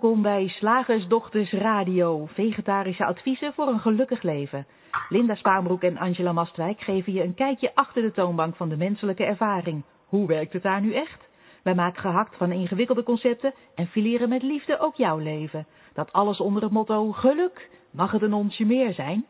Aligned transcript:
Welkom 0.00 0.22
bij 0.22 0.48
Slagersdochters 0.48 1.52
Radio, 1.52 2.26
vegetarische 2.26 3.04
adviezen 3.04 3.52
voor 3.52 3.68
een 3.68 3.80
gelukkig 3.80 4.22
leven. 4.22 4.66
Linda 5.08 5.34
Spaanbroek 5.34 5.82
en 5.82 5.98
Angela 5.98 6.32
Mastwijk 6.32 6.80
geven 6.80 7.12
je 7.12 7.22
een 7.22 7.34
kijkje 7.34 7.74
achter 7.74 8.02
de 8.02 8.12
toonbank 8.12 8.56
van 8.56 8.68
de 8.68 8.76
menselijke 8.76 9.24
ervaring. 9.24 9.84
Hoe 10.06 10.26
werkt 10.26 10.52
het 10.52 10.62
daar 10.62 10.80
nu 10.80 10.94
echt? 10.94 11.28
Wij 11.62 11.74
maken 11.74 12.00
gehakt 12.00 12.36
van 12.36 12.52
ingewikkelde 12.52 13.02
concepten 13.02 13.54
en 13.74 13.86
fileren 13.86 14.28
met 14.28 14.42
liefde 14.42 14.78
ook 14.78 14.94
jouw 14.96 15.18
leven. 15.18 15.66
Dat 15.92 16.12
alles 16.12 16.40
onder 16.40 16.62
het 16.62 16.72
motto 16.72 17.12
geluk. 17.12 17.70
Mag 17.90 18.10
het 18.10 18.22
een 18.22 18.34
onsje 18.34 18.64
meer 18.64 18.92
zijn? 18.92 19.26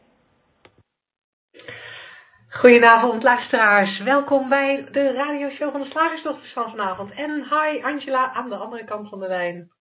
Goedenavond 2.49 3.23
luisteraars, 3.23 3.99
welkom 3.99 4.49
bij 4.49 4.89
de 4.93 5.13
radioshow 5.13 5.71
van 5.71 5.81
de 5.81 5.91
Slagersdochters 5.91 6.53
van 6.53 6.71
vanavond. 6.71 7.11
En 7.11 7.35
hi 7.35 7.83
Angela 7.83 8.33
aan 8.33 8.49
de 8.49 8.57
andere 8.57 8.85
kant 8.85 9.09
van 9.09 9.21
de 9.21 9.29
lijn. 9.29 9.74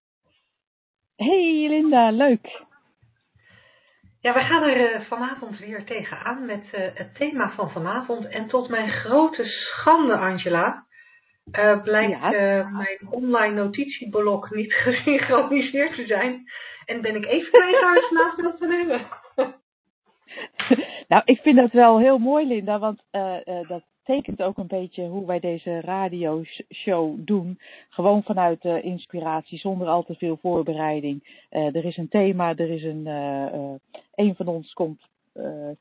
Hey 1.16 1.68
Linda, 1.68 2.12
leuk. 2.12 2.62
Ja, 4.20 4.34
we 4.34 4.40
gaan 4.40 4.64
er 4.64 4.94
eh, 4.94 5.02
vanavond 5.02 5.60
weer 5.60 5.86
tegenaan 5.86 6.46
met 6.46 6.64
uh, 6.74 6.88
het 6.94 7.16
thema 7.16 7.52
van 7.52 7.72
vanavond. 7.72 8.28
En 8.28 8.48
tot 8.48 8.70
mijn 8.70 8.90
grote 8.90 9.44
schande, 9.46 10.18
Angela, 10.18 10.86
uh, 11.52 11.82
blijkt 11.82 12.20
ja. 12.20 12.70
mijn 12.70 13.08
online 13.10 13.54
notitieblok 13.54 14.52
niet 14.52 14.74
gesynchroniseerd 14.84 15.96
te 15.96 16.06
zijn. 16.06 16.44
En 16.86 17.02
ben 17.02 17.16
ik 17.16 17.26
even 17.26 17.52
kwijt 17.52 17.80
we 17.80 18.06
vanavond 18.10 18.42
wat 18.42 18.58
van 18.58 18.72
hebben. 18.72 19.08
nou, 21.08 21.22
ik 21.26 21.40
vind 21.42 21.58
dat 21.58 21.72
wel 21.72 22.00
heel 22.00 22.18
mooi, 22.18 22.48
Linda, 22.48 22.80
want 22.80 23.04
dat 23.68 23.84
tekent 24.04 24.42
ook 24.42 24.58
een 24.58 24.68
beetje 24.68 25.08
hoe 25.08 25.26
wij 25.26 25.40
deze 25.40 25.82
radioshow 25.82 27.16
doen. 27.18 27.60
Gewoon 27.90 28.24
vanuit 28.24 28.64
inspiratie, 28.66 29.58
zonder 29.58 29.88
al 29.88 30.04
te 30.04 30.16
veel 30.16 30.38
voorbereiding. 30.42 31.46
Uh, 31.52 31.76
er 31.76 31.86
is 31.86 31.98
een 31.98 32.10
thema, 32.10 32.50
er 32.56 32.70
is 32.70 32.84
een. 32.84 33.06
Uh, 33.06 33.74
een 34.16 34.36
van 34.36 34.48
ons 34.48 34.74
komt, 34.74 35.02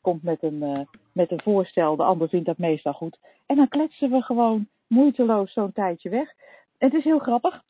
komt 0.00 0.22
met, 0.22 0.42
een, 0.42 0.88
met 1.12 1.30
een 1.30 1.40
voorstel, 1.42 1.96
de 1.96 2.02
ander 2.02 2.28
vindt 2.28 2.46
dat 2.46 2.58
meestal 2.58 2.92
goed. 2.92 3.18
En 3.46 3.56
dan 3.56 3.68
kletsen 3.68 4.10
we 4.10 4.22
gewoon 4.22 4.66
moeiteloos 4.86 5.52
zo'n 5.52 5.72
tijdje 5.72 6.10
weg. 6.10 6.32
Het 6.78 6.94
is 6.94 7.04
heel 7.04 7.18
grappig. 7.18 7.62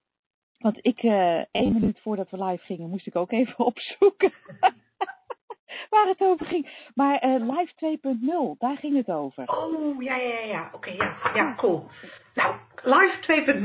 Want 0.58 0.78
ik, 0.80 1.02
één 1.50 1.72
minuut 1.72 1.98
voordat 2.00 2.30
we 2.30 2.44
live 2.44 2.64
gingen, 2.64 2.90
moest 2.90 3.06
ik 3.06 3.16
ook 3.16 3.32
even 3.32 3.64
opzoeken 3.72 4.32
waar 5.90 6.06
het 6.06 6.20
over 6.20 6.46
ging. 6.46 6.90
Maar 6.94 7.24
uh, 7.24 7.56
Live 7.56 7.98
2.0, 8.54 8.58
daar 8.58 8.76
ging 8.76 8.96
het 8.96 9.08
over. 9.08 9.44
Oh, 9.46 10.02
ja, 10.02 10.16
ja, 10.16 10.38
ja. 10.38 10.70
Oké, 10.72 10.76
okay, 10.76 10.96
ja, 10.96 11.16
ja, 11.34 11.54
cool. 11.56 11.88
Nou, 12.34 12.54
Live 12.82 13.16
2.0. 13.20 13.62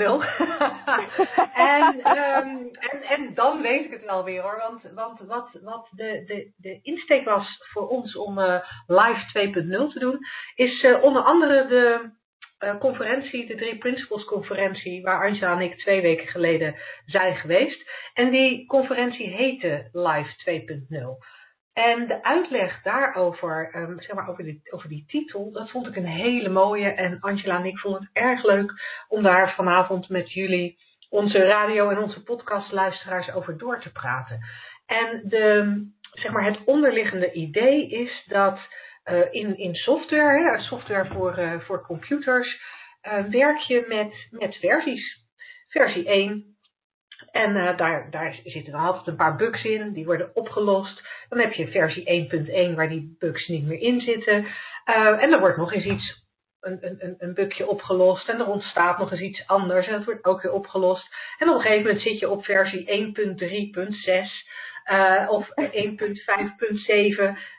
en, 1.53 2.17
um, 2.17 2.69
en, 2.73 3.02
en 3.02 3.33
dan 3.33 3.61
weet 3.61 3.85
ik 3.85 3.91
het 3.91 4.05
wel 4.05 4.23
weer 4.23 4.41
hoor. 4.41 4.58
Want, 4.58 4.94
want 4.94 5.19
wat, 5.19 5.50
wat 5.61 5.88
de, 5.91 6.23
de, 6.25 6.52
de 6.58 6.80
insteek 6.81 7.25
was 7.25 7.67
voor 7.72 7.88
ons 7.88 8.16
om 8.16 8.39
uh, 8.39 8.59
Live 8.88 9.50
2.0 9.88 9.94
te 9.94 10.00
doen, 10.00 10.19
is 10.55 10.83
uh, 10.83 11.03
onder 11.03 11.22
andere 11.22 11.67
de 11.67 12.09
uh, 12.59 12.80
conferentie, 12.80 13.45
de 13.45 13.55
Drie 13.55 13.78
Principles 13.78 14.25
conferentie, 14.25 15.02
waar 15.02 15.28
Anja 15.28 15.52
en 15.52 15.61
ik 15.61 15.80
twee 15.80 16.02
weken 16.02 16.28
geleden 16.28 16.75
zijn 17.05 17.35
geweest. 17.35 17.89
En 18.13 18.31
die 18.31 18.66
conferentie 18.66 19.28
heette 19.28 19.89
Live 19.91 20.66
2.0. 20.89 21.37
En 21.78 22.08
de 22.08 22.23
uitleg 22.23 22.81
daarover, 22.81 23.75
um, 23.75 24.02
zeg 24.02 24.16
maar 24.16 24.30
over 24.30 24.44
die, 24.44 24.61
over 24.70 24.89
die 24.89 25.03
titel, 25.08 25.52
dat 25.52 25.72
vond 25.72 25.88
ik 25.88 25.95
een 25.95 26.06
hele 26.06 26.50
mooie. 26.50 26.89
En 26.89 27.19
Angela 27.19 27.58
en 27.58 27.66
ik 27.66 27.78
vonden 27.78 28.02
het 28.02 28.09
erg 28.14 28.44
leuk 28.44 28.73
om 29.08 29.23
daar 29.23 29.53
vanavond 29.56 30.09
met 30.09 30.34
jullie, 30.34 30.78
onze 31.09 31.38
radio 31.38 31.89
en 31.89 31.97
onze 31.97 32.24
podcastluisteraars 32.24 33.31
over 33.31 33.57
door 33.57 33.79
te 33.81 33.91
praten. 33.91 34.40
En 34.85 35.22
de, 35.24 35.81
zeg 36.12 36.31
maar 36.31 36.46
het 36.46 36.63
onderliggende 36.66 37.31
idee 37.31 37.90
is 37.90 38.23
dat 38.28 38.59
uh, 39.06 39.19
in, 39.31 39.57
in 39.57 39.75
software, 39.75 40.52
hè, 40.52 40.62
software 40.62 41.06
voor, 41.13 41.40
uh, 41.40 41.59
voor 41.59 41.85
computers, 41.85 42.62
uh, 43.03 43.23
werk 43.23 43.59
je 43.59 43.85
met, 43.88 44.40
met 44.40 44.56
versies. 44.56 45.25
Versie 45.68 46.07
1, 46.07 46.56
en 47.38 47.56
uh, 47.56 47.78
daar, 47.78 48.08
daar 48.12 48.40
zitten 48.44 48.72
dan 48.72 48.81
altijd 48.81 49.08
een 49.08 49.16
paar 49.16 49.36
bugs 49.36 49.64
in, 49.64 49.94
die 49.94 50.06
worden 50.06 50.36
opgelost. 50.36 51.03
Dan 51.30 51.40
heb 51.40 51.53
je 51.53 51.68
versie 51.68 52.30
1.1 52.72 52.75
waar 52.75 52.90
die 52.90 53.16
bugs 53.20 53.48
niet 53.48 53.66
meer 53.66 53.80
in 53.80 54.02
zitten. 54.02 54.46
Uh, 54.86 55.24
en 55.24 55.34
er 55.34 55.40
wordt 55.40 55.58
nog 55.58 55.74
eens 55.74 55.86
iets, 55.86 56.26
een, 56.59 56.78
een, 56.81 57.16
een 57.18 57.34
bugje 57.34 57.68
opgelost 57.68 58.30
en 58.30 58.40
er 58.40 58.47
ontstaat 58.47 58.97
nog 58.97 59.12
eens 59.12 59.22
iets 59.22 59.47
anders 59.47 59.88
en 59.88 59.94
dat 59.94 60.06
wordt 60.06 60.26
ook 60.26 60.42
weer 60.42 60.52
opgelost. 60.52 61.08
En 61.38 61.50
op 61.50 61.56
een 61.56 61.62
gegeven 61.62 61.84
moment 61.84 62.02
zit 62.02 62.20
je 62.20 62.30
op 62.30 62.46
versie 62.46 63.14
1.3.6 63.16 64.47
uh, 64.92 65.26
of 65.30 65.47
1.5.7. 65.47 65.56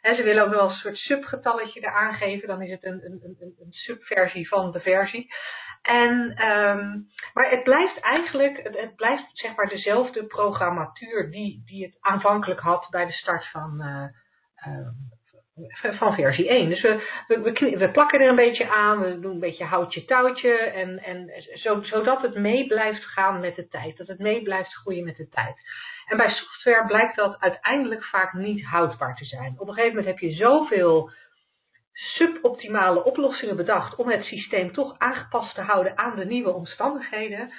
Ze 0.03 0.23
willen 0.25 0.45
ook 0.45 0.55
wel 0.55 0.69
een 0.69 0.75
soort 0.75 0.97
subgetalletje 0.97 1.81
eraan 1.81 2.15
geven. 2.15 2.49
Dan 2.49 2.63
is 2.63 2.71
het 2.71 2.85
een, 2.85 3.05
een, 3.05 3.21
een, 3.23 3.55
een 3.61 3.73
subversie 3.73 4.49
van 4.49 4.73
de 4.73 4.81
versie. 4.81 5.31
En, 5.83 6.45
um, 6.49 7.07
maar 7.35 7.51
het 7.51 7.63
blijft 7.63 8.01
eigenlijk, 8.01 8.61
het, 8.63 8.97
blijft 8.97 9.25
zeg 9.33 9.57
maar 9.57 9.69
dezelfde 9.69 10.25
programmatuur 10.25 11.31
die, 11.31 11.63
die 11.67 11.85
het 11.85 11.97
aanvankelijk 12.01 12.61
had 12.61 12.87
bij 12.91 13.07
de 13.07 13.13
start 13.13 13.51
van, 13.51 13.83
uh, 13.83 14.73
uh, 14.73 14.89
van 15.99 16.15
versie 16.15 16.49
1. 16.49 16.69
Dus 16.69 16.81
we, 16.81 17.07
we, 17.27 17.77
we, 17.79 17.91
plakken 17.91 18.21
er 18.21 18.29
een 18.29 18.37
beetje 18.37 18.71
aan, 18.71 19.01
we 19.01 19.21
doen 19.21 19.33
een 19.33 19.41
beetje 19.41 19.65
houtje 19.65 20.05
touwtje 20.05 20.57
en, 20.57 20.99
en 20.99 21.31
zo, 21.55 21.83
zodat 21.83 22.23
het 22.23 22.35
mee 22.35 22.67
blijft 22.67 23.05
gaan 23.05 23.41
met 23.41 23.57
de 23.57 23.69
tijd. 23.69 23.97
Dat 23.97 24.07
het 24.07 24.19
mee 24.19 24.43
blijft 24.43 24.75
groeien 24.75 25.05
met 25.05 25.17
de 25.17 25.29
tijd. 25.29 25.57
En 26.07 26.17
bij 26.17 26.31
software 26.31 26.87
blijkt 26.87 27.17
dat 27.17 27.41
uiteindelijk 27.41 28.05
vaak 28.05 28.33
niet 28.33 28.65
houdbaar 28.65 29.15
te 29.15 29.25
zijn. 29.25 29.55
Op 29.59 29.69
een 29.69 29.75
gegeven 29.75 29.97
moment 29.97 30.07
heb 30.07 30.31
je 30.31 30.37
zoveel 30.37 31.11
suboptimale 31.99 33.05
oplossingen 33.05 33.57
bedacht 33.57 33.95
om 33.95 34.11
het 34.11 34.25
systeem 34.25 34.73
toch 34.73 34.99
aangepast 34.99 35.55
te 35.55 35.61
houden 35.61 35.99
aan 35.99 36.17
de 36.17 36.25
nieuwe 36.25 36.53
omstandigheden, 36.53 37.53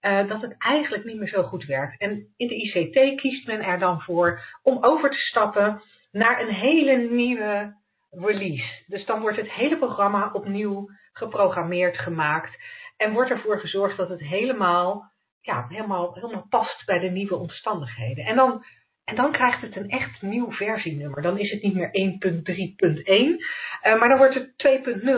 uh, 0.00 0.28
dat 0.28 0.40
het 0.40 0.54
eigenlijk 0.58 1.04
niet 1.04 1.18
meer 1.18 1.28
zo 1.28 1.42
goed 1.42 1.64
werkt. 1.64 2.00
En 2.00 2.32
in 2.36 2.48
de 2.48 2.54
ICT 2.54 3.20
kiest 3.20 3.46
men 3.46 3.60
er 3.60 3.78
dan 3.78 4.00
voor 4.00 4.40
om 4.62 4.84
over 4.84 5.10
te 5.10 5.18
stappen 5.18 5.82
naar 6.10 6.40
een 6.40 6.54
hele 6.54 6.96
nieuwe 6.96 7.74
release. 8.10 8.84
Dus 8.86 9.04
dan 9.06 9.20
wordt 9.20 9.36
het 9.36 9.52
hele 9.52 9.78
programma 9.78 10.30
opnieuw 10.32 10.88
geprogrammeerd, 11.12 11.98
gemaakt 11.98 12.56
en 12.96 13.12
wordt 13.12 13.30
ervoor 13.30 13.60
gezorgd 13.60 13.96
dat 13.96 14.08
het 14.08 14.20
helemaal, 14.20 15.12
ja, 15.40 15.66
helemaal, 15.68 16.14
helemaal 16.14 16.46
past 16.48 16.84
bij 16.84 16.98
de 16.98 17.10
nieuwe 17.10 17.36
omstandigheden. 17.36 18.24
En 18.24 18.36
dan 18.36 18.64
en 19.04 19.16
dan 19.16 19.32
krijgt 19.32 19.60
het 19.60 19.76
een 19.76 19.88
echt 19.88 20.22
nieuw 20.22 20.52
versienummer. 20.52 21.22
Dan 21.22 21.38
is 21.38 21.50
het 21.50 21.62
niet 21.62 21.74
meer 21.74 21.90
1.3.1, 21.90 23.42
uh, 23.86 23.98
maar 23.98 24.08
dan 24.08 24.18
wordt 24.18 24.34
het 24.34 24.52
2.0. 24.56 25.08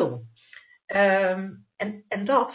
Um, 0.86 1.64
en, 1.76 2.04
en 2.08 2.24
dat, 2.24 2.54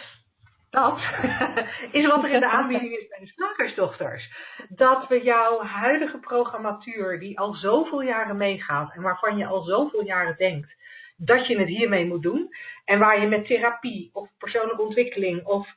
dat 0.70 1.00
is 1.92 2.06
wat 2.06 2.24
er 2.24 2.32
in 2.32 2.40
de 2.40 2.50
aanbieding 2.50 2.92
is 2.92 3.08
bij 3.08 3.20
de 3.20 3.28
slagersdochters. 3.28 4.34
Dat 4.70 5.08
we 5.08 5.24
jouw 5.24 5.62
huidige 5.62 6.18
programmatuur, 6.18 7.20
die 7.20 7.40
al 7.40 7.54
zoveel 7.54 8.02
jaren 8.02 8.38
meegaat 8.38 8.94
en 8.96 9.02
waarvan 9.02 9.38
je 9.38 9.46
al 9.46 9.64
zoveel 9.64 10.04
jaren 10.04 10.38
denkt 10.38 10.78
dat 11.18 11.48
je 11.48 11.60
het 11.60 11.68
hiermee 11.68 12.06
moet 12.06 12.22
doen, 12.22 12.50
en 12.86 13.00
waar 13.00 13.22
je 13.22 13.28
met 13.28 13.46
therapie 13.46 14.10
of 14.14 14.30
persoonlijke 14.38 14.82
ontwikkeling 14.82 15.46
of, 15.46 15.68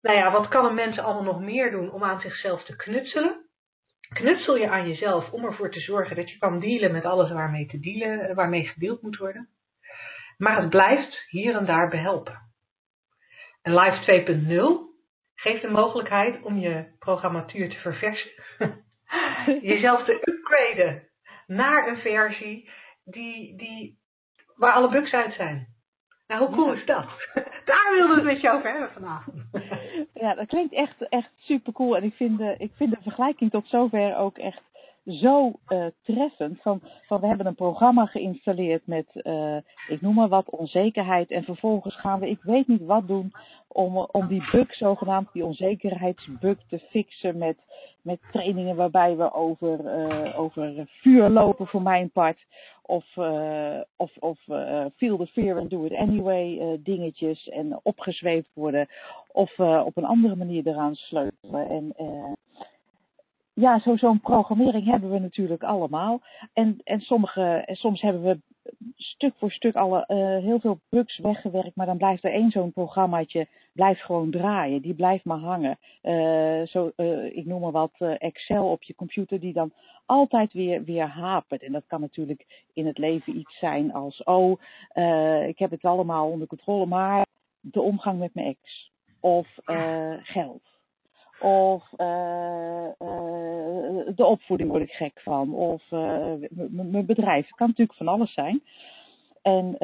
nou 0.00 0.16
ja, 0.16 0.30
wat 0.30 0.48
kan 0.48 0.64
een 0.64 0.74
mens 0.74 0.98
allemaal 0.98 1.22
nog 1.22 1.40
meer 1.40 1.70
doen 1.70 1.90
om 1.90 2.04
aan 2.04 2.20
zichzelf 2.20 2.64
te 2.64 2.76
knutselen? 2.76 3.41
Knutsel 4.12 4.56
je 4.56 4.68
aan 4.68 4.88
jezelf 4.88 5.30
om 5.30 5.44
ervoor 5.44 5.70
te 5.70 5.80
zorgen 5.80 6.16
dat 6.16 6.30
je 6.30 6.38
kan 6.38 6.60
dealen 6.60 6.92
met 6.92 7.04
alles 7.04 7.30
waarmee, 7.30 7.66
te 7.66 7.80
dealen, 7.80 8.34
waarmee 8.34 8.66
gedeeld 8.66 9.02
moet 9.02 9.16
worden. 9.16 9.48
Maar 10.38 10.60
het 10.60 10.70
blijft 10.70 11.26
hier 11.28 11.56
en 11.56 11.66
daar 11.66 11.88
behelpen. 11.88 12.40
En 13.62 13.74
Live 13.74 14.24
2.0 14.84 14.92
geeft 15.34 15.62
de 15.62 15.70
mogelijkheid 15.70 16.42
om 16.42 16.58
je 16.58 16.86
programmatuur 16.98 17.68
te 17.68 17.76
verversen. 17.76 18.30
jezelf 19.72 20.04
te 20.04 20.18
upgraden 20.24 21.08
naar 21.46 21.88
een 21.88 21.96
versie 21.96 22.70
die, 23.04 23.56
die, 23.56 23.98
waar 24.56 24.72
alle 24.72 24.88
bugs 24.88 25.12
uit 25.12 25.34
zijn. 25.34 25.66
Nou, 26.26 26.44
hoe 26.44 26.54
cool 26.54 26.72
is 26.72 26.84
dat? 26.86 27.06
Daar 27.64 27.92
wilde 27.94 28.14
het 28.14 28.24
met 28.24 28.40
je 28.40 28.50
over 28.50 28.70
hebben 28.70 28.92
vanavond. 28.92 29.42
Ja, 30.14 30.34
dat 30.34 30.46
klinkt 30.46 30.74
echt, 30.74 31.08
echt 31.08 31.30
super 31.38 31.72
cool. 31.72 31.96
En 31.96 32.02
ik 32.02 32.14
vind, 32.14 32.38
de, 32.38 32.54
ik 32.58 32.70
vind 32.74 32.90
de 32.90 33.02
vergelijking 33.02 33.50
tot 33.50 33.68
zover 33.68 34.16
ook 34.16 34.38
echt 34.38 34.62
zo 35.04 35.52
uh, 35.68 35.86
treffend. 36.02 36.60
Van, 36.62 36.80
van 37.06 37.20
we 37.20 37.26
hebben 37.26 37.46
een 37.46 37.54
programma 37.54 38.06
geïnstalleerd 38.06 38.86
met, 38.86 39.06
uh, 39.14 39.56
ik 39.88 40.00
noem 40.00 40.14
maar 40.14 40.28
wat, 40.28 40.50
onzekerheid. 40.50 41.30
En 41.30 41.44
vervolgens 41.44 41.96
gaan 41.96 42.20
we, 42.20 42.28
ik 42.28 42.42
weet 42.42 42.68
niet 42.68 42.84
wat 42.84 43.06
doen 43.08 43.32
om, 43.68 43.96
om 43.96 44.26
die 44.26 44.50
bug, 44.50 44.74
zogenaamd 44.74 45.32
die 45.32 45.44
onzekerheidsbug 45.44 46.58
te 46.68 46.78
fixen 46.78 47.38
met, 47.38 47.56
met 48.02 48.18
trainingen 48.32 48.76
waarbij 48.76 49.16
we 49.16 49.32
over, 49.32 49.80
uh, 49.80 50.38
over 50.38 50.86
vuur 50.86 51.28
lopen 51.28 51.66
voor 51.66 51.82
mijn 51.82 52.10
part. 52.10 52.44
Of, 52.82 53.16
of, 53.96 54.16
of 54.18 54.38
feel 54.96 55.16
the 55.16 55.26
fear 55.26 55.58
and 55.58 55.70
do 55.70 55.84
it 55.84 55.94
anyway 55.94 56.78
dingetjes 56.82 57.48
en 57.48 57.80
opgezweefd 57.82 58.50
worden. 58.54 58.88
Of 59.32 59.58
op 59.58 59.96
een 59.96 60.04
andere 60.04 60.36
manier 60.36 60.66
eraan 60.66 60.94
sleutelen. 60.94 61.68
En 61.68 61.94
ja, 63.54 63.80
zo, 63.80 63.96
zo'n 63.96 64.20
programmering 64.20 64.86
hebben 64.86 65.10
we 65.10 65.18
natuurlijk 65.18 65.62
allemaal. 65.62 66.20
En, 66.52 66.80
en, 66.84 67.00
sommige, 67.00 67.42
en 67.42 67.76
soms 67.76 68.00
hebben 68.00 68.22
we 68.22 68.38
stuk 68.96 69.34
voor 69.36 69.50
stuk 69.50 69.74
alle, 69.74 70.04
uh, 70.08 70.44
heel 70.44 70.60
veel 70.60 70.80
bugs 70.88 71.18
weggewerkt, 71.18 71.76
maar 71.76 71.86
dan 71.86 71.96
blijft 71.96 72.24
er 72.24 72.32
één 72.32 72.50
zo'n 72.50 72.72
programmaatje 72.72 73.46
blijft 73.72 74.00
gewoon 74.00 74.30
draaien. 74.30 74.82
Die 74.82 74.94
blijft 74.94 75.24
maar 75.24 75.38
hangen. 75.38 75.78
Uh, 76.02 76.66
zo, 76.66 76.92
uh, 76.96 77.36
ik 77.36 77.46
noem 77.46 77.60
maar 77.60 77.70
wat 77.70 77.94
Excel 78.18 78.70
op 78.70 78.82
je 78.82 78.94
computer 78.94 79.40
die 79.40 79.52
dan 79.52 79.72
altijd 80.06 80.52
weer, 80.52 80.84
weer 80.84 81.06
hapert. 81.06 81.62
En 81.62 81.72
dat 81.72 81.86
kan 81.86 82.00
natuurlijk 82.00 82.64
in 82.72 82.86
het 82.86 82.98
leven 82.98 83.36
iets 83.36 83.58
zijn 83.58 83.92
als, 83.92 84.22
oh, 84.22 84.60
ik 85.46 85.58
heb 85.58 85.70
het 85.70 85.84
allemaal 85.84 86.30
onder 86.30 86.46
controle, 86.46 86.86
maar 86.86 87.26
de 87.60 87.80
omgang 87.80 88.18
met 88.18 88.34
mijn 88.34 88.46
ex. 88.46 88.90
Of 89.20 89.48
geld 90.22 90.71
of 91.42 91.84
uh, 91.96 92.86
uh, 92.98 94.06
de 94.14 94.24
opvoeding 94.24 94.70
word 94.70 94.82
ik 94.82 94.90
gek 94.90 95.20
van. 95.20 95.54
Of 95.54 95.82
uh, 95.90 96.32
mijn 96.70 97.06
bedrijf. 97.06 97.46
Het 97.46 97.56
kan 97.56 97.66
natuurlijk 97.66 97.98
van 97.98 98.08
alles 98.08 98.32
zijn. 98.32 98.62
En, 99.42 99.78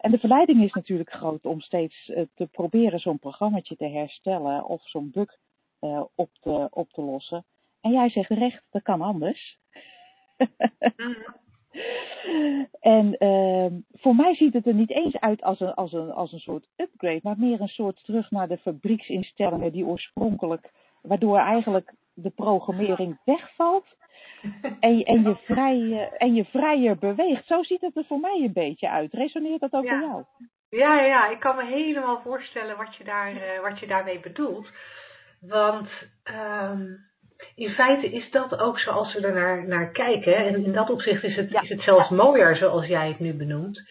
en 0.00 0.10
de 0.10 0.18
verleiding 0.18 0.62
is 0.62 0.72
natuurlijk 0.72 1.10
groot 1.10 1.44
om 1.44 1.60
steeds 1.60 2.12
te 2.34 2.46
proberen 2.50 2.98
zo'n 2.98 3.18
programmaatje 3.18 3.76
te 3.76 3.88
herstellen 3.88 4.64
of 4.64 4.88
zo'n 4.88 5.10
bug 5.10 5.36
op, 6.14 6.30
te, 6.40 6.68
op 6.70 6.92
te 6.92 7.02
lossen. 7.02 7.44
En 7.80 7.90
jij 7.90 8.08
zegt 8.08 8.30
recht, 8.30 8.62
dat 8.70 8.82
kan 8.82 9.00
anders. 9.00 9.58
en 12.80 13.16
voor 13.92 14.14
mij 14.14 14.34
ziet 14.34 14.52
het 14.52 14.66
er 14.66 14.74
niet 14.74 14.90
eens 14.90 15.16
uit 15.16 15.42
als 15.42 15.60
een, 15.60 15.74
als, 15.74 15.92
een, 15.92 16.12
als 16.12 16.32
een 16.32 16.38
soort 16.38 16.68
upgrade, 16.76 17.20
maar 17.22 17.38
meer 17.38 17.60
een 17.60 17.68
soort 17.68 18.04
terug 18.04 18.30
naar 18.30 18.48
de 18.48 18.58
fabrieksinstellingen 18.58 19.72
die 19.72 19.86
oorspronkelijk 19.86 20.70
waardoor 21.06 21.38
eigenlijk 21.38 21.92
de 22.14 22.30
programmering 22.30 23.18
wegvalt 23.24 23.86
en, 24.80 25.02
en, 25.02 25.22
je 25.22 25.36
vrij, 25.44 26.10
en 26.18 26.34
je 26.34 26.44
vrijer 26.44 26.98
beweegt. 26.98 27.46
Zo 27.46 27.62
ziet 27.62 27.80
het 27.80 27.96
er 27.96 28.04
voor 28.04 28.20
mij 28.20 28.40
een 28.44 28.52
beetje 28.52 28.90
uit. 28.90 29.12
Resoneert 29.12 29.60
dat 29.60 29.72
ook 29.72 29.84
ja. 29.84 29.98
bij 29.98 30.08
jou? 30.08 30.24
Ja, 30.68 31.00
ja, 31.00 31.28
ik 31.30 31.40
kan 31.40 31.56
me 31.56 31.64
helemaal 31.64 32.20
voorstellen 32.20 32.76
wat 32.76 32.96
je, 32.96 33.04
daar, 33.04 33.32
uh, 33.32 33.60
wat 33.62 33.78
je 33.78 33.86
daarmee 33.86 34.20
bedoelt. 34.20 34.68
Want 35.40 35.88
um, 36.70 36.98
in 37.54 37.70
feite 37.70 38.10
is 38.10 38.30
dat 38.30 38.58
ook 38.58 38.78
zoals 38.78 39.14
we 39.14 39.20
er 39.20 39.34
naar, 39.34 39.66
naar 39.68 39.90
kijken. 39.90 40.36
En 40.36 40.64
in 40.64 40.72
dat 40.72 40.90
opzicht 40.90 41.22
is 41.22 41.36
het, 41.36 41.50
ja. 41.50 41.60
is 41.60 41.68
het 41.68 41.82
zelfs 41.82 42.08
mooier 42.08 42.56
zoals 42.56 42.86
jij 42.86 43.08
het 43.08 43.18
nu 43.18 43.34
benoemt. 43.34 43.82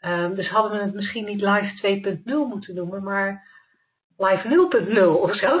Um, 0.00 0.34
dus 0.34 0.48
hadden 0.48 0.72
we 0.72 0.84
het 0.84 0.94
misschien 0.94 1.24
niet 1.24 1.40
live 1.40 2.18
2.0 2.18 2.24
moeten 2.24 2.74
noemen, 2.74 3.02
maar 3.02 3.53
live 4.18 4.48
0.0 4.48 5.20
of 5.20 5.36
zo. 5.36 5.58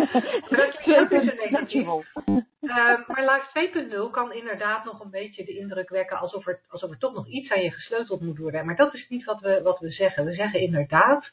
dat 0.56 0.76
klinkt 0.76 1.12
uh, 2.60 3.06
maar 3.06 3.42
live 3.52 4.06
2.0 4.08 4.10
kan 4.10 4.32
inderdaad 4.32 4.84
nog 4.84 5.00
een 5.00 5.10
beetje 5.10 5.44
de 5.44 5.58
indruk 5.58 5.88
wekken 5.88 6.18
alsof 6.18 6.46
er, 6.46 6.60
alsof 6.68 6.90
er 6.90 6.98
toch 6.98 7.14
nog 7.14 7.26
iets 7.26 7.50
aan 7.50 7.62
je 7.62 7.70
gesleuteld 7.70 8.20
moet 8.20 8.38
worden. 8.38 8.66
Maar 8.66 8.76
dat 8.76 8.94
is 8.94 9.08
niet 9.08 9.24
wat 9.24 9.40
we, 9.40 9.60
wat 9.62 9.78
we 9.78 9.90
zeggen. 9.90 10.24
We 10.24 10.34
zeggen 10.34 10.60
inderdaad, 10.60 11.30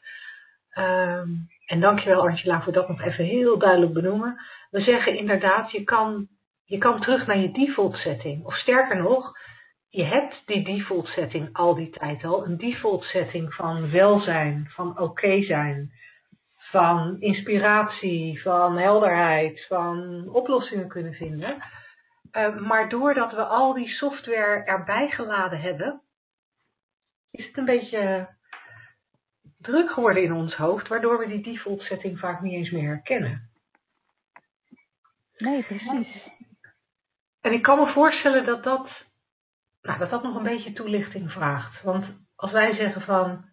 um, 0.78 1.48
en 1.66 1.80
dankjewel 1.80 2.28
Angela 2.28 2.62
voor 2.62 2.72
dat 2.72 2.88
nog 2.88 3.02
even 3.02 3.24
heel 3.24 3.58
duidelijk 3.58 3.92
benoemen. 3.92 4.40
We 4.70 4.80
zeggen 4.80 5.16
inderdaad, 5.16 5.70
je 5.70 5.84
kan, 5.84 6.28
je 6.64 6.78
kan 6.78 7.00
terug 7.00 7.26
naar 7.26 7.38
je 7.38 7.52
default 7.52 7.96
setting. 7.96 8.44
Of 8.44 8.54
sterker 8.54 8.96
nog, 8.96 9.32
je 9.88 10.04
hebt 10.04 10.42
die 10.46 10.64
default 10.64 11.06
setting 11.06 11.48
al 11.52 11.74
die 11.74 11.90
tijd 11.90 12.24
al. 12.24 12.44
Een 12.44 12.58
default 12.58 13.02
setting 13.04 13.54
van 13.54 13.90
welzijn, 13.90 14.70
van 14.74 14.90
oké 14.90 15.02
okay 15.02 15.44
zijn 15.44 15.92
van 16.74 17.20
inspiratie, 17.20 18.42
van 18.42 18.78
helderheid, 18.78 19.66
van 19.66 20.28
oplossingen 20.28 20.88
kunnen 20.88 21.14
vinden. 21.14 21.62
Uh, 22.32 22.56
maar 22.56 22.88
doordat 22.88 23.32
we 23.32 23.44
al 23.44 23.74
die 23.74 23.88
software 23.88 24.64
erbij 24.64 25.10
geladen 25.10 25.60
hebben, 25.60 26.02
is 27.30 27.46
het 27.46 27.56
een 27.56 27.64
beetje 27.64 28.28
druk 29.58 29.90
geworden 29.90 30.22
in 30.22 30.32
ons 30.32 30.54
hoofd, 30.54 30.88
waardoor 30.88 31.18
we 31.18 31.26
die 31.26 31.42
default 31.42 31.82
setting 31.82 32.18
vaak 32.18 32.40
niet 32.40 32.52
eens 32.52 32.70
meer 32.70 32.88
herkennen. 32.88 33.50
Nee, 35.36 35.62
precies. 35.62 36.28
En 37.40 37.52
ik 37.52 37.62
kan 37.62 37.78
me 37.78 37.92
voorstellen 37.92 38.46
dat 38.46 38.64
dat, 38.64 38.88
nou, 39.82 39.98
dat 39.98 40.10
dat 40.10 40.22
nog 40.22 40.36
een 40.36 40.42
beetje 40.42 40.72
toelichting 40.72 41.32
vraagt. 41.32 41.82
Want 41.82 42.04
als 42.36 42.52
wij 42.52 42.74
zeggen 42.74 43.02
van 43.02 43.44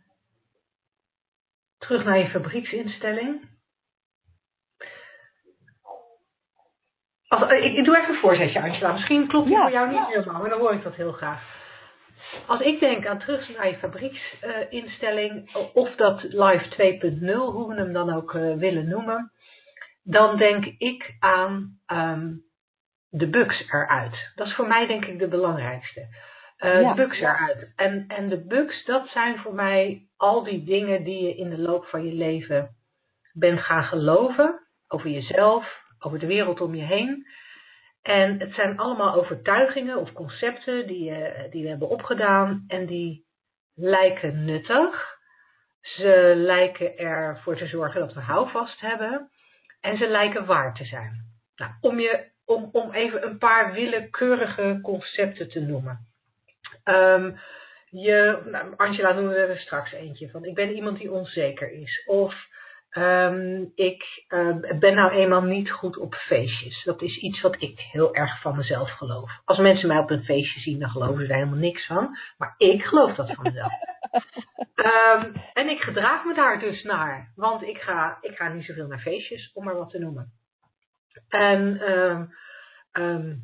terug 1.81 2.04
naar 2.04 2.18
je 2.18 2.30
fabrieksinstelling. 2.30 3.50
Als, 7.28 7.50
eh, 7.50 7.66
ik, 7.66 7.78
ik, 7.78 7.86
doe 7.86 7.98
even 7.98 8.13
een 8.13 8.19
voorzetje, 8.19 8.62
Angela. 8.62 8.92
Misschien 8.92 9.28
klopt 9.28 9.50
ja, 9.50 9.62
voor 9.62 9.72
jou 9.72 9.88
niet 9.88 9.98
ja. 9.98 10.06
helemaal, 10.06 10.42
maar 10.42 10.50
dan 10.50 10.60
hoor 10.60 10.74
ik 10.74 10.83
dat 10.83 10.95
heel 10.95 11.12
graag. 11.12 11.60
Als 12.48 12.60
ik 12.60 12.80
denk 12.80 13.06
aan 13.06 13.19
terug 13.19 13.57
naar 13.57 13.68
je 13.68 13.78
fabrieksinstelling, 13.78 15.56
uh, 15.56 15.75
of 15.75 15.95
dat 15.95 16.24
live 16.24 16.66
2.0, 16.69 17.36
hoe 17.36 17.68
we 17.68 17.75
hem 17.75 17.94
dan 17.94 18.13
ook 18.13 18.33
uh, 18.33 18.56
willen 18.56 18.88
noemen, 18.88 19.31
dan 20.04 20.38
denk 20.38 20.66
ik 20.66 21.16
aan 21.19 21.80
um, 21.88 22.44
de 23.10 23.28
bugs 23.28 23.72
eruit. 23.72 24.31
Dat 24.36 24.48
is 24.48 24.56
voor 24.56 24.68
mij 24.68 24.88
denk 24.88 25.06
ik 25.06 25.19
de 25.19 25.28
belangrijkste. 25.28 26.07
Uh, 26.57 26.81
ja. 26.81 26.94
De 26.94 27.01
bugs 27.01 27.19
eruit. 27.19 27.74
En, 27.75 28.06
en 28.07 28.30
de 28.30 28.45
bugs, 28.45 28.86
dat 28.86 29.07
zijn 29.07 29.38
voor 29.38 29.54
mij 29.54 30.07
al 30.21 30.44
die 30.44 30.63
dingen 30.63 31.03
die 31.03 31.23
je 31.23 31.35
in 31.35 31.50
de 31.50 31.57
loop 31.57 31.85
van 31.85 32.06
je 32.06 32.13
leven 32.13 32.75
bent 33.33 33.59
gaan 33.59 33.83
geloven. 33.83 34.68
Over 34.88 35.09
jezelf, 35.09 35.83
over 36.00 36.19
de 36.19 36.25
wereld 36.25 36.62
om 36.62 36.75
je 36.75 36.83
heen. 36.83 37.27
En 38.01 38.39
het 38.39 38.53
zijn 38.53 38.77
allemaal 38.77 39.13
overtuigingen 39.13 39.97
of 39.97 40.13
concepten 40.13 40.88
die, 40.88 41.12
uh, 41.12 41.51
die 41.51 41.63
we 41.63 41.69
hebben 41.69 41.89
opgedaan. 41.89 42.63
En 42.68 42.85
die 42.85 43.25
lijken 43.75 44.45
nuttig. 44.45 45.19
Ze 45.81 46.33
lijken 46.35 46.97
ervoor 46.97 47.56
te 47.56 47.68
zorgen 47.68 48.00
dat 48.00 48.13
we 48.13 48.21
houvast 48.21 48.79
hebben. 48.79 49.29
En 49.79 49.97
ze 49.97 50.07
lijken 50.07 50.45
waar 50.45 50.75
te 50.75 50.85
zijn. 50.85 51.25
Nou, 51.56 51.71
om, 51.81 52.00
je, 52.00 52.31
om, 52.45 52.69
om 52.71 52.91
even 52.91 53.25
een 53.25 53.38
paar 53.38 53.73
willekeurige 53.73 54.79
concepten 54.81 55.50
te 55.50 55.59
noemen. 55.59 56.00
Um, 56.83 57.39
je, 57.92 58.42
nou, 58.46 58.74
Angela 58.78 59.12
noemde 59.12 59.36
er 59.36 59.58
straks 59.58 59.92
eentje 59.92 60.30
van. 60.30 60.45
Ik 60.45 60.56
ben 60.56 60.71
iemand 60.71 60.98
die 60.98 61.12
onzeker 61.12 61.71
is. 61.71 62.04
Of 62.06 62.48
um, 62.98 63.71
ik 63.76 64.26
uh, 64.30 64.80
ben 64.80 64.95
nou 64.95 65.12
eenmaal 65.12 65.42
niet 65.42 65.71
goed 65.71 65.98
op 65.98 66.16
feestjes. 66.16 66.83
Dat 66.83 67.02
is 67.02 67.18
iets 67.18 67.42
wat 67.42 67.62
ik 67.62 67.80
heel 67.80 68.16
erg 68.16 68.42
van 68.42 68.56
mezelf 68.56 68.90
geloof. 68.90 69.31
Als 69.45 69.57
mensen 69.57 69.88
mij 69.88 69.98
op 69.98 70.10
een 70.10 70.24
feestje 70.24 70.60
zien, 70.60 70.80
dan 70.80 70.90
geloven 70.90 71.26
ze 71.26 71.31
er 71.31 71.38
helemaal 71.38 71.60
niks 71.60 71.86
van. 71.86 72.18
Maar 72.38 72.56
ik 72.57 72.83
geloof 72.83 73.16
dat 73.16 73.31
van 73.31 73.44
mezelf. 73.44 73.71
um, 74.76 75.33
en 75.62 75.69
ik 75.69 75.81
gedraag 75.81 76.26
me 76.26 76.33
daar 76.33 76.60
dus 76.60 76.83
naar. 76.83 77.31
Want 77.36 77.62
ik 77.62 77.78
ga, 77.78 78.18
ik 78.21 78.36
ga 78.36 78.48
niet 78.48 78.66
zoveel 78.66 78.88
naar 78.88 79.02
feestjes, 79.02 79.52
om 79.54 79.64
maar 79.64 79.78
wat 79.78 79.90
te 79.90 80.00
noemen. 80.00 80.31
En 81.30 81.92
um, 82.94 83.42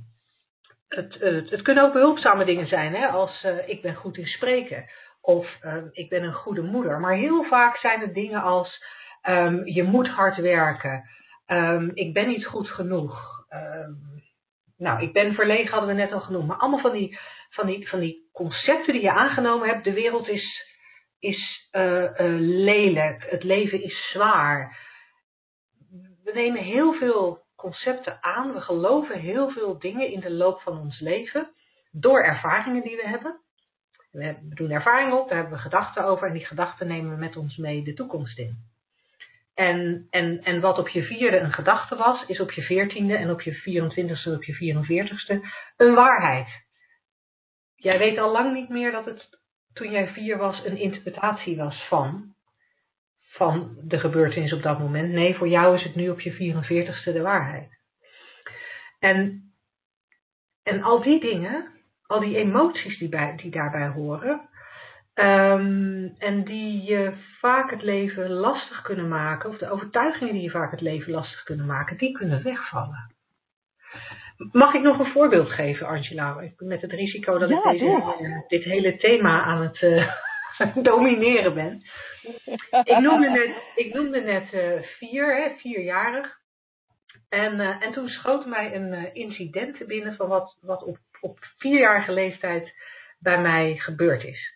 het, 0.87 1.17
het, 1.49 1.61
kunnen 1.61 1.83
ook 1.83 1.93
behulpzame 1.93 2.45
dingen 2.45 2.67
zijn, 2.67 2.95
hè? 2.95 3.07
als 3.07 3.43
uh, 3.43 3.67
ik 3.69 3.81
ben 3.81 3.95
goed 3.95 4.17
in 4.17 4.27
spreken 4.27 4.85
of 5.21 5.57
uh, 5.63 5.75
ik 5.91 6.09
ben 6.09 6.23
een 6.23 6.33
goede 6.33 6.61
moeder. 6.61 6.99
Maar 6.99 7.15
heel 7.15 7.43
vaak 7.43 7.77
zijn 7.77 7.99
het 7.99 8.13
dingen 8.13 8.41
als 8.41 8.83
um, 9.23 9.65
je 9.65 9.83
moet 9.83 10.07
hard 10.07 10.37
werken, 10.37 11.09
um, 11.47 11.91
ik 11.93 12.13
ben 12.13 12.27
niet 12.27 12.45
goed 12.45 12.69
genoeg. 12.69 13.45
Um, 13.49 14.23
nou, 14.77 15.01
ik 15.01 15.13
ben 15.13 15.33
verlegen, 15.33 15.71
hadden 15.71 15.95
we 15.95 16.01
net 16.01 16.11
al 16.11 16.21
genoemd. 16.21 16.47
Maar 16.47 16.57
allemaal 16.57 16.79
van 16.79 16.91
die, 16.91 17.19
van 17.49 17.65
die, 17.65 17.89
van 17.89 17.99
die 17.99 18.29
concepten 18.33 18.93
die 18.93 19.01
je 19.01 19.11
aangenomen 19.11 19.67
hebt. 19.67 19.83
De 19.83 19.93
wereld 19.93 20.27
is, 20.27 20.65
is 21.19 21.69
uh, 21.71 22.11
lelijk, 22.39 23.25
het 23.29 23.43
leven 23.43 23.83
is 23.83 24.09
zwaar. 24.11 24.77
We 26.23 26.31
nemen 26.33 26.63
heel 26.63 26.93
veel 26.93 27.46
concepten 27.57 28.17
aan. 28.21 28.53
We 28.53 28.61
geloven 28.61 29.19
heel 29.19 29.49
veel 29.49 29.79
dingen 29.79 30.11
in 30.11 30.19
de 30.19 30.31
loop 30.31 30.61
van 30.61 30.79
ons 30.79 30.99
leven 30.99 31.49
door 31.91 32.23
ervaringen 32.23 32.83
die 32.83 32.95
we 32.95 33.07
hebben. 33.07 33.39
We 34.11 34.35
doen 34.41 34.71
ervaringen 34.71 35.19
op, 35.19 35.27
daar 35.27 35.37
hebben 35.37 35.55
we 35.55 35.61
gedachten 35.61 36.03
over 36.03 36.27
en 36.27 36.33
die 36.33 36.45
gedachten 36.45 36.87
nemen 36.87 37.11
we 37.11 37.17
met 37.17 37.37
ons 37.37 37.57
mee 37.57 37.83
de 37.83 37.93
toekomst 37.93 38.37
in. 38.37 38.57
En, 39.53 40.07
en, 40.09 40.43
en 40.43 40.61
wat 40.61 40.77
op 40.77 40.87
je 40.87 41.03
vierde 41.03 41.37
een 41.37 41.53
gedachte 41.53 41.95
was, 41.95 42.25
is 42.27 42.39
op 42.39 42.51
je 42.51 42.61
veertiende 42.61 43.15
en 43.15 43.31
op 43.31 43.41
je 43.41 43.55
24ste 43.55 44.23
en 44.23 44.35
op 44.35 44.43
je 44.43 44.75
44ste 44.75 45.45
een 45.77 45.93
waarheid. 45.93 46.47
Jij 47.75 47.97
weet 47.97 48.17
al 48.17 48.31
lang 48.31 48.53
niet 48.53 48.69
meer 48.69 48.91
dat 48.91 49.05
het 49.05 49.39
toen 49.73 49.91
jij 49.91 50.07
vier 50.07 50.37
was 50.37 50.65
een 50.65 50.77
interpretatie 50.77 51.57
was 51.57 51.87
van 51.87 52.35
van 53.37 53.77
de 53.81 53.99
gebeurtenis 53.99 54.53
op 54.53 54.61
dat 54.61 54.79
moment. 54.79 55.11
Nee, 55.11 55.35
voor 55.35 55.47
jou 55.47 55.75
is 55.75 55.83
het 55.83 55.95
nu 55.95 56.09
op 56.09 56.21
je 56.21 56.33
44ste 56.33 57.13
de 57.13 57.21
waarheid. 57.21 57.69
En, 58.99 59.51
en 60.63 60.81
al 60.81 61.01
die 61.01 61.19
dingen, 61.19 61.67
al 62.07 62.19
die 62.19 62.37
emoties 62.37 62.97
die, 62.97 63.09
bij, 63.09 63.35
die 63.35 63.51
daarbij 63.51 63.87
horen, 63.87 64.41
um, 65.15 66.15
en 66.17 66.43
die 66.43 66.83
je 66.83 67.13
vaak 67.39 67.71
het 67.71 67.81
leven 67.81 68.29
lastig 68.29 68.81
kunnen 68.81 69.07
maken, 69.07 69.49
of 69.49 69.57
de 69.57 69.69
overtuigingen 69.69 70.33
die 70.33 70.43
je 70.43 70.49
vaak 70.49 70.71
het 70.71 70.81
leven 70.81 71.11
lastig 71.11 71.43
kunnen 71.43 71.65
maken, 71.65 71.97
die 71.97 72.11
kunnen 72.11 72.43
wegvallen. 72.43 73.15
Mag 74.51 74.73
ik 74.73 74.81
nog 74.81 74.99
een 74.99 75.11
voorbeeld 75.11 75.49
geven, 75.49 75.87
Angela? 75.87 76.43
Met 76.57 76.81
het 76.81 76.91
risico 76.91 77.37
dat 77.37 77.49
Ja, 77.49 77.57
ik 77.57 77.79
deze, 77.79 78.15
eh, 78.19 78.47
dit 78.47 78.63
hele 78.63 78.97
thema 78.97 79.41
aan 79.41 79.61
het 79.61 79.81
eh, 79.81 80.07
domineren 80.91 81.53
ben. 81.53 81.83
Ik 82.83 82.97
noemde 82.99 83.29
net, 83.29 83.55
ik 83.75 83.93
noemde 83.93 84.21
net 84.21 84.53
eh, 84.53 84.81
vier, 84.81 85.35
hè, 85.35 85.55
vierjarig. 85.57 86.37
En, 87.29 87.59
eh, 87.59 87.81
en 87.81 87.91
toen 87.91 88.07
schoot 88.07 88.45
mij 88.45 88.75
een 88.75 88.93
eh, 88.93 89.15
incident 89.15 89.87
binnen 89.87 90.15
van 90.15 90.27
wat, 90.27 90.57
wat 90.61 90.83
op, 90.83 90.97
op 91.21 91.37
vierjarige 91.57 92.11
leeftijd 92.11 92.73
bij 93.19 93.41
mij 93.41 93.75
gebeurd 93.77 94.23
is. 94.23 94.55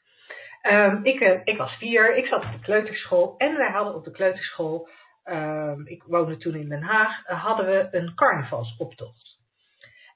Ehm, 0.62 1.00
ik, 1.04 1.42
ik 1.44 1.58
was 1.58 1.78
vier, 1.78 2.16
ik 2.16 2.26
zat 2.26 2.46
op 2.46 2.52
de 2.52 2.60
kleuterschool 2.60 3.38
en 3.38 3.58
wij 3.58 3.72
hadden 3.72 3.96
op 3.96 4.04
de 4.04 4.12
kleuterschool, 4.12 4.90
ehm, 5.24 5.82
ik 5.86 6.04
woonde 6.04 6.38
toen 6.38 6.56
in 6.56 6.70
Den 6.70 6.82
Haag, 6.84 7.26
hadden 7.26 7.66
we 7.66 7.88
een 7.92 8.16
carnavalsoptocht. 8.16 9.40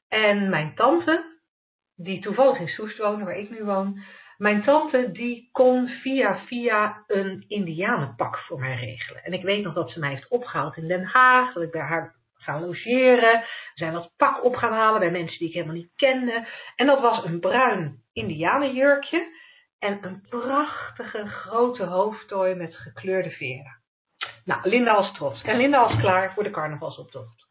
En 0.07 0.49
mijn 0.49 0.75
tante, 0.75 1.39
die 1.95 2.21
toevallig 2.21 2.59
in 2.59 2.67
Soest 2.67 2.97
woonde, 2.97 3.25
waar 3.25 3.37
ik 3.37 3.49
nu 3.49 3.63
woon, 3.63 4.03
mijn 4.37 4.63
tante 4.63 5.11
die 5.11 5.49
kon 5.51 5.87
via 5.87 6.37
via 6.45 7.03
een 7.07 7.45
indianenpak 7.47 8.37
voor 8.37 8.59
mij 8.59 8.75
regelen. 8.75 9.23
En 9.23 9.33
ik 9.33 9.43
weet 9.43 9.63
nog 9.63 9.73
dat 9.73 9.91
ze 9.91 9.99
mij 9.99 10.09
heeft 10.09 10.27
opgehaald 10.27 10.77
in 10.77 10.87
Den 10.87 11.03
Haag, 11.03 11.53
dat 11.53 11.63
ik 11.63 11.71
bij 11.71 11.81
haar 11.81 12.15
gaan 12.33 12.61
logeren. 12.61 13.39
We 13.39 13.71
zijn 13.73 13.93
dat 13.93 14.11
pak 14.17 14.43
op 14.43 14.55
gaan 14.55 14.73
halen 14.73 14.99
bij 14.99 15.11
mensen 15.11 15.39
die 15.39 15.47
ik 15.47 15.53
helemaal 15.53 15.75
niet 15.75 15.95
kende. 15.95 16.47
En 16.75 16.85
dat 16.85 17.01
was 17.01 17.23
een 17.23 17.39
bruin 17.39 18.03
indianenjurkje 18.13 19.27
en 19.79 19.97
een 20.01 20.25
prachtige 20.29 21.27
grote 21.27 21.83
hoofdtooi 21.83 22.55
met 22.55 22.75
gekleurde 22.75 23.31
veren. 23.31 23.83
Nou, 24.45 24.69
Linda 24.69 24.95
was 24.95 25.13
trots. 25.13 25.41
En 25.41 25.57
Linda 25.57 25.79
was 25.79 25.99
klaar 25.99 26.33
voor 26.33 26.43
de 26.43 26.49
carnavalsoptocht. 26.49 27.47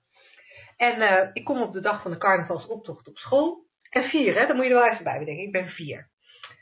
En 0.76 1.00
eh, 1.00 1.28
ik 1.32 1.44
kom 1.44 1.62
op 1.62 1.72
de 1.72 1.80
dag 1.80 2.02
van 2.02 2.10
de 2.10 2.18
carnavalsoptocht 2.18 3.08
op 3.08 3.18
school. 3.18 3.62
En 3.90 4.02
vier, 4.02 4.38
hè, 4.38 4.46
daar 4.46 4.56
moet 4.56 4.64
je 4.64 4.70
er 4.70 4.80
wel 4.80 4.90
even 4.90 5.04
bij 5.04 5.18
bedenken. 5.18 5.44
Ik 5.44 5.52
ben 5.52 5.68
vier. 5.68 6.12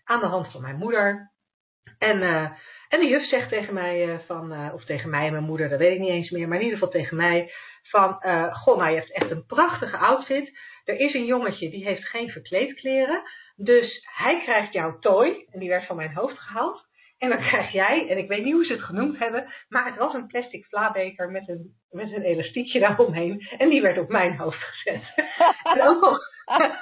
Aan 0.05 0.21
de 0.21 0.27
hand 0.27 0.51
van 0.51 0.61
mijn 0.61 0.77
moeder. 0.77 1.33
En, 1.99 2.23
eh, 2.23 2.51
en 2.89 3.01
de 3.01 3.07
juf 3.07 3.29
zegt 3.29 3.49
tegen 3.49 3.75
mij, 3.75 4.13
eh, 4.13 4.19
van, 4.27 4.53
eh, 4.53 4.75
of 4.75 4.85
tegen 4.85 5.11
mij 5.11 5.27
en 5.27 5.33
mijn 5.33 5.45
moeder, 5.45 5.69
dat 5.69 5.79
weet 5.79 5.95
ik 5.95 6.01
niet 6.01 6.11
eens 6.11 6.31
meer, 6.31 6.49
maar 6.49 6.59
in 6.59 6.65
ieder 6.65 6.79
geval 6.79 6.93
tegen 6.93 7.17
mij, 7.17 7.53
van, 7.83 8.13
goh, 8.53 8.79
nou 8.79 8.91
je 8.91 8.97
hebt 8.97 9.13
echt 9.13 9.31
een 9.31 9.47
prachtige 9.47 9.97
outfit. 9.97 10.59
Er 10.85 10.97
is 10.97 11.15
een 11.15 11.25
jongetje 11.25 11.71
die 11.71 11.85
heeft 11.85 12.09
geen 12.09 12.31
verkleedkleren, 12.31 13.23
dus 13.57 14.09
hij 14.15 14.41
krijgt 14.43 14.73
jouw 14.73 14.99
tooi, 14.99 15.47
en 15.51 15.61
die 15.61 15.69
werd 15.69 15.87
van 15.87 15.97
mijn 15.97 16.15
hoofd 16.15 16.39
gehaald. 16.39 16.87
En 17.19 17.29
dan 17.29 17.39
krijg 17.39 17.73
jij, 17.73 18.09
en 18.09 18.19
ik 18.19 18.29
weet 18.29 18.45
niet 18.45 18.53
hoe 18.53 18.65
ze 18.65 18.73
het 18.73 18.83
genoemd 18.83 19.19
hebben, 19.19 19.53
maar 19.69 19.87
het 19.87 19.97
was 19.97 20.15
een 20.15 20.27
plastic 20.27 20.65
vlaabeker 20.65 21.31
met 21.31 21.49
een, 21.49 21.75
met 21.91 22.13
een 22.13 22.23
elastiekje 22.23 22.81
daaromheen. 22.81 23.49
En 23.59 23.69
die 23.69 23.83
werd 23.83 23.99
op 23.99 24.09
mijn 24.09 24.37
hoofd 24.37 24.63
gezet. 24.63 25.03
en 25.75 25.83
ook 25.83 26.03
al, 26.03 26.19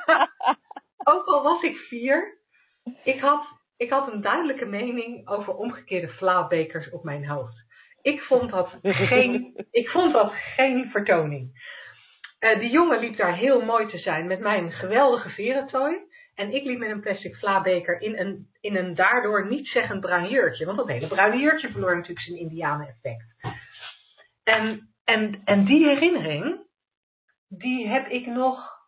ook 1.15 1.27
al 1.27 1.43
was 1.43 1.63
ik 1.63 1.77
vier, 1.77 2.40
ik 3.05 3.21
had, 3.21 3.47
ik 3.77 3.91
had 3.91 4.13
een 4.13 4.21
duidelijke 4.21 4.67
mening 4.67 5.29
over 5.29 5.55
omgekeerde 5.55 6.09
vlaabekers 6.09 6.91
op 6.91 7.05
mijn 7.05 7.29
hoofd. 7.29 7.69
Ik 8.03 8.21
vond 8.21 8.51
dat 8.51 8.79
geen, 8.83 9.55
ik 9.71 9.89
vond 9.89 10.13
dat 10.13 10.33
geen 10.33 10.91
vertoning. 10.91 11.79
Eh 12.39 12.59
die 12.59 12.71
jongen 12.71 13.01
liep 13.01 13.17
daar 13.17 13.37
heel 13.37 13.65
mooi 13.65 13.87
te 13.87 13.99
zijn 13.99 14.27
met 14.27 14.41
mijn 14.41 14.73
geweldige 14.73 15.29
verentooi. 15.29 15.97
En 16.35 16.55
ik 16.55 16.65
liep 16.65 16.79
met 16.79 16.91
een 16.91 17.01
plastic 17.01 17.37
vlaabeker 17.37 18.01
in 18.01 18.19
een, 18.19 18.49
in 18.61 18.77
een 18.77 18.95
daardoor 18.95 19.49
niet 19.49 19.69
zeggend 19.69 20.01
bruin 20.01 20.29
jurkje. 20.29 20.65
Want 20.65 20.79
dat 20.79 20.89
hele 20.89 21.07
bruine 21.07 21.37
jurkje 21.37 21.71
verloor 21.71 21.95
natuurlijk 21.95 22.27
zijn 22.27 22.39
indianen 22.39 22.89
effect. 22.89 23.57
En, 24.43 24.95
en, 25.05 25.41
en 25.45 25.65
die 25.65 25.87
herinnering, 25.87 26.61
die 27.49 27.89
heb 27.89 28.09
ik 28.09 28.27
nog 28.27 28.80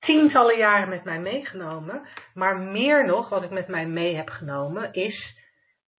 tientallen 0.00 0.56
jaren 0.56 0.88
met 0.88 1.04
mij 1.04 1.20
meegenomen. 1.20 2.08
Maar 2.34 2.58
meer 2.58 3.06
nog, 3.06 3.28
wat 3.28 3.42
ik 3.42 3.50
met 3.50 3.68
mij 3.68 3.86
mee 3.86 4.16
heb 4.16 4.28
genomen, 4.28 4.92
is, 4.92 5.36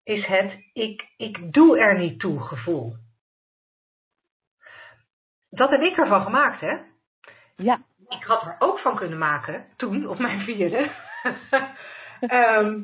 is 0.02 0.26
het 0.26 0.70
ik, 0.72 1.08
ik 1.16 1.52
doe 1.52 1.78
er 1.78 1.98
niet 1.98 2.20
toe 2.20 2.40
gevoel. 2.40 2.96
Dat 5.50 5.70
heb 5.70 5.80
ik 5.80 5.96
ervan 5.96 6.22
gemaakt, 6.22 6.60
hè? 6.60 6.76
Ja, 7.56 7.80
Ik 8.08 8.24
had 8.24 8.42
er 8.42 8.56
ook 8.58 8.78
van 8.78 8.96
kunnen 8.96 9.18
maken, 9.18 9.66
toen, 9.76 10.08
op 10.08 10.18
mijn 10.18 10.40
vierde. 10.40 10.90
Ehm, 12.20 12.82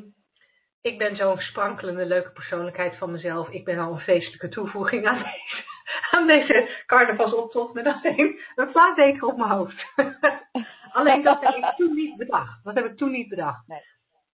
ik 0.81 0.97
ben 0.97 1.15
zo'n 1.15 1.37
sprankelende, 1.37 2.05
leuke 2.05 2.31
persoonlijkheid 2.31 2.97
van 2.97 3.11
mezelf. 3.11 3.49
Ik 3.49 3.65
ben 3.65 3.79
al 3.79 3.91
een 3.91 3.99
feestelijke 3.99 4.49
toevoeging 4.49 5.07
aan 5.07 5.17
deze, 5.17 5.63
aan 6.11 6.27
deze 6.27 6.83
carnavalsoptocht 6.85 7.73
met 7.73 7.85
alleen 7.85 8.39
een 8.55 8.71
vlaatbeker 8.71 9.27
op 9.27 9.37
mijn 9.37 9.49
hoofd. 9.49 9.85
alleen 10.91 11.23
dat 11.23 11.41
heb 11.41 11.55
ik 11.55 11.73
toen 11.75 11.95
niet 11.95 12.17
bedacht. 12.17 12.63
Dat 12.63 12.75
heb 12.75 12.85
ik 12.85 12.97
toen 12.97 13.11
niet 13.11 13.29
bedacht. 13.29 13.67
Nee. 13.67 13.81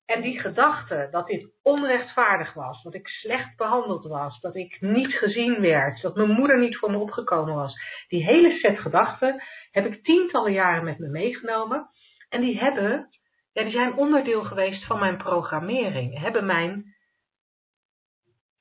En 0.06 0.22
die 0.22 0.40
gedachte 0.40 1.08
dat 1.12 1.28
dit 1.28 1.50
onrechtvaardig 1.64 2.54
was, 2.54 2.84
dat 2.84 2.94
ik 2.94 3.08
slecht 3.08 3.58
behandeld 3.58 4.06
was, 4.06 4.40
dat 4.40 4.56
ik 4.56 4.82
niet 4.82 5.14
gezien 5.14 5.62
werd, 5.62 6.02
dat 6.02 6.16
mijn 6.16 6.32
moeder 6.32 6.60
niet 6.60 6.78
voor 6.78 6.92
me 6.92 6.98
opgekomen 6.98 7.56
was. 7.56 7.80
Die 8.08 8.24
hele 8.24 8.58
set 8.58 8.80
gedachten 8.80 9.44
heb 9.72 9.86
ik 9.86 10.04
tientallen 10.04 10.52
jaren 10.52 10.84
met 10.84 11.00
me 11.00 11.08
meegenomen. 11.08 11.90
En 12.30 12.42
die 12.42 12.60
hebben, 12.60 13.10
ja, 13.52 13.64
die 13.64 13.72
zijn 13.72 13.96
onderdeel 13.96 14.44
geweest 14.44 14.86
van 14.86 15.00
mijn 15.00 15.18
programmering. 15.18 16.20
Hebben 16.20 16.46
mijn, 16.46 16.96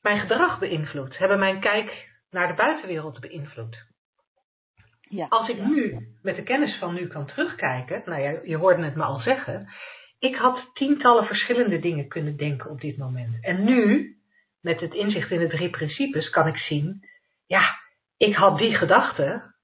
mijn 0.00 0.20
gedrag 0.20 0.58
beïnvloed. 0.58 1.18
Hebben 1.18 1.38
mijn 1.38 1.60
kijk 1.60 2.13
naar 2.34 2.48
de 2.48 2.54
buitenwereld 2.54 3.20
beïnvloed. 3.20 3.84
ja. 5.00 5.26
Als 5.28 5.48
ik 5.48 5.62
nu 5.64 6.08
met 6.22 6.36
de 6.36 6.42
kennis 6.42 6.78
van 6.78 6.94
nu 6.94 7.06
kan 7.06 7.26
terugkijken, 7.26 8.02
nou 8.04 8.22
ja, 8.22 8.40
je 8.44 8.56
hoorde 8.56 8.84
het 8.84 8.94
me 8.94 9.02
al 9.02 9.20
zeggen, 9.20 9.68
ik 10.18 10.36
had 10.36 10.70
tientallen 10.74 11.26
verschillende 11.26 11.78
dingen 11.78 12.08
kunnen 12.08 12.36
denken 12.36 12.70
op 12.70 12.80
dit 12.80 12.98
moment. 12.98 13.44
En 13.44 13.64
nu, 13.64 14.14
met 14.60 14.80
het 14.80 14.94
inzicht 14.94 15.30
in 15.30 15.38
de 15.38 15.48
drie 15.48 15.70
principes, 15.70 16.30
kan 16.30 16.46
ik 16.46 16.56
zien, 16.56 17.08
ja, 17.46 17.78
ik 18.16 18.34
had 18.34 18.58
die 18.58 18.74
gedachten, 18.74 19.54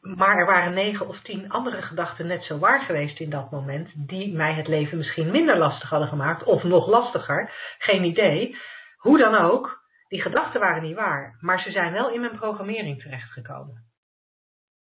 maar 0.00 0.38
er 0.38 0.46
waren 0.46 0.74
negen 0.74 1.08
of 1.08 1.20
tien 1.20 1.50
andere 1.50 1.82
gedachten 1.82 2.26
net 2.26 2.44
zo 2.44 2.58
waar 2.58 2.80
geweest 2.80 3.20
in 3.20 3.30
dat 3.30 3.50
moment, 3.50 3.90
die 3.94 4.32
mij 4.32 4.54
het 4.54 4.68
leven 4.68 4.98
misschien 4.98 5.30
minder 5.30 5.58
lastig 5.58 5.88
hadden 5.88 6.08
gemaakt, 6.08 6.44
of 6.44 6.62
nog 6.62 6.86
lastiger, 6.86 7.52
geen 7.78 8.04
idee. 8.04 8.56
Hoe 8.96 9.18
dan 9.18 9.34
ook, 9.34 9.83
die 10.14 10.22
gedachten 10.22 10.60
waren 10.60 10.82
niet 10.82 10.94
waar, 10.94 11.36
maar 11.40 11.60
ze 11.62 11.70
zijn 11.70 11.92
wel 11.92 12.10
in 12.10 12.20
mijn 12.20 12.36
programmering 12.36 13.02
terechtgekomen. 13.02 13.84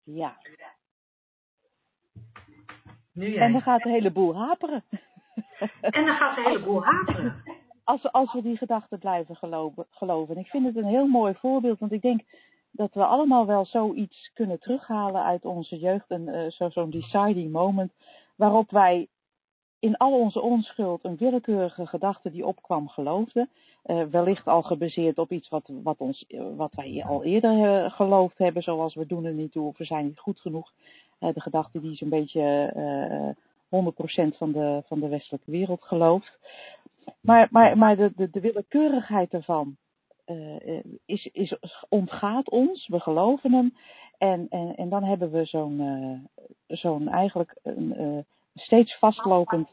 ja. 0.02 0.36
Nu 3.12 3.30
jij. 3.32 3.42
En 3.44 3.52
dan 3.52 3.60
gaat 3.62 3.82
de 3.82 3.88
hele 3.90 4.10
boel 4.10 4.36
haperen. 4.36 4.84
En 5.80 6.04
dan 6.04 6.16
gaat 6.16 6.34
de 6.36 6.42
hele 6.42 6.62
boel 6.62 6.84
haperen. 6.84 7.42
als, 7.84 8.02
we- 8.02 8.12
als 8.12 8.32
we 8.32 8.42
die 8.42 8.56
gedachten 8.56 8.98
blijven 8.98 9.36
geloven, 9.36 9.86
geloven. 9.90 10.34
En 10.34 10.40
ik 10.40 10.48
vind 10.50 10.66
het 10.66 10.76
een 10.76 10.84
heel 10.88 11.06
mooi 11.06 11.34
voorbeeld, 11.34 11.78
want 11.78 11.92
ik 11.92 12.02
denk 12.02 12.20
dat 12.70 12.94
we 12.94 13.04
allemaal 13.04 13.46
wel 13.46 13.64
zoiets 13.66 14.30
kunnen 14.34 14.58
terughalen 14.60 15.22
uit 15.24 15.44
onze 15.44 15.78
jeugd. 15.78 16.10
En 16.10 16.28
eh, 16.28 16.50
zo- 16.50 16.70
zo'n 16.70 16.90
deciding 16.90 17.52
moment, 17.52 17.92
waarop 18.36 18.70
wij 18.70 19.08
in 19.78 19.96
al 19.96 20.18
onze 20.18 20.40
onschuld 20.40 21.04
een 21.04 21.16
willekeurige 21.16 21.86
gedachte 21.86 22.30
die 22.30 22.46
opkwam 22.46 22.88
geloofden. 22.88 23.50
Eh, 23.82 24.02
wellicht 24.04 24.46
al 24.46 24.62
gebaseerd 24.62 25.18
op 25.18 25.32
iets 25.32 25.48
wat, 25.48 25.70
wat, 25.82 25.98
ons, 25.98 26.24
eh, 26.26 26.42
wat 26.56 26.74
wij 26.74 27.04
al 27.06 27.24
eerder 27.24 27.84
eh, 27.84 27.90
geloofd 27.92 28.38
hebben, 28.38 28.62
zoals 28.62 28.94
we 28.94 29.06
doen 29.06 29.24
er 29.24 29.32
niet 29.32 29.52
toe 29.52 29.66
of 29.66 29.78
we 29.78 29.84
zijn 29.84 30.04
niet 30.04 30.18
goed 30.18 30.40
genoeg. 30.40 30.72
De 31.18 31.40
gedachte 31.40 31.80
die 31.80 31.96
zo'n 31.96 32.08
beetje 32.08 32.72
eh 32.74 33.46
100% 33.68 34.36
van 34.36 34.52
de, 34.52 34.82
van 34.86 35.00
de 35.00 35.08
westelijke 35.08 35.50
wereld 35.50 35.82
gelooft. 35.82 36.38
Maar, 37.20 37.48
maar, 37.50 37.78
maar 37.78 37.96
de, 37.96 38.12
de, 38.16 38.30
de 38.30 38.40
willekeurigheid 38.40 39.32
eh, 40.24 40.82
is, 41.06 41.26
is, 41.26 41.58
ontgaat 41.88 42.50
ons, 42.50 42.88
we 42.88 43.00
geloven 43.00 43.52
hem. 43.52 43.74
En, 44.18 44.46
en, 44.48 44.74
en 44.76 44.88
dan 44.88 45.04
hebben 45.04 45.30
we 45.30 45.44
zo'n 45.44 46.28
zo'n 46.66 47.08
eigenlijk 47.08 47.58
een 47.62 48.24
steeds 48.54 48.98
vastlopend 48.98 49.68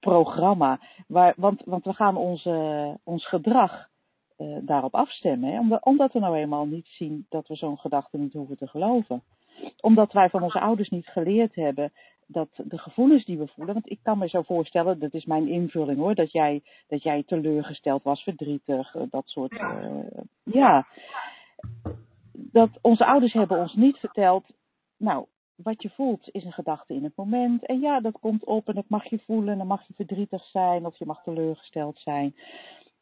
programma. 0.00 0.80
Waar, 1.06 1.34
want, 1.36 1.62
want 1.64 1.84
we 1.84 1.92
gaan 1.92 2.16
onze, 2.16 2.96
ons 3.04 3.26
gedrag 3.28 3.88
eh, 4.36 4.56
daarop 4.60 4.94
afstemmen. 4.94 5.52
Hè? 5.52 5.58
Omdat, 5.58 5.84
omdat 5.84 6.12
we 6.12 6.18
nou 6.18 6.36
eenmaal 6.36 6.66
niet 6.66 6.86
zien 6.86 7.26
dat 7.28 7.48
we 7.48 7.54
zo'n 7.54 7.78
gedachte 7.78 8.18
niet 8.18 8.32
hoeven 8.32 8.56
te 8.56 8.68
geloven. 8.68 9.22
Omdat 9.80 10.12
wij 10.12 10.30
van 10.30 10.42
onze 10.42 10.60
ouders 10.60 10.88
niet 10.88 11.06
geleerd 11.06 11.54
hebben 11.54 11.92
dat 12.28 12.48
de 12.56 12.78
gevoelens 12.78 13.24
die 13.24 13.38
we 13.38 13.46
voelen. 13.46 13.74
Want 13.74 13.90
ik 13.90 13.98
kan 14.02 14.18
me 14.18 14.28
zo 14.28 14.42
voorstellen, 14.42 14.98
dat 14.98 15.14
is 15.14 15.24
mijn 15.24 15.48
invulling 15.48 15.98
hoor, 15.98 16.14
dat 16.14 16.32
jij, 16.32 16.62
dat 16.88 17.02
jij 17.02 17.22
teleurgesteld 17.22 18.02
was, 18.02 18.22
verdrietig, 18.22 18.94
eh, 18.94 19.02
dat 19.10 19.26
soort. 19.26 19.52
Ja. 19.52 19.80
eh, 19.80 20.22
ja. 20.42 20.86
Dat 22.32 22.70
onze 22.80 23.06
ouders 23.06 23.32
hebben 23.32 23.58
ons 23.58 23.74
niet 23.74 23.96
verteld. 23.96 24.44
Nou, 24.96 25.26
wat 25.62 25.82
je 25.82 25.90
voelt 25.90 26.28
is 26.32 26.44
een 26.44 26.52
gedachte 26.52 26.94
in 26.94 27.04
het 27.04 27.16
moment. 27.16 27.66
En 27.66 27.80
ja, 27.80 28.00
dat 28.00 28.18
komt 28.20 28.44
op 28.44 28.68
en 28.68 28.74
dat 28.74 28.88
mag 28.88 29.04
je 29.04 29.18
voelen. 29.18 29.52
En 29.52 29.58
dan 29.58 29.66
mag 29.66 29.86
je 29.86 29.94
verdrietig 29.94 30.44
zijn 30.44 30.86
of 30.86 30.98
je 30.98 31.06
mag 31.06 31.22
teleurgesteld 31.22 31.98
zijn. 31.98 32.34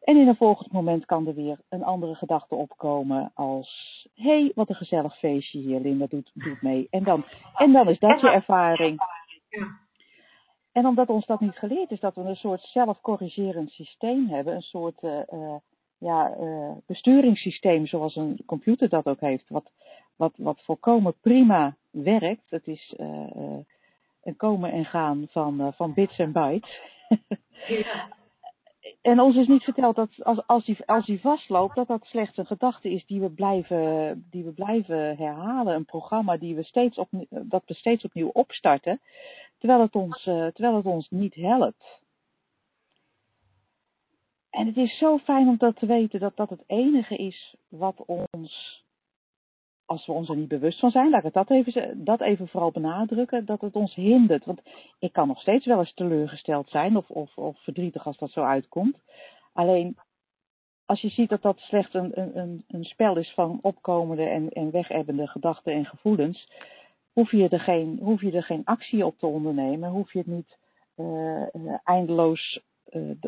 En 0.00 0.16
in 0.16 0.28
een 0.28 0.36
volgend 0.36 0.72
moment 0.72 1.06
kan 1.06 1.26
er 1.26 1.34
weer 1.34 1.58
een 1.68 1.84
andere 1.84 2.14
gedachte 2.14 2.54
opkomen 2.54 3.30
als... 3.34 4.08
Hé, 4.14 4.40
hey, 4.40 4.52
wat 4.54 4.68
een 4.68 4.74
gezellig 4.74 5.18
feestje 5.18 5.58
hier, 5.58 5.80
Linda 5.80 6.06
doet, 6.08 6.30
doet 6.34 6.62
mee. 6.62 6.86
En 6.90 7.04
dan, 7.04 7.24
en 7.54 7.72
dan 7.72 7.88
is 7.88 7.98
dat 7.98 8.20
je 8.20 8.30
ervaring. 8.30 8.98
En 10.72 10.86
omdat 10.86 11.08
ons 11.08 11.26
dat 11.26 11.40
niet 11.40 11.58
geleerd 11.58 11.90
is, 11.90 12.00
dat 12.00 12.14
we 12.14 12.20
een 12.20 12.36
soort 12.36 12.60
zelfcorrigerend 12.60 13.70
systeem 13.70 14.28
hebben. 14.28 14.54
Een 14.54 14.62
soort 14.62 15.02
uh, 15.02 15.20
uh, 15.32 15.54
ja, 15.98 16.36
uh, 16.40 16.70
besturingssysteem 16.86 17.86
zoals 17.86 18.16
een 18.16 18.42
computer 18.46 18.88
dat 18.88 19.06
ook 19.06 19.20
heeft. 19.20 19.48
Wat, 19.48 19.70
wat, 20.16 20.32
wat 20.36 20.62
volkomen 20.62 21.14
prima 21.20 21.76
werkt. 21.90 22.50
Het 22.50 22.66
is 22.66 22.94
een 24.22 24.36
komen 24.36 24.72
en 24.72 24.84
gaan 24.84 25.26
van, 25.30 25.72
van 25.76 25.94
bits 25.94 26.18
en 26.18 26.32
bytes. 26.32 26.80
ja 27.66 28.08
en 29.06 29.20
ons 29.20 29.36
is 29.36 29.46
niet 29.46 29.62
verteld 29.62 29.96
dat 29.96 30.08
als, 30.22 30.46
als, 30.46 30.64
die, 30.64 30.76
als 30.86 31.06
die 31.06 31.20
vastloopt, 31.20 31.74
dat 31.74 31.86
dat 31.86 32.04
slechts 32.04 32.36
een 32.36 32.46
gedachte 32.46 32.90
is 32.90 33.06
die 33.06 33.20
we 33.20 33.30
blijven, 33.30 34.26
die 34.30 34.44
we 34.44 34.52
blijven 34.52 35.16
herhalen. 35.16 35.74
Een 35.74 35.84
programma 35.84 36.36
die 36.36 36.54
we 36.54 36.62
steeds 36.62 36.98
op, 36.98 37.08
dat 37.28 37.62
we 37.66 37.74
steeds 37.74 38.04
opnieuw 38.04 38.28
opstarten, 38.28 39.00
terwijl 39.58 39.80
het 39.80 39.94
ons, 39.94 40.26
uh, 40.26 40.46
terwijl 40.46 40.76
het 40.76 40.86
ons 40.86 41.08
niet 41.10 41.34
helpt. 41.34 42.04
En 44.50 44.66
het 44.66 44.76
is 44.76 44.98
zo 44.98 45.18
fijn 45.18 45.48
om 45.48 45.56
dat 45.56 45.76
te 45.76 45.86
weten 45.86 46.20
dat 46.20 46.36
dat 46.36 46.50
het 46.50 46.62
enige 46.66 47.16
is 47.16 47.54
wat 47.68 48.04
ons 48.06 48.84
als 49.86 50.06
we 50.06 50.12
ons 50.12 50.28
er 50.28 50.36
niet 50.36 50.48
bewust 50.48 50.78
van 50.78 50.90
zijn, 50.90 51.10
laat 51.10 51.24
ik 51.24 51.32
dat 51.32 51.50
even, 51.50 52.04
dat 52.04 52.20
even 52.20 52.48
vooral 52.48 52.70
benadrukken, 52.70 53.44
dat 53.44 53.60
het 53.60 53.76
ons 53.76 53.94
hindert. 53.94 54.44
Want 54.44 54.60
ik 54.98 55.12
kan 55.12 55.28
nog 55.28 55.40
steeds 55.40 55.66
wel 55.66 55.78
eens 55.78 55.94
teleurgesteld 55.94 56.70
zijn 56.70 56.96
of, 56.96 57.10
of, 57.10 57.36
of 57.36 57.58
verdrietig 57.62 58.06
als 58.06 58.18
dat 58.18 58.30
zo 58.30 58.42
uitkomt. 58.42 58.98
Alleen 59.52 59.96
als 60.86 61.00
je 61.00 61.08
ziet 61.08 61.28
dat 61.28 61.42
dat 61.42 61.58
slechts 61.58 61.94
een, 61.94 62.38
een, 62.38 62.64
een 62.68 62.84
spel 62.84 63.16
is 63.16 63.32
van 63.34 63.58
opkomende 63.62 64.24
en, 64.28 64.48
en 64.48 64.70
wegebbende 64.70 65.26
gedachten 65.26 65.72
en 65.72 65.84
gevoelens, 65.84 66.52
hoef 67.12 67.30
je, 67.30 67.48
er 67.48 67.60
geen, 67.60 67.98
hoef 68.02 68.20
je 68.20 68.32
er 68.32 68.44
geen 68.44 68.64
actie 68.64 69.06
op 69.06 69.18
te 69.18 69.26
ondernemen, 69.26 69.90
hoef 69.90 70.12
je 70.12 70.18
het 70.18 70.26
niet 70.26 70.58
uh, 70.96 71.46
eindeloos 71.84 72.60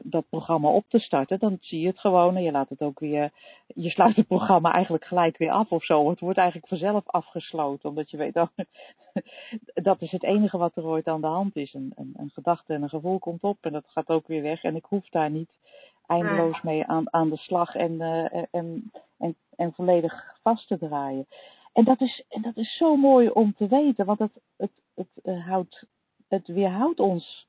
dat 0.03 0.29
programma 0.29 0.69
op 0.69 0.85
te 0.89 0.99
starten, 0.99 1.39
dan 1.39 1.59
zie 1.61 1.81
je 1.81 1.87
het 1.87 1.99
gewoon 1.99 2.37
en 2.37 2.43
je 2.43 2.51
laat 2.51 2.69
het 2.69 2.83
ook 2.83 3.01
weer, 3.01 3.33
je 3.67 3.91
sluit 3.91 4.17
het 4.17 4.27
programma 4.27 4.73
eigenlijk 4.73 5.05
gelijk 5.05 5.39
weer 5.39 5.51
af 5.51 5.71
of 5.71 5.85
zo. 5.85 6.11
Het 6.11 6.21
wordt 6.21 6.39
eigenlijk 6.39 6.69
vanzelf 6.69 7.03
afgesloten, 7.07 7.89
omdat 7.89 8.11
je 8.11 8.17
weet, 8.17 8.37
oh, 8.37 8.49
dat 9.89 10.03
is 10.03 10.11
het 10.11 10.23
enige 10.23 10.59
wat 10.59 10.77
er 10.77 10.87
ooit 10.87 11.07
aan 11.07 11.21
de 11.21 11.27
hand 11.27 11.57
is. 11.57 11.75
Een, 11.75 11.93
een, 11.97 12.15
een, 12.17 12.31
gedachte 12.31 12.75
en 12.75 12.83
een 12.83 12.89
gevoel 12.89 13.19
komt 13.19 13.43
op 13.43 13.59
en 13.61 13.73
dat 13.73 13.85
gaat 13.87 14.09
ook 14.09 14.27
weer 14.27 14.43
weg 14.43 14.63
en 14.63 14.77
ik 14.77 14.85
hoef 14.85 15.09
daar 15.09 15.31
niet 15.31 15.51
eindeloos 16.07 16.61
mee 16.63 16.87
aan, 16.87 17.13
aan 17.15 17.31
de 17.31 17.37
slag 17.37 17.75
en, 17.75 17.93
uh, 17.93 18.35
en, 18.51 18.91
en, 19.19 19.37
en 19.57 19.73
volledig 19.73 20.39
vast 20.43 20.69
te 20.69 20.79
draaien. 20.79 21.27
En 21.73 21.85
dat 21.85 22.01
is, 22.01 22.25
en 22.29 22.43
dat 22.43 22.57
is 22.57 22.77
zo 22.77 22.97
mooi 22.97 23.29
om 23.29 23.55
te 23.55 23.67
weten, 23.67 24.07
want 24.07 24.19
het, 24.19 24.41
het, 24.57 24.71
het, 24.95 25.09
uh, 25.25 25.47
houdt, 25.47 25.87
het 26.29 26.47
weerhoudt 26.47 27.01
ons 27.01 27.48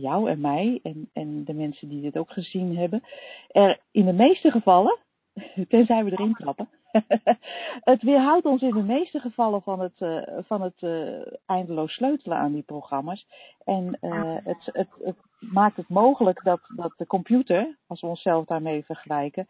jou 0.00 0.30
en 0.30 0.40
mij 0.40 0.80
en, 0.82 1.10
en 1.12 1.44
de 1.44 1.54
mensen 1.54 1.88
die 1.88 2.02
dit 2.02 2.16
ook 2.16 2.30
gezien 2.30 2.76
hebben, 2.76 3.02
er 3.48 3.80
in 3.90 4.04
de 4.04 4.12
meeste 4.12 4.50
gevallen, 4.50 4.98
tenzij 5.68 6.04
we 6.04 6.10
erin 6.10 6.34
trappen, 6.34 6.68
het 7.92 8.02
weerhoudt 8.02 8.46
ons 8.46 8.62
in 8.62 8.74
de 8.74 8.82
meeste 8.82 9.20
gevallen 9.20 9.62
van 9.62 9.80
het, 9.80 10.00
uh, 10.00 10.22
van 10.46 10.62
het 10.62 10.82
uh, 10.82 11.26
eindeloos 11.46 11.92
sleutelen 11.92 12.38
aan 12.38 12.52
die 12.52 12.62
programma's. 12.62 13.26
En 13.64 13.98
uh, 14.00 14.36
het, 14.44 14.70
het, 14.72 14.88
het 15.04 15.16
maakt 15.38 15.76
het 15.76 15.88
mogelijk 15.88 16.44
dat, 16.44 16.60
dat 16.76 16.92
de 16.96 17.06
computer, 17.06 17.76
als 17.86 18.00
we 18.00 18.06
onszelf 18.06 18.44
daarmee 18.44 18.84
vergelijken, 18.84 19.48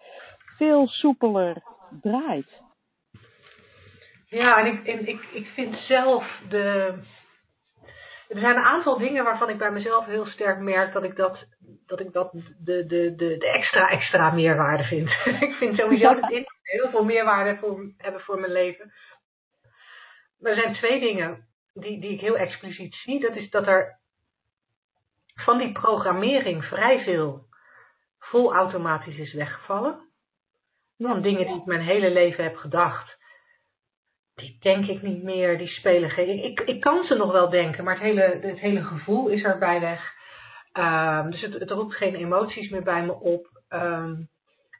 veel 0.57 0.87
soepeler 0.87 1.63
draait. 2.01 2.63
Ja, 4.27 4.59
en 4.59 4.67
ik, 4.67 4.87
en 4.87 5.09
ik, 5.09 5.23
ik 5.33 5.47
vind 5.47 5.77
zelf 5.77 6.43
de, 6.49 6.95
er 8.31 8.41
zijn 8.41 8.57
een 8.57 8.65
aantal 8.65 8.99
dingen 8.99 9.25
waarvan 9.25 9.49
ik 9.49 9.59
bij 9.59 9.71
mezelf 9.71 10.07
heel 10.07 10.27
sterk 10.27 10.59
merk 10.59 10.93
dat 10.93 11.03
ik 11.03 11.17
dat, 11.17 11.45
dat, 11.87 12.01
ik 12.01 12.13
dat 12.13 12.33
de, 12.33 12.87
de, 12.87 13.15
de, 13.17 13.37
de 13.37 13.51
extra 13.51 13.89
extra 13.89 14.31
meerwaarde 14.31 14.85
vind. 14.85 15.09
ik 15.49 15.55
vind 15.59 15.77
sowieso 15.77 16.15
dat 16.21 16.31
dit 16.31 16.51
heel 16.63 16.91
veel 16.91 17.05
meerwaarde 17.05 17.57
voor, 17.59 17.93
hebben 17.97 18.21
voor 18.21 18.41
mijn 18.41 18.53
leven. 18.53 18.93
er 20.41 20.55
zijn 20.55 20.75
twee 20.75 21.01
dingen 21.01 21.47
die, 21.75 22.01
die 22.01 22.13
ik 22.13 22.21
heel 22.21 22.37
expliciet 22.37 22.95
zie. 22.95 23.21
Dat 23.21 23.37
is 23.37 23.51
dat 23.51 23.67
er 23.67 23.99
van 25.35 25.59
die 25.59 25.73
programmering 25.73 26.65
vrij 26.65 27.03
veel 27.05 27.45
volautomatisch 28.19 29.19
is 29.19 29.33
weggevallen. 29.33 30.09
Dan 30.97 31.23
dingen 31.23 31.47
die 31.47 31.57
ik 31.57 31.65
mijn 31.65 31.83
hele 31.83 32.11
leven 32.11 32.45
heb 32.45 32.57
gedacht 32.57 33.19
die 34.41 34.57
denk 34.61 34.87
ik 34.87 35.03
niet 35.03 35.23
meer, 35.23 35.59
die 35.59 35.69
spelen 35.69 36.11
geen. 36.11 36.45
Ik, 36.45 36.61
ik 36.61 36.81
kan 36.81 37.05
ze 37.05 37.15
nog 37.15 37.33
wel 37.33 37.51
denken, 37.51 37.85
maar 37.85 37.95
het 37.95 38.03
hele, 38.03 38.39
het 38.41 38.59
hele 38.59 38.83
gevoel 38.83 39.29
is 39.29 39.43
erbij 39.43 39.81
weg. 39.81 40.19
Um, 40.73 41.31
dus 41.31 41.41
het, 41.41 41.53
het 41.53 41.71
roept 41.71 41.95
geen 41.95 42.15
emoties 42.15 42.71
meer 42.71 42.83
bij 42.83 43.05
me 43.05 43.13
op. 43.13 43.47
Um, 43.69 44.29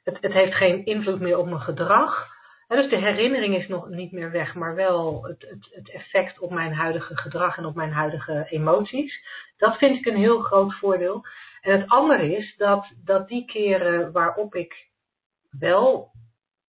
het, 0.03 0.17
het 0.21 0.33
heeft 0.33 0.55
geen 0.55 0.85
invloed 0.85 1.19
meer 1.19 1.37
op 1.37 1.45
mijn 1.45 1.61
gedrag. 1.61 2.29
Dus 2.67 2.89
de 2.89 2.97
herinnering 2.97 3.55
is 3.55 3.67
nog 3.67 3.89
niet 3.89 4.11
meer 4.11 4.31
weg, 4.31 4.55
maar 4.55 4.75
wel 4.75 5.23
het, 5.23 5.41
het, 5.49 5.67
het 5.71 5.89
effect 5.89 6.39
op 6.39 6.51
mijn 6.51 6.73
huidige 6.73 7.17
gedrag 7.17 7.57
en 7.57 7.65
op 7.65 7.75
mijn 7.75 7.91
huidige 7.91 8.45
emoties. 8.49 9.25
Dat 9.57 9.77
vind 9.77 9.97
ik 9.97 10.05
een 10.05 10.19
heel 10.19 10.39
groot 10.39 10.73
voordeel. 10.73 11.25
En 11.61 11.79
het 11.79 11.89
andere 11.89 12.37
is 12.37 12.55
dat, 12.57 12.91
dat 13.03 13.27
die 13.27 13.45
keren 13.45 14.11
waarop 14.11 14.55
ik 14.55 14.89
wel 15.59 16.11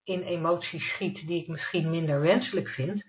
in 0.04 0.22
emoties 0.22 0.88
schiet 0.88 1.26
die 1.26 1.42
ik 1.42 1.48
misschien 1.48 1.90
minder 1.90 2.20
wenselijk 2.20 2.68
vind. 2.68 3.04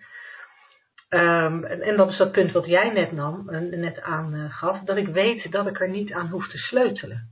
Um, 1.10 1.64
en, 1.64 1.82
en, 1.82 1.98
dat 1.98 2.10
is 2.10 2.18
dat 2.18 2.32
punt 2.32 2.52
wat 2.52 2.66
jij 2.66 2.90
net 2.90 3.12
nam, 3.12 3.50
en 3.50 3.80
net 3.80 4.02
aangaf, 4.02 4.80
dat 4.80 4.98
ik 4.98 5.08
weet 5.08 5.52
dat 5.52 5.68
ik 5.68 5.80
er 5.80 5.90
niet 5.90 6.14
aan 6.14 6.28
hoef 6.28 6.48
te 6.48 6.58
sleutelen. 6.58 7.30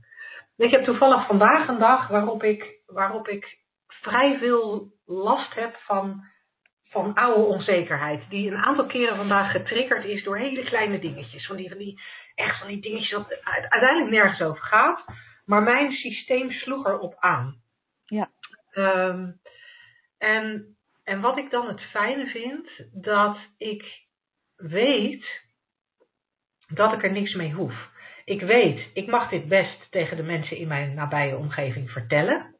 Ik 0.56 0.70
heb 0.70 0.84
toevallig 0.84 1.26
vandaag 1.26 1.68
een 1.68 1.78
dag 1.78 2.08
waarop 2.08 2.42
ik, 2.42 2.80
waarop 2.86 3.28
ik 3.28 3.58
vrij 3.86 4.38
veel 4.38 4.92
last 5.06 5.54
heb 5.54 5.76
van, 5.76 6.24
van 6.88 7.14
oude 7.14 7.42
onzekerheid. 7.42 8.22
Die 8.28 8.50
een 8.50 8.64
aantal 8.64 8.86
keren 8.86 9.16
vandaag 9.16 9.50
getriggerd 9.50 10.04
is 10.04 10.24
door 10.24 10.38
hele 10.38 10.64
kleine 10.64 10.98
dingetjes. 10.98 11.46
Van 11.46 11.56
die, 11.56 11.68
van 11.68 11.78
die, 11.78 12.00
echt 12.34 12.58
van 12.58 12.68
die 12.68 12.80
dingetjes 12.80 13.10
dat 13.10 13.40
uiteindelijk 13.70 14.10
nergens 14.10 14.40
over 14.40 14.64
gaat. 14.64 15.04
Maar 15.44 15.62
mijn 15.62 15.92
systeem 15.92 16.50
sloeg 16.50 16.86
erop 16.86 17.14
aan. 17.18 17.54
Ja. 18.06 18.30
Um, 18.74 19.40
en, 20.22 20.76
en 21.04 21.20
wat 21.20 21.38
ik 21.38 21.50
dan 21.50 21.68
het 21.68 21.80
fijne 21.80 22.26
vind, 22.26 22.68
dat 22.92 23.36
ik 23.56 23.84
weet 24.56 25.24
dat 26.68 26.92
ik 26.92 27.02
er 27.02 27.12
niks 27.12 27.34
mee 27.34 27.52
hoef. 27.52 27.90
Ik 28.24 28.40
weet, 28.40 28.90
ik 28.92 29.06
mag 29.06 29.28
dit 29.28 29.48
best 29.48 29.90
tegen 29.90 30.16
de 30.16 30.22
mensen 30.22 30.56
in 30.56 30.68
mijn 30.68 30.94
nabije 30.94 31.36
omgeving 31.36 31.90
vertellen. 31.90 32.56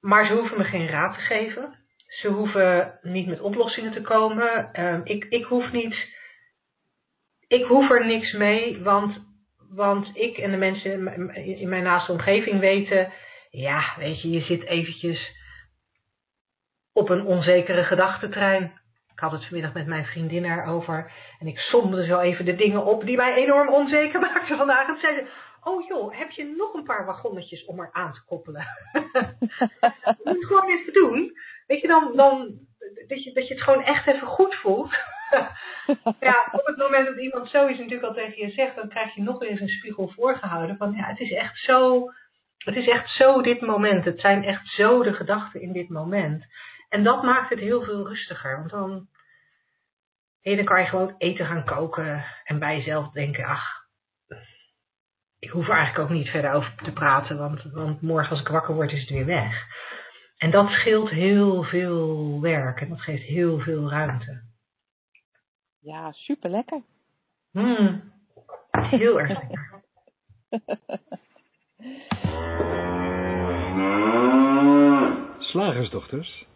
Maar 0.00 0.26
ze 0.26 0.32
hoeven 0.32 0.58
me 0.58 0.64
geen 0.64 0.88
raad 0.88 1.14
te 1.14 1.20
geven. 1.20 1.78
Ze 2.06 2.28
hoeven 2.28 2.98
niet 3.02 3.26
met 3.26 3.40
oplossingen 3.40 3.92
te 3.92 4.02
komen. 4.02 4.80
Um, 4.84 5.00
ik, 5.04 5.24
ik 5.24 5.44
hoef 5.44 5.72
niet. 5.72 6.14
Ik 7.48 7.64
hoef 7.64 7.90
er 7.90 8.06
niks 8.06 8.32
mee, 8.32 8.82
want, 8.82 9.26
want 9.70 10.10
ik 10.16 10.38
en 10.38 10.50
de 10.50 10.56
mensen 10.56 10.92
in 11.34 11.68
mijn 11.68 11.82
naaste 11.82 12.12
omgeving 12.12 12.60
weten. 12.60 13.12
Ja, 13.50 13.94
weet 13.98 14.22
je, 14.22 14.30
je 14.30 14.40
zit 14.40 14.64
eventjes 14.64 15.34
op 16.96 17.08
een 17.08 17.24
onzekere 17.24 17.84
gedachtentrein. 17.84 18.62
Ik 19.12 19.20
had 19.20 19.32
het 19.32 19.44
vanmiddag 19.44 19.72
met 19.72 19.86
mijn 19.86 20.04
vriendin 20.04 20.44
erover. 20.44 21.12
En 21.38 21.46
ik 21.46 21.58
somde 21.58 22.06
zo 22.06 22.18
even 22.18 22.44
de 22.44 22.54
dingen 22.54 22.84
op 22.84 23.04
die 23.04 23.16
mij 23.16 23.34
enorm 23.34 23.68
onzeker 23.68 24.20
maakten 24.30 24.56
vandaag. 24.56 24.88
En 24.88 24.96
zei 25.00 25.26
oh 25.62 25.86
joh, 25.86 26.18
heb 26.18 26.30
je 26.30 26.54
nog 26.56 26.74
een 26.74 26.84
paar 26.84 27.04
wagonnetjes 27.04 27.64
om 27.64 27.80
er 27.80 27.88
aan 27.92 28.12
te 28.12 28.24
koppelen? 28.24 28.66
dat 29.10 30.18
moet 30.24 30.40
je 30.40 30.46
gewoon 30.46 30.70
even 30.70 30.92
doen. 30.92 31.32
Weet 31.66 31.80
je, 31.80 31.86
dan, 31.86 32.16
dan 32.16 32.58
dat, 33.08 33.24
je, 33.24 33.32
dat 33.32 33.48
je 33.48 33.54
het 33.54 33.62
gewoon 33.62 33.84
echt 33.84 34.06
even 34.06 34.26
goed 34.26 34.54
voelt. 34.54 34.90
ja, 36.20 36.48
op 36.52 36.66
het 36.66 36.76
moment 36.76 37.06
dat 37.06 37.18
iemand 37.18 37.48
zoiets 37.48 37.78
natuurlijk 37.78 38.08
al 38.08 38.14
tegen 38.14 38.46
je 38.46 38.50
zegt, 38.50 38.76
dan 38.76 38.88
krijg 38.88 39.14
je 39.14 39.22
nog 39.22 39.42
eens 39.42 39.60
een 39.60 39.68
spiegel 39.68 40.08
voorgehouden. 40.08 40.76
Van 40.76 40.92
ja, 40.92 41.04
het 41.06 41.20
is 41.20 41.32
echt 41.32 41.58
zo, 41.58 42.10
het 42.58 42.76
is 42.76 42.88
echt 42.88 43.10
zo 43.10 43.42
dit 43.42 43.60
moment. 43.60 44.04
Het 44.04 44.20
zijn 44.20 44.44
echt 44.44 44.68
zo 44.68 45.02
de 45.02 45.12
gedachten 45.12 45.60
in 45.60 45.72
dit 45.72 45.88
moment. 45.88 46.44
En 46.88 47.04
dat 47.04 47.22
maakt 47.22 47.50
het 47.50 47.58
heel 47.58 47.82
veel 47.82 48.06
rustiger. 48.06 48.58
Want 48.58 48.70
dan, 48.70 49.08
hey, 50.40 50.56
dan 50.56 50.64
kan 50.64 50.80
je 50.80 50.86
gewoon 50.86 51.14
eten 51.18 51.46
gaan 51.46 51.64
koken 51.64 52.24
en 52.44 52.58
bij 52.58 52.76
jezelf 52.76 53.12
denken, 53.12 53.44
ach, 53.44 53.84
ik 55.38 55.50
hoef 55.50 55.68
er 55.68 55.74
eigenlijk 55.74 56.10
ook 56.10 56.16
niet 56.16 56.28
verder 56.28 56.52
over 56.52 56.74
te 56.82 56.92
praten, 56.92 57.38
want, 57.38 57.62
want 57.62 58.02
morgen 58.02 58.30
als 58.30 58.40
ik 58.40 58.48
wakker 58.48 58.74
word 58.74 58.92
is 58.92 59.00
het 59.00 59.10
weer 59.10 59.26
weg. 59.26 59.66
En 60.36 60.50
dat 60.50 60.68
scheelt 60.68 61.10
heel 61.10 61.62
veel 61.62 62.40
werk 62.40 62.80
en 62.80 62.88
dat 62.88 63.00
geeft 63.00 63.22
heel 63.22 63.58
veel 63.58 63.90
ruimte. 63.90 64.42
Ja, 65.80 66.12
super 66.12 66.50
lekker. 66.50 66.82
Mm, 67.52 68.12
heel 68.70 69.20
erg 69.20 69.28
lekker. 69.40 69.84
Dag 75.56 75.74
eens, 75.74 75.90
dochters. 75.90 76.46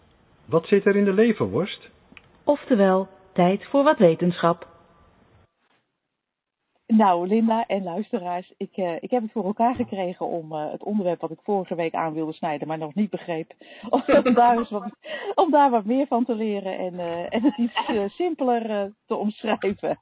Wat 0.51 0.67
zit 0.67 0.87
er 0.87 0.97
in 0.97 1.05
de 1.05 1.13
leverworst? 1.13 1.91
Oftewel, 2.45 3.09
tijd 3.33 3.65
voor 3.67 3.83
wat 3.83 3.99
wetenschap. 3.99 4.69
Nou, 6.87 7.27
Linda 7.27 7.67
en 7.67 7.83
luisteraars, 7.83 8.53
ik, 8.57 8.77
uh, 8.77 8.97
ik 9.01 9.11
heb 9.11 9.23
het 9.23 9.33
voor 9.33 9.45
elkaar 9.45 9.75
gekregen 9.75 10.27
om 10.27 10.53
uh, 10.53 10.71
het 10.71 10.83
onderwerp 10.83 11.21
wat 11.21 11.31
ik 11.31 11.39
vorige 11.43 11.75
week 11.75 11.95
aan 11.95 12.13
wilde 12.13 12.33
snijden, 12.33 12.69
maar 12.69 12.79
nog 12.79 12.95
niet 12.95 13.11
begreep, 13.11 13.53
om 13.91 14.35
daar, 14.35 14.57
eens 14.59 14.71
wat, 14.71 14.97
om 15.35 15.51
daar 15.51 15.71
wat 15.71 15.85
meer 15.85 16.07
van 16.07 16.25
te 16.25 16.35
leren 16.35 16.79
en, 16.79 16.95
uh, 16.95 17.35
en 17.35 17.43
het 17.43 17.57
iets 17.57 18.15
simpeler 18.17 18.93
te 19.07 19.15
omschrijven. 19.15 20.01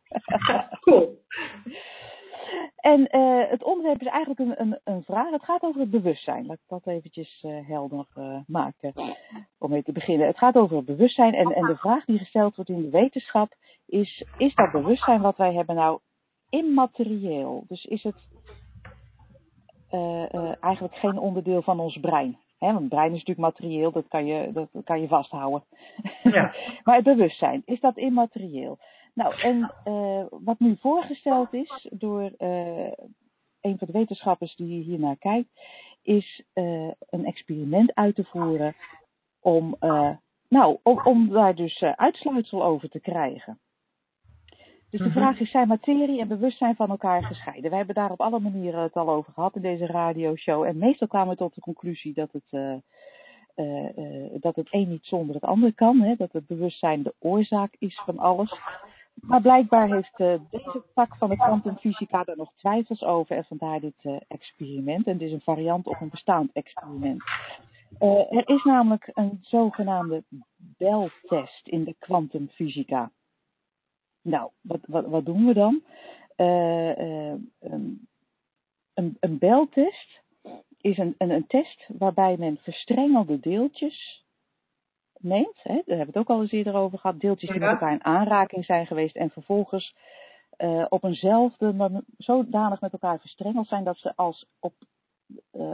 Cool. 0.81 1.19
En 2.79 3.09
het 3.51 3.63
onderwerp 3.63 4.01
is 4.01 4.07
eigenlijk 4.07 4.41
een, 4.41 4.61
een, 4.61 4.81
een, 4.85 5.03
vraag. 5.03 5.31
Het 5.31 5.45
gaat 5.45 5.63
over 5.63 5.81
het 5.81 5.91
bewustzijn. 5.91 6.47
Laat 6.47 6.57
ik 6.57 6.69
dat 6.69 6.87
eventjes 6.87 7.45
helder 7.67 8.07
maken 8.47 8.93
om 9.59 9.71
mee 9.71 9.83
te 9.83 9.93
beginnen. 9.93 10.27
Het 10.27 10.39
gaat 10.39 10.57
over 10.57 10.77
het 10.77 10.87
bewustzijn 10.87 11.35
en, 11.35 11.53
en 11.53 11.67
de 11.67 11.77
vraag 11.77 12.05
die 12.05 12.19
gesteld 12.19 12.57
wordt 12.57 12.71
in 12.71 12.83
de 12.83 12.91
wetenschap 12.91 13.55
is, 13.87 14.25
is 14.37 14.55
dat 14.55 14.73
bewustzijn 14.73 15.21
wat 15.21 15.37
wij 15.37 15.55
hebben 15.55 15.75
nou 15.75 16.01
immaterieel. 16.49 17.65
Dus 17.69 17.85
is 17.85 18.03
het 18.03 18.29
eigenlijk 20.61 20.95
geen 20.95 21.19
onderdeel 21.19 21.63
van 21.63 21.81
ons 21.81 21.99
brein. 22.01 22.39
Hè? 22.59 22.67
Want 22.67 22.79
het 22.79 22.89
brein 22.89 23.13
is 23.13 23.25
natuurlijk 23.25 23.39
materieel, 23.39 23.93
dat 23.93 24.09
kan 24.09 24.27
je, 24.27 24.53
dat 24.53 24.69
kan 24.85 25.01
je 25.01 25.09
vasthouden. 25.09 25.65
Ja. 26.23 26.55
maar 26.85 26.95
het 26.95 27.05
bewustzijn, 27.05 27.63
is 27.65 27.81
dat 27.81 27.97
immaterieel? 27.97 28.79
Nou, 29.15 29.41
en 29.41 29.75
uh, 29.85 30.25
wat 30.31 30.59
nu 30.59 30.77
voorgesteld 30.81 31.53
is 31.53 31.87
door 31.91 32.33
een 33.61 33.79
van 33.79 33.87
de 33.87 33.93
wetenschappers 33.93 34.57
die 34.57 34.83
hiernaar 34.83 35.17
kijkt, 35.17 35.49
is 36.03 36.43
een 37.11 37.25
experiment 37.25 37.95
uit 37.95 38.15
te 38.15 38.25
voeren 38.25 38.75
om, 39.41 39.77
nou, 40.49 40.79
om, 40.83 41.01
om 41.05 41.29
daar 41.29 41.55
dus 41.55 41.83
uitsluitsel 41.83 42.65
over 42.65 42.89
te 42.89 43.01
krijgen. 43.01 43.59
Dus 44.91 45.01
de 45.01 45.07
mhm. 45.07 45.19
vraag 45.19 45.41
is, 45.41 45.51
zijn 45.51 45.69
materie 45.69 46.21
en 46.21 46.29
bewustzijn 46.29 46.77
van 46.77 46.91
elkaar 46.91 47.25
gescheiden? 47.25 47.71
We 47.71 47.77
hebben 47.77 47.95
daar 47.95 48.11
op 48.11 48.21
alle 48.21 48.41
manieren 48.41 48.83
het 48.83 48.95
al 48.95 49.11
over 49.11 49.33
gehad 49.33 49.57
in 49.57 49.63
deze 49.63 49.87
radioshow. 49.87 50.65
En 50.65 50.79
meestal 50.79 51.09
kwamen 51.09 51.29
we 51.29 51.37
tot 51.37 51.55
de 51.55 51.61
conclusie 51.61 52.15
dat 52.15 52.33
het, 52.33 52.45
uh, 52.51 52.75
uh, 53.57 53.97
uh, 53.97 54.31
dat 54.41 54.57
het 54.57 54.69
een 54.71 54.89
niet 54.89 55.05
zonder 55.07 55.35
het 55.35 55.45
ander 55.45 55.75
kan. 55.75 56.01
Hè? 56.01 56.15
Dat 56.15 56.33
het 56.33 56.47
bewustzijn 56.47 57.03
de 57.03 57.15
oorzaak 57.19 57.75
is 57.79 58.03
van 58.05 58.19
alles. 58.19 58.59
Maar 59.21 59.41
blijkbaar 59.41 59.95
heeft 59.95 60.17
deze 60.51 60.85
tak 60.95 61.17
van 61.17 61.29
de 61.29 61.37
kwantumfysica 61.37 62.25
daar 62.25 62.37
nog 62.37 62.53
twijfels 62.57 63.03
over. 63.03 63.37
En 63.37 63.45
vandaar 63.45 63.81
dit 63.81 64.23
experiment. 64.29 65.07
En 65.07 65.19
dit 65.19 65.29
is 65.29 65.35
een 65.35 65.41
variant 65.41 65.87
op 65.87 66.01
een 66.01 66.09
bestaand 66.09 66.53
experiment. 66.53 67.23
er 68.31 68.49
is 68.49 68.65
namelijk 68.65 69.11
een 69.15 69.39
zogenaamde 69.41 70.25
beltest 70.57 71.67
in 71.67 71.85
de 71.85 71.95
kwantumfysica. 71.99 73.11
Nou, 74.23 74.51
wat, 74.61 74.81
wat, 74.87 75.07
wat 75.07 75.25
doen 75.25 75.47
we 75.47 75.55
dan? 75.55 75.83
Een, 78.95 79.17
een 79.21 79.39
beltest 79.39 80.23
is 80.81 80.99
een, 80.99 81.15
een, 81.19 81.31
een, 81.31 81.47
test 81.47 81.89
waarbij 81.99 82.37
men 82.37 82.59
verstrengelde 82.63 83.41
deeltjes 83.41 84.25
neemt. 85.21 85.61
Hè, 85.63 85.75
daar 85.75 85.97
hebben 85.97 86.15
we 86.15 86.19
het 86.19 86.29
ook 86.29 86.37
al 86.37 86.41
eens 86.41 86.53
eerder 86.53 86.75
over 86.75 86.99
gehad. 86.99 87.21
Deeltjes 87.21 87.51
die 87.51 87.61
met 87.61 87.69
elkaar 87.69 87.93
in 87.93 88.05
aanraking 88.05 88.65
zijn 88.65 88.87
geweest 88.87 89.17
en 89.17 89.31
vervolgens 89.31 89.95
uh, 90.59 90.87
op 90.89 91.05
eenzelfde, 91.05 92.03
zodanig 92.19 92.81
met 92.81 92.93
elkaar 92.93 93.21
verstrengeld 93.21 93.69
zijn 93.69 93.85
dat 93.85 93.97
ze 93.97 94.13
als, 94.17 94.47
op, 94.61 94.75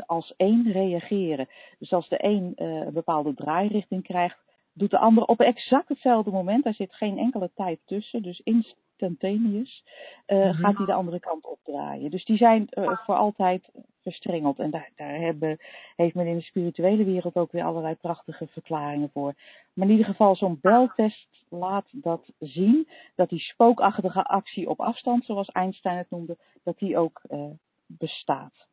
als 0.07 0.35
één 0.37 0.73
reageren. 0.73 1.49
Dus 1.79 1.93
als 1.93 2.09
de 2.09 2.25
een 2.25 2.53
een 2.55 2.93
bepaalde 2.93 3.35
draairichting 3.35 4.03
krijgt, 4.03 4.39
doet 4.75 4.91
de 4.91 4.99
ander 4.99 5.25
op 5.25 5.41
exact 5.41 5.89
hetzelfde 5.89 6.31
moment. 6.31 6.65
Daar 6.65 6.75
zit 6.75 6.95
geen 6.95 7.19
enkele 7.19 7.51
tijd 7.55 7.81
tussen. 7.85 8.23
Dus 8.23 8.41
instantaneous 8.41 9.85
uh, 10.27 10.59
gaat 10.59 10.77
hij 10.77 10.87
de 10.87 10.93
andere 10.93 11.21
kant 11.21 11.47
opdraaien. 11.47 12.11
Dus 12.11 12.25
die 12.25 12.37
zijn 12.37 12.69
uh, 12.71 12.99
voor 13.05 13.17
altijd 13.17 13.71
verstrengeld. 14.03 14.59
En 14.59 14.71
daar, 14.71 14.91
daar 14.97 15.15
hebben, 15.15 15.59
heeft 15.97 16.15
men 16.15 16.27
in 16.27 16.37
de 16.37 16.43
spirituele 16.43 17.05
wereld 17.05 17.35
ook 17.35 17.53
weer 17.53 17.65
allerlei 17.65 17.95
prachtige 17.95 18.47
verklaringen 18.47 19.11
voor. 19.13 19.35
Maar 19.73 19.87
in 19.87 19.93
ieder 19.93 20.07
geval, 20.07 20.37
zo'n 20.37 20.59
beltest 20.61 21.45
laat 21.49 21.87
dat 21.93 22.33
zien. 22.39 22.89
Dat 23.15 23.29
die 23.29 23.41
spookachtige 23.41 24.23
actie 24.23 24.69
op 24.69 24.81
afstand, 24.81 25.25
zoals 25.25 25.49
Einstein 25.49 25.97
het 25.97 26.11
noemde, 26.11 26.37
dat 26.63 26.79
die 26.79 26.99
ook 26.99 27.21
uh, 27.31 27.45
bestaat. 27.87 28.67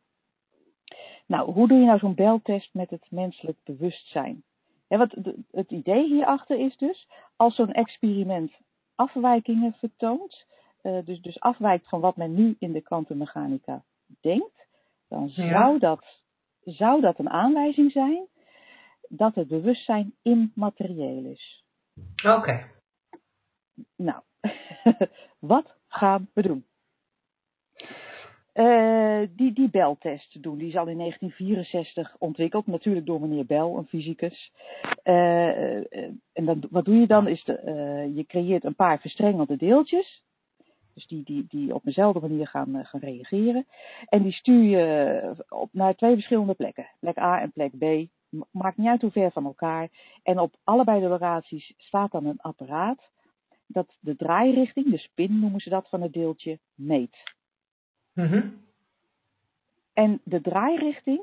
Nou, 1.25 1.51
hoe 1.51 1.67
doe 1.67 1.79
je 1.79 1.85
nou 1.85 1.99
zo'n 1.99 2.15
beltest 2.15 2.73
met 2.73 2.89
het 2.89 3.05
menselijk 3.09 3.57
bewustzijn? 3.63 4.43
Wat 4.97 5.15
het 5.51 5.71
idee 5.71 6.07
hierachter 6.07 6.59
is 6.59 6.77
dus, 6.77 7.07
als 7.35 7.55
zo'n 7.55 7.71
experiment 7.71 8.51
afwijkingen 8.95 9.73
vertoont, 9.73 10.45
uh, 10.83 11.05
dus, 11.05 11.21
dus 11.21 11.39
afwijkt 11.39 11.89
van 11.89 11.99
wat 11.99 12.15
men 12.15 12.33
nu 12.33 12.55
in 12.59 12.71
de 12.71 12.81
kwantummechanica 12.81 13.83
denkt, 14.21 14.67
dan 15.07 15.29
zou, 15.29 15.79
dat, 15.79 16.05
zou 16.63 17.01
dat 17.01 17.19
een 17.19 17.29
aanwijzing 17.29 17.91
zijn 17.91 18.27
dat 19.09 19.35
het 19.35 19.47
bewustzijn 19.47 20.15
immaterieel 20.21 21.25
is. 21.25 21.63
Oké. 22.25 22.69
Nou, 23.95 24.21
wat 25.53 25.75
gaan 25.87 26.29
we 26.33 26.41
doen? 26.41 26.65
Uh, 28.53 29.21
die, 29.35 29.53
die 29.53 29.69
beltest 29.69 30.43
doen. 30.43 30.57
Die 30.57 30.67
is 30.67 30.75
al 30.75 30.87
in 30.87 30.97
1964 30.97 32.15
ontwikkeld, 32.17 32.67
natuurlijk 32.67 33.05
door 33.05 33.21
meneer 33.21 33.45
Bell, 33.45 33.73
een 33.75 33.87
fysicus. 33.87 34.51
Uh, 35.03 35.75
en 36.33 36.45
dan, 36.45 36.63
wat 36.69 36.85
doe 36.85 36.95
je 36.95 37.07
dan? 37.07 37.27
Is 37.27 37.43
de, 37.43 38.11
je 38.15 38.25
creëert 38.25 38.63
een 38.63 38.75
paar 38.75 38.99
verstrengelde 38.99 39.57
deeltjes. 39.57 40.23
Dus 40.93 41.07
die, 41.07 41.23
die, 41.23 41.45
die 41.47 41.73
op 41.73 41.83
dezelfde 41.83 42.19
manier 42.19 42.47
gaan, 42.47 42.85
gaan 42.85 42.99
reageren. 42.99 43.65
En 44.05 44.23
die 44.23 44.31
stuur 44.31 44.63
je 44.63 45.45
op, 45.49 45.69
naar 45.71 45.95
twee 45.95 46.13
verschillende 46.13 46.53
plekken. 46.53 46.89
Plek 46.99 47.17
A 47.17 47.41
en 47.41 47.51
plek 47.51 47.77
B. 47.77 48.09
Maakt 48.51 48.77
niet 48.77 48.87
uit 48.87 49.01
hoe 49.01 49.11
ver 49.11 49.31
van 49.31 49.45
elkaar. 49.45 49.89
En 50.23 50.39
op 50.39 50.55
allebei 50.63 50.99
de 50.99 51.07
locaties 51.07 51.73
staat 51.77 52.11
dan 52.11 52.25
een 52.25 52.41
apparaat 52.41 53.09
dat 53.67 53.97
de 53.99 54.15
draairichting, 54.15 54.91
de 54.91 54.97
spin 54.97 55.39
noemen 55.39 55.59
ze 55.59 55.69
dat, 55.69 55.89
van 55.89 56.01
het 56.01 56.13
deeltje 56.13 56.59
meet. 56.75 57.17
Mm 58.21 58.59
En 59.93 60.21
de 60.23 60.41
draairichting, 60.41 61.21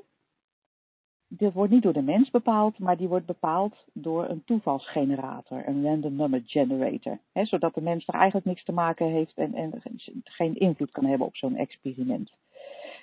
die 1.28 1.50
wordt 1.50 1.72
niet 1.72 1.82
door 1.82 1.92
de 1.92 2.02
mens 2.02 2.30
bepaald, 2.30 2.78
maar 2.78 2.96
die 2.96 3.08
wordt 3.08 3.26
bepaald 3.26 3.84
door 3.92 4.28
een 4.28 4.44
toevalsgenerator, 4.44 5.68
een 5.68 5.84
random 5.84 6.16
number 6.16 6.42
generator. 6.46 7.18
Hè, 7.32 7.44
zodat 7.44 7.74
de 7.74 7.80
mens 7.80 8.06
er 8.06 8.14
eigenlijk 8.14 8.46
niks 8.46 8.64
te 8.64 8.72
maken 8.72 9.06
heeft 9.06 9.36
en, 9.36 9.54
en 9.54 9.82
geen 10.24 10.54
invloed 10.54 10.90
kan 10.90 11.04
hebben 11.04 11.26
op 11.26 11.36
zo'n 11.36 11.56
experiment. 11.56 12.32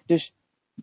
Dus 0.05 0.33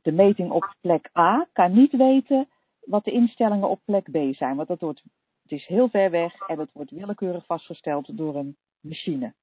de 0.03 0.13
meting 0.13 0.51
op 0.51 0.75
plek 0.81 1.11
A 1.19 1.49
kan 1.53 1.73
niet 1.73 1.97
weten 1.97 2.49
wat 2.81 3.05
de 3.05 3.13
instellingen 3.13 3.69
op 3.69 3.81
plek 3.85 4.11
B 4.11 4.35
zijn, 4.35 4.57
want 4.57 4.69
dat 4.69 4.81
wordt, 4.81 5.03
het 5.43 5.53
is 5.53 5.67
heel 5.67 5.89
ver 5.89 6.11
weg 6.11 6.41
en 6.47 6.59
het 6.59 6.71
wordt 6.73 6.91
willekeurig 6.91 7.47
vastgesteld 7.47 8.17
door 8.17 8.37
een 8.37 8.57
machine. 8.81 9.35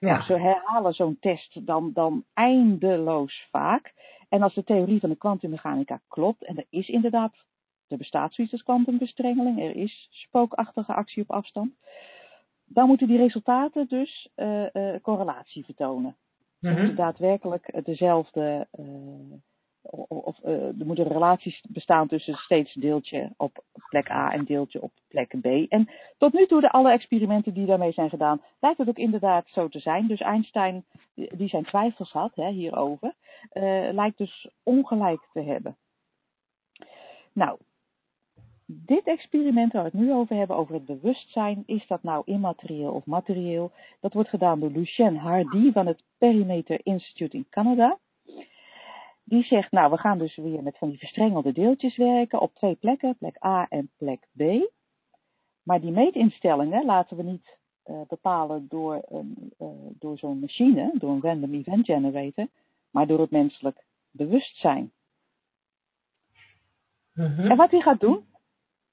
Ja. 0.00 0.22
Ze 0.22 0.38
herhalen 0.38 0.92
zo'n 0.92 1.18
test 1.20 1.66
dan, 1.66 1.92
dan 1.92 2.24
eindeloos 2.34 3.48
vaak. 3.50 3.92
En 4.28 4.42
als 4.42 4.54
de 4.54 4.64
theorie 4.64 5.00
van 5.00 5.08
de 5.08 5.16
kwantummechanica 5.16 6.00
klopt, 6.08 6.44
en 6.44 6.56
er 6.56 6.66
is 6.68 6.88
inderdaad, 6.88 7.34
er 7.88 7.96
bestaat 7.96 8.34
zoiets 8.34 8.52
als 8.52 8.62
kwantumverstrengeling, 8.62 9.60
er 9.60 9.76
is 9.76 10.08
spookachtige 10.10 10.94
actie 10.94 11.22
op 11.22 11.30
afstand, 11.30 11.72
dan 12.64 12.86
moeten 12.86 13.06
die 13.06 13.16
resultaten 13.16 13.88
dus 13.88 14.28
uh, 14.36 14.64
uh, 14.72 14.94
correlatie 15.02 15.64
vertonen. 15.64 16.16
Mm 16.60 16.74
-hmm. 16.74 16.94
daadwerkelijk 16.94 17.84
dezelfde 17.84 18.68
uh, 18.78 18.86
of 20.08 20.38
uh, 20.44 20.52
er 20.52 20.86
moeten 20.86 21.08
relaties 21.08 21.64
bestaan 21.68 22.08
tussen 22.08 22.34
steeds 22.34 22.74
deeltje 22.74 23.32
op 23.36 23.64
plek 23.88 24.10
A 24.10 24.32
en 24.32 24.44
deeltje 24.44 24.82
op 24.82 24.92
plek 25.08 25.40
B. 25.40 25.46
En 25.68 25.90
tot 26.18 26.32
nu 26.32 26.46
toe, 26.46 26.60
de 26.60 26.70
alle 26.70 26.92
experimenten 26.92 27.54
die 27.54 27.66
daarmee 27.66 27.92
zijn 27.92 28.10
gedaan, 28.10 28.42
lijkt 28.60 28.78
het 28.78 28.88
ook 28.88 28.98
inderdaad 28.98 29.48
zo 29.48 29.68
te 29.68 29.78
zijn. 29.78 30.06
Dus 30.06 30.20
Einstein, 30.20 30.84
die 31.14 31.48
zijn 31.48 31.64
twijfels 31.64 32.12
had 32.12 32.34
hè, 32.34 32.50
hierover, 32.50 33.14
uh, 33.52 33.88
lijkt 33.92 34.18
dus 34.18 34.48
ongelijk 34.62 35.28
te 35.32 35.40
hebben. 35.40 35.76
Nou, 37.32 37.58
dit 38.66 39.06
experiment 39.06 39.72
waar 39.72 39.82
we 39.82 39.90
het 39.92 40.00
nu 40.00 40.12
over 40.12 40.36
hebben, 40.36 40.56
over 40.56 40.74
het 40.74 40.84
bewustzijn, 40.84 41.62
is 41.66 41.86
dat 41.86 42.02
nou 42.02 42.22
immaterieel 42.24 42.92
of 42.92 43.06
materieel? 43.06 43.72
Dat 44.00 44.12
wordt 44.12 44.28
gedaan 44.28 44.60
door 44.60 44.70
Lucien 44.70 45.16
Hardy 45.16 45.72
van 45.72 45.86
het 45.86 46.02
Perimeter 46.18 46.80
Institute 46.82 47.36
in 47.36 47.46
Canada. 47.50 47.98
Die 49.30 49.44
zegt, 49.44 49.70
nou, 49.70 49.90
we 49.90 49.98
gaan 49.98 50.18
dus 50.18 50.36
weer 50.36 50.62
met 50.62 50.78
van 50.78 50.88
die 50.88 50.98
verstrengelde 50.98 51.52
deeltjes 51.52 51.96
werken 51.96 52.40
op 52.40 52.54
twee 52.54 52.74
plekken, 52.74 53.16
plek 53.16 53.44
A 53.44 53.66
en 53.68 53.90
plek 53.96 54.26
B. 54.36 54.42
Maar 55.62 55.80
die 55.80 55.90
meetinstellingen 55.90 56.84
laten 56.84 57.16
we 57.16 57.22
niet 57.22 57.58
uh, 57.86 58.00
bepalen 58.08 58.66
door, 58.68 59.02
een, 59.08 59.52
uh, 59.58 59.68
door 59.98 60.18
zo'n 60.18 60.38
machine, 60.38 60.92
door 60.94 61.10
een 61.10 61.22
random 61.22 61.54
event 61.54 61.86
generator, 61.86 62.46
maar 62.90 63.06
door 63.06 63.20
het 63.20 63.30
menselijk 63.30 63.84
bewustzijn. 64.10 64.92
-hmm. 67.12 67.50
En 67.50 67.56
wat 67.56 67.70
hij 67.70 67.80
gaat 67.80 68.00
doen, 68.00 68.24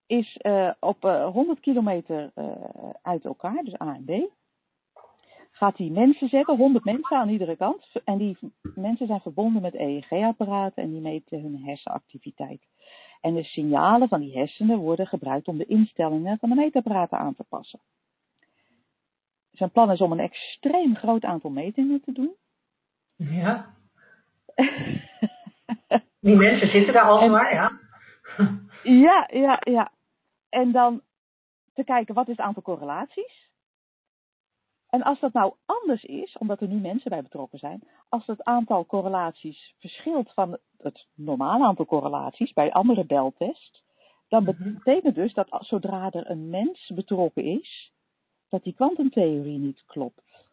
is 0.05 0.39
uh, 0.41 0.71
op 0.79 1.05
uh, 1.05 1.27
100 1.27 1.59
kilometer 1.59 2.31
uit 3.01 3.25
elkaar, 3.25 3.63
dus 3.63 3.81
A 3.81 3.95
en 3.95 4.05
B. 4.05 4.31
Gaat 5.57 5.77
hij 5.77 5.89
mensen 5.89 6.29
zetten, 6.29 6.57
100 6.57 6.83
mensen 6.83 7.17
aan 7.17 7.29
iedere 7.29 7.55
kant. 7.55 8.01
En 8.03 8.17
die 8.17 8.37
mensen 8.75 9.07
zijn 9.07 9.19
verbonden 9.19 9.61
met 9.61 9.75
EEG-apparaten 9.75 10.83
en 10.83 10.91
die 10.91 11.01
meten 11.01 11.41
hun 11.41 11.63
hersenactiviteit. 11.63 12.61
En 13.21 13.33
de 13.33 13.43
signalen 13.43 14.07
van 14.07 14.19
die 14.19 14.37
hersenen 14.37 14.77
worden 14.77 15.07
gebruikt 15.07 15.47
om 15.47 15.57
de 15.57 15.65
instellingen 15.65 16.37
van 16.37 16.49
de 16.49 16.55
meetapparaten 16.55 17.17
aan 17.17 17.35
te 17.35 17.43
passen. 17.43 17.79
Zijn 19.51 19.71
plan 19.71 19.91
is 19.91 20.01
om 20.01 20.11
een 20.11 20.19
extreem 20.19 20.95
groot 20.95 21.23
aantal 21.23 21.49
metingen 21.49 22.01
te 22.01 22.11
doen. 22.11 22.33
Ja. 23.15 23.73
Die 26.19 26.35
mensen 26.35 26.67
zitten 26.67 26.93
daar 26.93 27.07
al 27.07 27.29
maar, 27.29 27.53
ja. 27.53 27.79
ja, 28.83 29.29
ja, 29.31 29.61
ja. 29.63 29.91
En 30.49 30.71
dan 30.71 31.01
te 31.73 31.83
kijken 31.83 32.15
wat 32.15 32.27
is 32.27 32.37
het 32.37 32.45
aantal 32.45 32.63
correlaties. 32.63 33.46
En 34.89 35.03
als 35.03 35.19
dat 35.19 35.33
nou 35.33 35.53
anders 35.65 36.03
is, 36.03 36.37
omdat 36.37 36.61
er 36.61 36.67
nu 36.67 36.75
mensen 36.75 37.09
bij 37.09 37.21
betrokken 37.21 37.59
zijn, 37.59 37.83
als 38.09 38.25
het 38.25 38.43
aantal 38.43 38.85
correlaties 38.85 39.75
verschilt 39.79 40.33
van 40.33 40.57
het 40.77 41.05
normale 41.13 41.65
aantal 41.65 41.85
correlaties 41.85 42.53
bij 42.53 42.71
andere 42.71 43.05
beltests, 43.05 43.83
dan 44.27 44.43
betekent 44.43 45.15
dus 45.15 45.33
dat 45.33 45.47
zodra 45.59 46.11
er 46.11 46.29
een 46.29 46.49
mens 46.49 46.91
betrokken 46.95 47.43
is, 47.43 47.91
dat 48.49 48.63
die 48.63 48.73
kwantumtheorie 48.73 49.57
niet 49.57 49.83
klopt. 49.85 50.45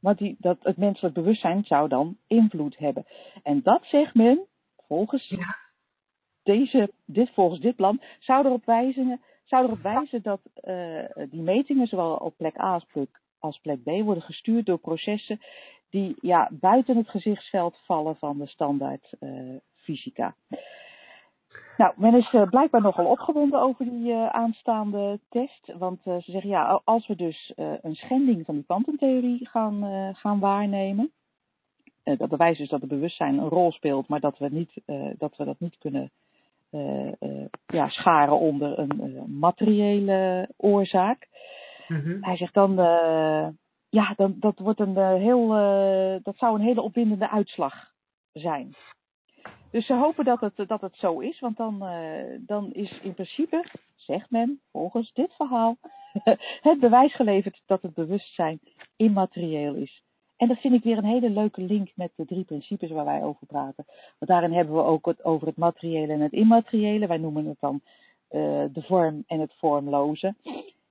Want 0.00 0.18
die, 0.18 0.36
dat 0.38 0.58
het 0.62 0.76
menselijk 0.76 1.14
bewustzijn 1.14 1.64
zou 1.64 1.88
dan 1.88 2.16
invloed 2.26 2.78
hebben. 2.78 3.06
En 3.42 3.62
dat 3.62 3.84
zegt 3.84 4.14
men, 4.14 4.46
volgens, 4.86 5.28
ja. 5.28 5.56
deze, 6.42 6.92
dit, 7.04 7.30
volgens 7.30 7.60
dit 7.60 7.76
plan, 7.76 8.00
zou 8.18 8.46
erop 8.46 8.64
wijzen, 8.64 9.20
zou 9.50 9.64
erop 9.64 9.82
wijzen 9.82 10.22
dat 10.22 10.40
uh, 10.64 11.04
die 11.30 11.42
metingen, 11.42 11.86
zowel 11.86 12.16
op 12.16 12.34
plek 12.36 12.60
A 12.60 12.80
als 13.38 13.58
plek, 13.58 13.82
B, 13.82 13.86
worden 13.86 14.22
gestuurd 14.22 14.66
door 14.66 14.78
processen 14.78 15.40
die 15.90 16.16
ja, 16.20 16.48
buiten 16.50 16.96
het 16.96 17.08
gezichtsveld 17.08 17.76
vallen 17.84 18.16
van 18.16 18.38
de 18.38 18.46
standaard 18.46 19.12
uh, 19.20 19.56
fysica. 19.74 20.34
Nou, 21.76 21.92
men 21.96 22.14
is 22.14 22.32
uh, 22.32 22.48
blijkbaar 22.48 22.80
nogal 22.80 23.06
opgewonden 23.06 23.60
over 23.60 23.84
die 23.84 24.14
aanstaande 24.14 25.20
test. 25.28 25.72
Want 25.78 26.00
ze 26.02 26.22
zeggen, 26.24 26.50
ja, 26.50 26.80
als 26.84 27.06
we 27.06 27.16
dus 27.16 27.52
een 27.56 27.94
schending 27.94 28.44
van 28.44 28.54
die 28.54 28.64
kwantumtheorie 28.64 29.48
gaan, 29.48 30.14
gaan 30.14 30.38
waarnemen. 30.38 31.10
dat 32.02 32.28
bewijst 32.28 32.58
dus 32.58 32.68
dat 32.68 32.80
het 32.80 32.90
bewustzijn 32.90 33.38
een 33.38 33.48
rol 33.48 33.72
speelt, 33.72 34.08
maar 34.08 34.20
dat 34.20 34.38
we, 34.38 34.48
niet, 34.50 34.72
dat, 35.18 35.36
we 35.36 35.44
dat 35.44 35.60
niet 35.60 35.78
kunnen 35.78 36.10
ja, 37.66 37.88
scharen 37.88 38.38
onder 38.38 38.78
een 38.78 39.38
materiële 39.38 40.48
oorzaak. 40.56 41.28
Mhm. 41.88 42.16
Hij 42.20 42.36
zegt 42.36 42.54
dan, 42.54 42.74
ja, 43.88 44.12
dan, 44.16 44.34
dat, 44.38 44.58
wordt 44.58 44.80
een, 44.80 44.96
heel, 44.96 45.48
dat 46.22 46.36
zou 46.36 46.54
een 46.54 46.64
hele 46.66 46.82
opwindende 46.82 47.30
uitslag 47.30 47.74
zijn. 48.32 48.74
Dus 49.70 49.86
ze 49.86 49.94
hopen 49.94 50.24
dat 50.24 50.40
het, 50.40 50.68
dat 50.68 50.80
het 50.80 50.96
zo 50.96 51.18
is, 51.18 51.40
want 51.40 51.56
dan, 51.56 51.82
uh, 51.82 52.38
dan 52.38 52.72
is 52.72 53.00
in 53.02 53.14
principe, 53.14 53.64
zegt 53.94 54.30
men 54.30 54.60
volgens 54.70 55.12
dit 55.12 55.32
verhaal, 55.34 55.76
het 56.68 56.80
bewijs 56.80 57.14
geleverd 57.14 57.62
dat 57.66 57.82
het 57.82 57.94
bewustzijn 57.94 58.60
immaterieel 58.96 59.74
is. 59.74 60.02
En 60.40 60.48
dat 60.48 60.60
vind 60.60 60.74
ik 60.74 60.82
weer 60.82 60.98
een 60.98 61.04
hele 61.04 61.30
leuke 61.30 61.60
link 61.60 61.90
met 61.94 62.10
de 62.16 62.24
drie 62.24 62.44
principes 62.44 62.90
waar 62.90 63.04
wij 63.04 63.22
over 63.22 63.46
praten. 63.46 63.84
Want 63.86 64.30
daarin 64.30 64.52
hebben 64.52 64.74
we 64.74 64.82
ook 64.82 65.06
het 65.06 65.24
over 65.24 65.46
het 65.46 65.56
materiële 65.56 66.12
en 66.12 66.20
het 66.20 66.32
immateriële. 66.32 67.06
Wij 67.06 67.18
noemen 67.18 67.46
het 67.46 67.60
dan 67.60 67.80
uh, 68.30 68.64
de 68.72 68.82
vorm 68.82 69.24
en 69.26 69.40
het 69.40 69.54
vormloze. 69.58 70.34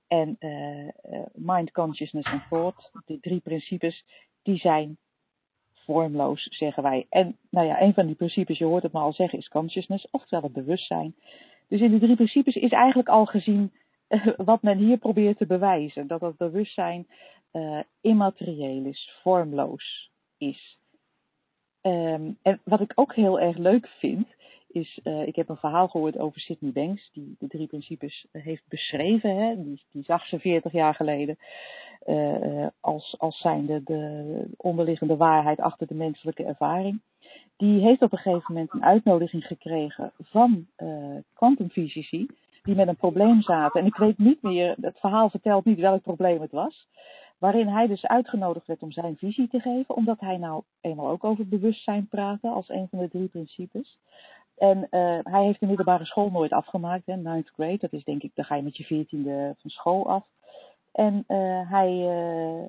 En 0.08 0.36
uh, 0.40 0.88
mind, 1.34 1.70
consciousness 1.70 2.30
en 2.30 2.42
thought, 2.50 2.90
die 3.06 3.20
drie 3.20 3.40
principes, 3.40 4.04
die 4.42 4.58
zijn 4.58 4.96
vormloos, 5.72 6.46
zeggen 6.50 6.82
wij. 6.82 7.06
En 7.08 7.36
nou 7.48 7.66
ja, 7.66 7.80
een 7.80 7.94
van 7.94 8.06
die 8.06 8.14
principes, 8.14 8.58
je 8.58 8.64
hoort 8.64 8.82
het 8.82 8.92
maar 8.92 9.02
al 9.02 9.12
zeggen, 9.12 9.38
is 9.38 9.48
consciousness, 9.48 10.08
oftewel 10.10 10.42
het 10.42 10.52
bewustzijn. 10.52 11.14
Dus 11.68 11.80
in 11.80 11.90
de 11.90 11.98
drie 11.98 12.14
principes 12.14 12.54
is 12.54 12.72
eigenlijk 12.72 13.08
al 13.08 13.24
gezien 13.24 13.72
wat 14.36 14.62
men 14.62 14.78
hier 14.78 14.98
probeert 14.98 15.36
te 15.36 15.46
bewijzen. 15.46 16.06
Dat 16.06 16.20
het 16.20 16.36
bewustzijn 16.36 17.06
uh, 17.52 17.80
immaterieel 18.00 18.84
is, 18.84 19.12
vormloos 19.22 20.10
is. 20.38 20.78
Um, 21.82 22.38
en 22.42 22.60
wat 22.64 22.80
ik 22.80 22.92
ook 22.94 23.14
heel 23.14 23.40
erg 23.40 23.56
leuk 23.56 23.88
vind, 23.88 24.26
is, 24.68 25.00
uh, 25.04 25.26
ik 25.26 25.36
heb 25.36 25.48
een 25.48 25.56
verhaal 25.56 25.88
gehoord 25.88 26.18
over 26.18 26.40
Sidney 26.40 26.72
Banks, 26.72 27.10
die 27.12 27.36
de 27.38 27.46
drie 27.46 27.66
principes 27.66 28.26
heeft 28.32 28.62
beschreven. 28.68 29.36
Hè? 29.36 29.62
Die, 29.62 29.82
die 29.90 30.02
zag 30.02 30.26
ze 30.26 30.38
40 30.38 30.72
jaar 30.72 30.94
geleden 30.94 31.38
als, 32.80 33.14
als 33.18 33.40
zijnde 33.40 33.82
de 33.82 34.44
onderliggende 34.56 35.16
waarheid 35.16 35.60
achter 35.60 35.86
de 35.86 35.94
menselijke 35.94 36.44
ervaring. 36.44 37.00
Die 37.56 37.80
heeft 37.80 38.02
op 38.02 38.12
een 38.12 38.18
gegeven 38.18 38.54
moment 38.54 38.72
een 38.72 38.84
uitnodiging 38.84 39.46
gekregen 39.46 40.12
van 40.18 40.66
kwantumfysici, 41.34 42.26
die 42.62 42.74
met 42.74 42.88
een 42.88 42.96
probleem 42.96 43.42
zaten. 43.42 43.80
En 43.80 43.86
ik 43.86 43.96
weet 43.96 44.18
niet 44.18 44.42
meer, 44.42 44.74
het 44.80 44.98
verhaal 44.98 45.30
vertelt 45.30 45.64
niet 45.64 45.78
welk 45.78 46.02
probleem 46.02 46.40
het 46.40 46.52
was. 46.52 46.88
Waarin 47.40 47.68
hij 47.68 47.86
dus 47.86 48.06
uitgenodigd 48.06 48.66
werd 48.66 48.82
om 48.82 48.92
zijn 48.92 49.16
visie 49.16 49.48
te 49.48 49.60
geven, 49.60 49.96
omdat 49.96 50.20
hij 50.20 50.36
nou 50.36 50.62
eenmaal 50.80 51.08
ook 51.08 51.24
over 51.24 51.48
bewustzijn 51.48 52.08
praatte 52.08 52.48
als 52.48 52.68
een 52.68 52.88
van 52.90 52.98
de 52.98 53.08
drie 53.08 53.28
principes. 53.28 53.98
En 54.56 54.78
uh, 54.78 55.18
hij 55.22 55.44
heeft 55.44 55.60
de 55.60 55.66
middelbare 55.66 56.04
school 56.04 56.30
nooit 56.30 56.52
afgemaakt, 56.52 57.06
hè, 57.06 57.16
ninth 57.16 57.48
grade. 57.48 57.78
Dat 57.78 57.92
is 57.92 58.04
denk 58.04 58.22
ik, 58.22 58.30
dan 58.34 58.44
ga 58.44 58.54
je 58.54 58.62
met 58.62 58.76
je 58.76 58.84
veertiende 58.84 59.54
van 59.58 59.70
school 59.70 60.10
af. 60.10 60.26
En 60.92 61.24
uh, 61.28 61.70
hij 61.70 61.90
uh, 61.92 62.64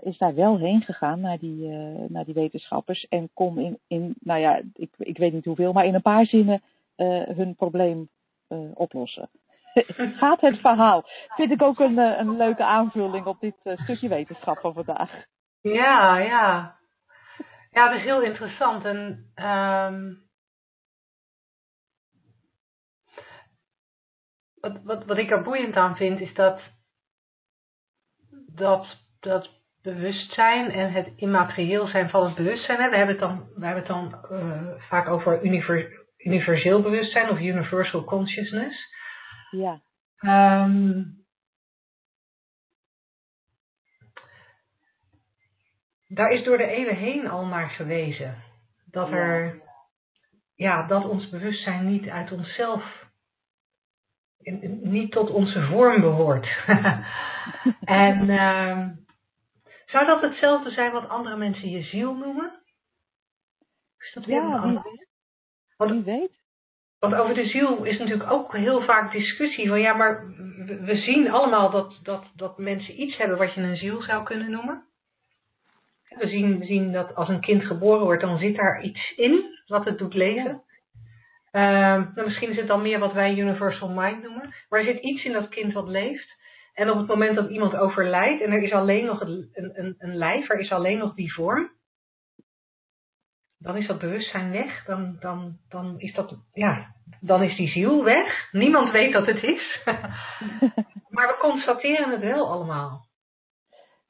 is 0.00 0.18
daar 0.18 0.34
wel 0.34 0.58
heen 0.58 0.80
gegaan 0.80 1.20
naar 1.20 1.38
die, 1.38 1.68
naar 2.08 2.24
die 2.24 2.34
wetenschappers 2.34 3.08
en 3.08 3.28
kon 3.34 3.58
in, 3.58 3.78
in, 3.86 4.14
nou 4.20 4.40
ja, 4.40 4.60
ik, 4.74 4.90
ik 4.98 5.18
weet 5.18 5.32
niet 5.32 5.44
hoeveel, 5.44 5.72
maar 5.72 5.86
in 5.86 5.94
een 5.94 6.02
paar 6.02 6.26
zinnen 6.26 6.62
hun 7.34 7.54
probleem 7.54 8.08
oplossen. 8.74 9.28
Gaat 10.20 10.40
het 10.40 10.58
verhaal. 10.58 11.04
Vind 11.28 11.50
ik 11.50 11.62
ook 11.62 11.78
een, 11.78 11.98
een 11.98 12.36
leuke 12.36 12.64
aanvulling 12.64 13.26
op 13.26 13.40
dit 13.40 13.54
stukje 13.60 14.08
wetenschap 14.08 14.58
van 14.58 14.74
vandaag. 14.74 15.10
Ja, 15.60 16.18
ja. 16.18 16.76
Ja, 17.70 17.88
dat 17.88 17.98
is 17.98 18.04
heel 18.04 18.22
interessant. 18.22 18.84
En 18.84 19.30
um, 19.36 20.22
wat, 24.60 24.82
wat, 24.84 25.04
wat 25.04 25.18
ik 25.18 25.30
er 25.30 25.42
boeiend 25.42 25.76
aan 25.76 25.96
vind, 25.96 26.20
is 26.20 26.34
dat 26.34 26.60
dat, 28.46 28.86
dat 29.20 29.50
bewustzijn 29.82 30.70
en 30.70 30.92
het 30.92 31.12
immaterieel 31.16 31.86
zijn 31.86 32.10
van 32.10 32.24
het 32.24 32.34
bewustzijn. 32.34 32.80
Hè, 32.80 32.90
we 32.90 32.96
hebben 32.96 33.14
het 33.14 33.24
dan, 33.24 33.48
we 33.54 33.66
hebben 33.66 33.84
het 33.84 33.92
dan 33.92 34.26
uh, 34.30 34.82
vaak 34.88 35.08
over 35.08 35.44
univer, 35.44 36.06
universeel 36.18 36.82
bewustzijn 36.82 37.30
of 37.30 37.38
universal 37.38 38.04
consciousness. 38.04 38.92
Ja. 39.54 39.80
Um, 40.20 41.24
daar 46.08 46.30
is 46.30 46.44
door 46.44 46.56
de 46.56 46.66
eeuwen 46.66 46.96
heen 46.96 47.28
al 47.28 47.46
naar 47.46 47.70
gewezen. 47.70 48.42
Dat 48.90 49.10
er, 49.10 49.62
ja, 50.54 50.86
dat 50.86 51.04
ons 51.04 51.28
bewustzijn 51.28 51.86
niet 51.90 52.08
uit 52.08 52.32
onszelf 52.32 53.02
niet 54.82 55.12
tot 55.12 55.30
onze 55.30 55.66
vorm 55.66 56.00
behoort. 56.00 56.46
en 57.84 58.28
uh, 58.28 58.88
zou 59.86 60.06
dat 60.06 60.22
hetzelfde 60.22 60.70
zijn 60.70 60.92
wat 60.92 61.08
andere 61.08 61.36
mensen 61.36 61.70
je 61.70 61.82
ziel 61.82 62.14
noemen? 62.14 62.62
Is 63.98 64.12
dat 64.14 64.24
weer 64.24 64.42
ja, 64.42 64.62
wie 64.62 64.80
weet. 64.82 65.08
Want, 65.76 65.90
wie 65.90 66.02
weet. 66.02 66.43
Want 67.08 67.16
over 67.16 67.34
de 67.34 67.46
ziel 67.46 67.84
is 67.84 67.98
natuurlijk 67.98 68.30
ook 68.30 68.56
heel 68.56 68.82
vaak 68.82 69.12
discussie 69.12 69.68
van 69.68 69.80
ja, 69.80 69.94
maar 69.94 70.26
we 70.66 70.96
zien 70.96 71.30
allemaal 71.30 71.70
dat, 71.70 71.98
dat, 72.02 72.24
dat 72.34 72.58
mensen 72.58 73.00
iets 73.00 73.16
hebben 73.16 73.38
wat 73.38 73.54
je 73.54 73.60
een 73.60 73.76
ziel 73.76 74.02
zou 74.02 74.24
kunnen 74.24 74.50
noemen. 74.50 74.84
We 76.08 76.28
zien, 76.28 76.58
we 76.58 76.64
zien 76.64 76.92
dat 76.92 77.14
als 77.14 77.28
een 77.28 77.40
kind 77.40 77.64
geboren 77.64 78.04
wordt, 78.04 78.22
dan 78.22 78.38
zit 78.38 78.56
daar 78.56 78.82
iets 78.82 79.12
in 79.16 79.44
wat 79.66 79.84
het 79.84 79.98
doet 79.98 80.14
leven. 80.14 80.62
Uh, 81.52 81.62
nou, 82.14 82.24
misschien 82.24 82.50
is 82.50 82.56
het 82.56 82.66
dan 82.66 82.82
meer 82.82 82.98
wat 82.98 83.12
wij 83.12 83.36
universal 83.36 83.88
mind 83.88 84.22
noemen. 84.22 84.54
Maar 84.68 84.80
er 84.80 84.86
zit 84.86 85.02
iets 85.02 85.24
in 85.24 85.32
dat 85.32 85.48
kind 85.48 85.72
wat 85.72 85.88
leeft. 85.88 86.28
En 86.74 86.90
op 86.90 86.96
het 86.96 87.06
moment 87.06 87.36
dat 87.36 87.50
iemand 87.50 87.76
overlijdt 87.76 88.42
en 88.42 88.52
er 88.52 88.62
is 88.62 88.72
alleen 88.72 89.04
nog 89.04 89.20
een, 89.20 89.50
een, 89.52 89.94
een 89.98 90.16
lijf, 90.16 90.50
er 90.50 90.58
is 90.58 90.72
alleen 90.72 90.98
nog 90.98 91.14
die 91.14 91.34
vorm. 91.34 91.70
Dan 93.64 93.76
is 93.76 93.86
dat 93.86 93.98
bewustzijn 93.98 94.50
weg. 94.50 94.84
Dan, 94.84 95.16
dan, 95.20 95.56
dan, 95.68 95.94
is, 95.98 96.14
dat, 96.14 96.36
ja, 96.52 96.94
dan 97.20 97.42
is 97.42 97.56
die 97.56 97.68
ziel 97.68 98.04
weg. 98.04 98.52
Niemand 98.52 98.90
weet 98.90 99.12
dat 99.12 99.26
het 99.26 99.42
is. 99.42 99.82
maar 101.14 101.26
we 101.26 101.36
constateren 101.40 102.10
het 102.10 102.20
wel 102.20 102.50
allemaal. 102.50 103.06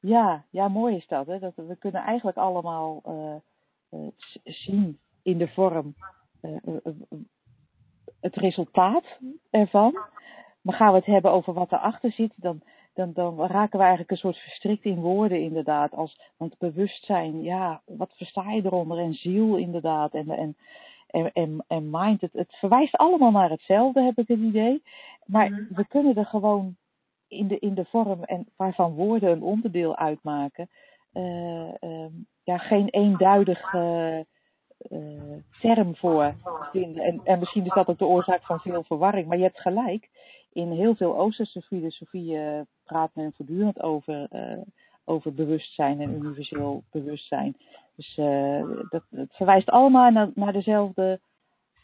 Ja, 0.01 0.45
ja 0.51 0.69
mooi 0.69 0.97
is 0.97 1.07
dat. 1.07 1.27
Hè? 1.27 1.39
dat 1.39 1.53
we 1.57 1.77
kunnen 1.79 2.03
eigenlijk 2.03 2.37
allemaal 2.37 3.03
uh, 3.07 4.01
uh, 4.01 4.09
zien 4.45 4.99
in 5.23 5.39
de 5.39 5.49
vorm 5.49 5.95
uh, 6.43 6.57
het 8.21 8.37
resultaat 8.37 9.05
ervan. 9.51 9.93
Maar 10.63 10.75
gaan 10.75 10.93
we 10.93 10.99
het 10.99 11.07
hebben 11.07 11.31
over 11.31 11.53
wat 11.53 11.73
erachter 11.73 12.13
zit, 12.13 12.33
dan, 12.37 12.63
dan, 12.95 13.13
dan 13.13 13.47
raken 13.47 13.79
we 13.79 13.85
eigenlijk 13.85 14.11
een 14.11 14.17
soort 14.17 14.37
verstrikt 14.39 14.85
in 14.85 15.01
woorden 15.01 15.41
inderdaad. 15.41 15.93
Als, 15.93 16.21
want 16.37 16.59
bewustzijn, 16.59 17.43
ja, 17.43 17.83
wat 17.87 18.13
versta 18.17 18.53
je 18.53 18.65
eronder? 18.65 18.99
En 18.99 19.15
ziel 19.15 19.57
inderdaad. 19.57 20.15
En, 20.15 20.31
en, 20.31 20.57
en, 21.07 21.33
en, 21.33 21.65
en 21.67 21.89
mind. 21.91 22.21
Het, 22.21 22.33
het 22.33 22.55
verwijst 22.55 22.97
allemaal 22.97 23.31
naar 23.31 23.51
hetzelfde, 23.51 24.03
heb 24.03 24.19
ik 24.19 24.29
het 24.29 24.39
idee. 24.39 24.83
Maar 25.25 25.51
Mhm. 25.51 25.75
we 25.75 25.87
kunnen 25.87 26.17
er 26.17 26.27
gewoon 26.27 26.77
in 27.29 27.49
de, 27.49 27.59
in 27.59 27.75
de 27.75 27.85
vorm 27.85 28.23
en 28.25 28.47
waarvan 28.57 28.95
woorden 28.95 29.31
een 29.31 29.43
onderdeel 29.43 29.97
uitmaken, 29.97 30.69
eh, 31.13 31.83
ehm, 31.83 32.13
ja, 32.43 32.59
geen 32.59 32.89
eenduidige 32.89 34.27
eh, 34.79 34.99
term 35.61 35.97
voor 35.97 36.35
vinden. 36.73 37.05
En, 37.05 37.21
en 37.25 37.39
misschien 37.39 37.65
is 37.65 37.73
dat 37.75 37.89
ook 37.89 37.99
de 37.99 38.07
oorzaak 38.07 38.43
van 38.43 38.61
veel 38.61 38.83
verwarring. 38.83 39.27
Maar 39.27 39.37
je 39.37 39.43
hebt 39.43 39.61
gelijk. 39.61 40.09
In 40.55 40.71
heel 40.71 40.95
veel 40.95 41.19
Oosterse 41.19 41.63
filosofie 41.63 42.39
eh, 42.39 42.61
praat 42.85 43.11
men 43.15 43.33
voortdurend 43.37 43.83
over, 43.83 44.27
eh, 44.31 44.59
over 45.05 45.35
bewustzijn 45.35 46.01
en 46.01 46.15
universeel 46.15 46.85
bewustzijn. 46.91 47.57
Dus 47.97 48.19
eh, 48.19 48.63
dat, 48.89 49.03
het 49.11 49.37
verwijst 49.37 49.71
allemaal 49.71 50.11
naar, 50.11 50.31
naar 50.35 50.53
dezelfde 50.53 51.21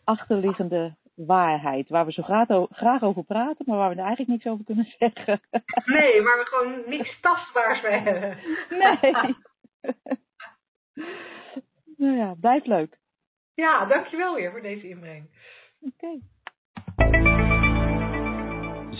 achterliggende 0.04 0.94
waarheid. 1.14 1.88
Waar 1.88 2.06
we 2.06 2.12
zo 2.12 2.22
graag 2.70 3.02
over 3.02 3.24
praten, 3.24 3.64
maar 3.68 3.76
waar 3.76 3.90
we 3.90 3.94
er 3.94 4.06
eigenlijk 4.06 4.30
niks 4.30 4.46
over 4.46 4.64
kunnen 4.64 4.94
zeggen. 4.98 5.40
Nee, 5.84 6.22
waar 6.22 6.38
we 6.38 6.44
gewoon 6.44 6.82
niks 6.86 7.20
tastbaars 7.20 7.82
mee 7.82 8.00
hebben. 8.00 8.38
nee. 8.68 9.36
nou 11.96 12.16
ja, 12.16 12.34
blijft 12.40 12.66
leuk. 12.66 12.98
Ja, 13.54 13.86
dankjewel 13.86 14.34
weer 14.34 14.50
voor 14.50 14.62
deze 14.62 14.88
inbreng. 14.88 15.30
Oké. 15.80 16.18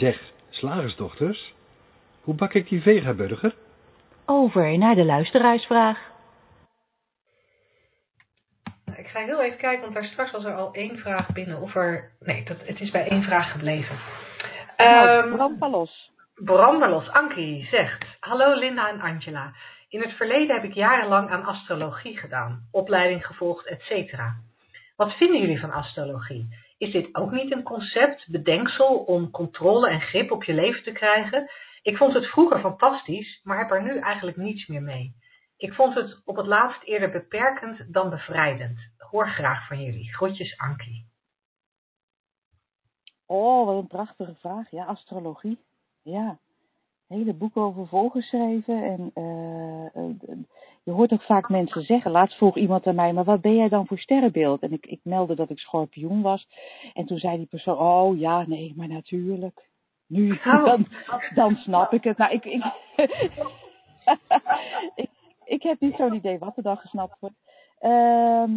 Zeg, 0.01 0.19
slagersdochters, 0.51 1.55
hoe 2.23 2.35
bak 2.35 2.53
ik 2.53 2.69
die 2.69 2.83
vegaburger? 2.83 3.55
Over 4.27 4.79
naar 4.79 4.95
de 4.95 5.05
luisteraarsvraag. 5.05 5.99
Ik 8.97 9.07
ga 9.07 9.21
heel 9.21 9.43
even 9.43 9.59
kijken, 9.59 9.81
want 9.81 9.95
daar 9.95 10.05
straks 10.05 10.31
was 10.31 10.45
er 10.45 10.55
al 10.55 10.73
één 10.73 10.99
vraag 10.99 11.33
binnen. 11.33 11.61
Of 11.61 11.75
er... 11.75 12.11
Nee, 12.21 12.45
dat, 12.45 12.57
het 12.65 12.81
is 12.81 12.91
bij 12.91 13.09
één 13.09 13.23
vraag 13.23 13.53
gebleven. 13.53 13.99
Nou, 14.77 15.09
Ehm, 15.09 15.59
maar 15.59 15.71
los. 15.71 16.11
Brandelos 16.35 17.09
Ankie 17.11 17.65
zegt: 17.65 18.05
Hallo 18.21 18.55
Linda 18.55 18.89
en 18.89 19.01
Angela. 19.01 19.53
In 19.89 20.01
het 20.01 20.13
verleden 20.13 20.55
heb 20.55 20.65
ik 20.65 20.75
jarenlang 20.75 21.31
aan 21.31 21.45
astrologie 21.45 22.19
gedaan, 22.19 22.69
opleiding 22.71 23.27
gevolgd, 23.27 23.67
etc. 23.67 24.21
Wat 24.97 25.13
vinden 25.17 25.41
jullie 25.41 25.61
van 25.61 25.71
astrologie? 25.71 26.49
Is 26.81 26.93
dit 26.93 27.14
ook 27.14 27.31
niet 27.31 27.53
een 27.53 27.62
concept, 27.62 28.31
bedenksel 28.31 28.99
om 28.99 29.31
controle 29.31 29.88
en 29.88 30.01
grip 30.01 30.31
op 30.31 30.45
je 30.45 30.55
leven 30.55 30.83
te 30.83 30.93
krijgen? 30.93 31.51
Ik 31.83 31.97
vond 31.97 32.14
het 32.14 32.27
vroeger 32.27 32.61
fantastisch, 32.61 33.40
maar 33.43 33.59
heb 33.59 33.71
er 33.71 33.83
nu 33.83 33.99
eigenlijk 33.99 34.37
niets 34.37 34.66
meer 34.66 34.83
mee. 34.83 35.14
Ik 35.57 35.73
vond 35.73 35.95
het 35.95 36.21
op 36.25 36.37
het 36.37 36.47
laatst 36.47 36.83
eerder 36.83 37.11
beperkend 37.11 37.93
dan 37.93 38.11
bevrijdend. 38.11 38.79
Hoor 38.99 39.29
graag 39.29 39.66
van 39.66 39.83
jullie. 39.83 40.14
Groetjes 40.14 40.59
Ankie. 40.59 41.07
Oh, 43.27 43.66
wat 43.66 43.77
een 43.77 43.87
prachtige 43.87 44.35
vraag. 44.35 44.71
Ja, 44.71 44.85
astrologie. 44.85 45.59
Ja, 46.03 46.38
hele 47.16 47.35
boeken 47.35 47.62
over 47.62 47.87
volgeschreven. 47.87 48.85
En 48.85 49.11
eh, 49.14 49.87
eh, 49.94 50.37
je 50.83 50.90
hoort 50.90 51.12
ook 51.12 51.23
vaak 51.23 51.49
mensen 51.49 51.83
zeggen. 51.83 52.11
Laatst 52.11 52.37
vroeg 52.37 52.57
iemand 52.57 52.87
aan 52.87 52.94
mij, 52.94 53.12
maar 53.12 53.25
wat 53.25 53.40
ben 53.40 53.57
jij 53.57 53.68
dan 53.68 53.87
voor 53.87 53.99
sterrenbeeld? 53.99 54.62
En 54.62 54.73
ik, 54.73 54.87
ik 54.87 55.01
meldde 55.03 55.35
dat 55.35 55.51
ik 55.51 55.59
schorpioen 55.59 56.23
was. 56.23 56.49
En 56.92 57.07
toen 57.07 57.18
zei 57.18 57.37
die 57.37 57.46
persoon, 57.46 57.79
oh 57.79 58.18
ja, 58.18 58.46
nee, 58.46 58.75
maar 58.77 58.88
natuurlijk. 58.88 59.68
Nu, 60.07 60.38
Oh. 60.44 60.64
dan, 60.70 60.87
dan 61.35 61.55
snap 61.55 61.92
ik 61.92 62.05
het. 62.05 62.16
Nou, 62.16 62.33
ik, 62.33 62.44
ik, 62.44 62.64
ik, 64.94 65.11
ik 65.44 65.62
heb 65.62 65.81
niet 65.81 65.96
zo'n 65.96 66.14
idee 66.14 66.38
wat 66.38 66.57
er 66.57 66.62
dan 66.62 66.77
gesnapt 66.77 67.16
wordt. 67.20 67.37
Ehm, 67.79 68.51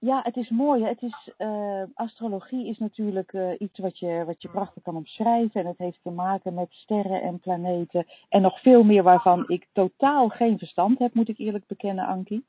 ja, 0.00 0.20
het 0.22 0.36
is 0.36 0.48
mooi. 0.48 0.82
hè. 0.82 0.88
Het 0.88 1.02
is, 1.02 1.30
eh, 1.36 1.82
astrologie 1.94 2.66
is 2.66 2.78
natuurlijk 2.78 3.32
eh, 3.32 3.50
iets 3.58 3.78
wat 3.78 3.98
je, 3.98 4.24
wat 4.26 4.42
je 4.42 4.48
prachtig 4.48 4.82
kan 4.82 4.96
omschrijven. 4.96 5.60
En 5.60 5.66
het 5.66 5.78
heeft 5.78 6.02
te 6.02 6.10
maken 6.10 6.54
met 6.54 6.72
sterren 6.72 7.22
en 7.22 7.38
planeten. 7.38 8.06
En 8.28 8.42
nog 8.42 8.60
veel 8.60 8.82
meer 8.82 9.02
waarvan 9.02 9.44
ik 9.48 9.66
totaal 9.72 10.28
geen 10.28 10.58
verstand 10.58 10.98
heb, 10.98 11.14
moet 11.14 11.28
ik 11.28 11.38
eerlijk 11.38 11.66
bekennen, 11.66 12.06
Ankie. 12.06 12.44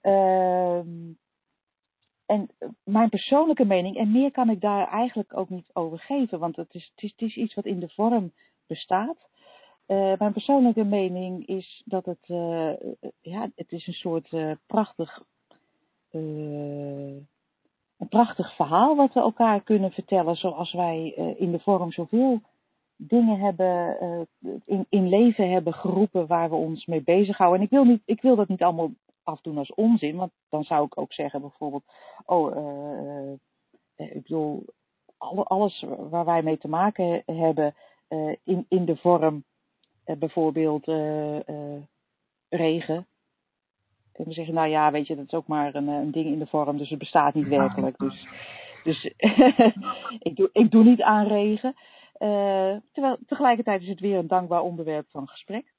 Ehm, 0.00 1.12
en 2.26 2.48
eh, 2.58 2.68
mijn 2.84 3.08
persoonlijke 3.08 3.64
mening, 3.64 3.96
en 3.96 4.12
meer 4.12 4.30
kan 4.30 4.50
ik 4.50 4.60
daar 4.60 4.88
eigenlijk 4.88 5.36
ook 5.36 5.48
niet 5.48 5.70
over 5.72 5.98
geven, 5.98 6.38
want 6.38 6.56
het 6.56 6.74
is, 6.74 6.92
het 6.94 7.04
is, 7.04 7.10
het 7.10 7.20
is 7.20 7.36
iets 7.36 7.54
wat 7.54 7.66
in 7.66 7.80
de 7.80 7.88
vorm 7.88 8.32
bestaat. 8.66 9.30
Mijn 10.18 10.32
persoonlijke 10.32 10.84
mening 10.84 11.46
is 11.46 11.82
dat 11.84 12.04
het, 12.04 12.26
ja, 13.20 13.50
het 13.54 13.72
is 13.72 13.86
een 13.86 13.92
soort 13.92 14.28
prachtig, 14.66 15.22
eh, 16.12 17.16
een 17.98 18.08
prachtig 18.08 18.54
verhaal 18.54 18.96
wat 18.96 19.12
we 19.12 19.20
elkaar 19.20 19.62
kunnen 19.62 19.92
vertellen, 19.92 20.36
zoals 20.36 20.72
wij 20.72 21.14
eh, 21.16 21.40
in 21.40 21.52
de 21.52 21.58
vorm 21.58 21.92
zoveel 21.92 22.40
dingen 22.96 23.38
hebben, 23.38 24.00
eh, 24.00 24.20
in, 24.64 24.86
in 24.88 25.08
leven 25.08 25.50
hebben 25.50 25.74
geroepen 25.74 26.26
waar 26.26 26.50
we 26.50 26.56
ons 26.56 26.86
mee 26.86 27.02
bezighouden. 27.02 27.58
En 27.58 27.64
ik 27.64 27.70
wil, 27.70 27.84
niet, 27.84 28.02
ik 28.04 28.22
wil 28.22 28.36
dat 28.36 28.48
niet 28.48 28.62
allemaal 28.62 28.90
afdoen 29.22 29.58
als 29.58 29.74
onzin, 29.74 30.16
want 30.16 30.32
dan 30.48 30.64
zou 30.64 30.84
ik 30.84 30.98
ook 30.98 31.12
zeggen 31.12 31.40
bijvoorbeeld, 31.40 31.84
oh, 32.24 32.56
ik 33.96 34.22
bedoel, 34.22 34.64
alle, 35.16 35.42
alles 35.42 35.84
waar 36.10 36.24
wij 36.24 36.42
mee 36.42 36.58
te 36.58 36.68
maken 36.68 37.22
hebben 37.26 37.74
in, 38.44 38.66
in 38.68 38.84
de 38.84 38.96
vorm, 38.96 39.44
bijvoorbeeld 40.04 40.86
regen. 42.48 43.06
En 44.12 44.24
we 44.24 44.32
zeggen, 44.32 44.54
nou 44.54 44.68
ja, 44.68 44.90
weet 44.90 45.06
je, 45.06 45.16
dat 45.16 45.24
is 45.26 45.32
ook 45.32 45.46
maar 45.46 45.74
een, 45.74 45.88
eh, 45.88 45.94
een 45.94 46.10
ding 46.10 46.26
in 46.26 46.38
de 46.38 46.46
vorm, 46.46 46.76
dus 46.76 46.90
het 46.90 46.98
bestaat 46.98 47.34
niet 47.34 47.48
werkelijk. 47.48 47.98
Dus, 47.98 48.26
dus 48.84 49.04
ik, 50.28 50.36
doe, 50.36 50.50
ik 50.52 50.70
doe 50.70 50.84
niet 50.84 51.02
aan 51.02 51.26
regen. 51.26 51.74
Eh, 52.12 52.76
terwijl 52.92 53.16
tegelijkertijd 53.26 53.82
is 53.82 53.88
het 53.88 54.00
weer 54.00 54.18
een 54.18 54.26
dankbaar 54.26 54.62
onderwerp 54.62 55.06
van 55.10 55.28
gesprek. 55.28 55.72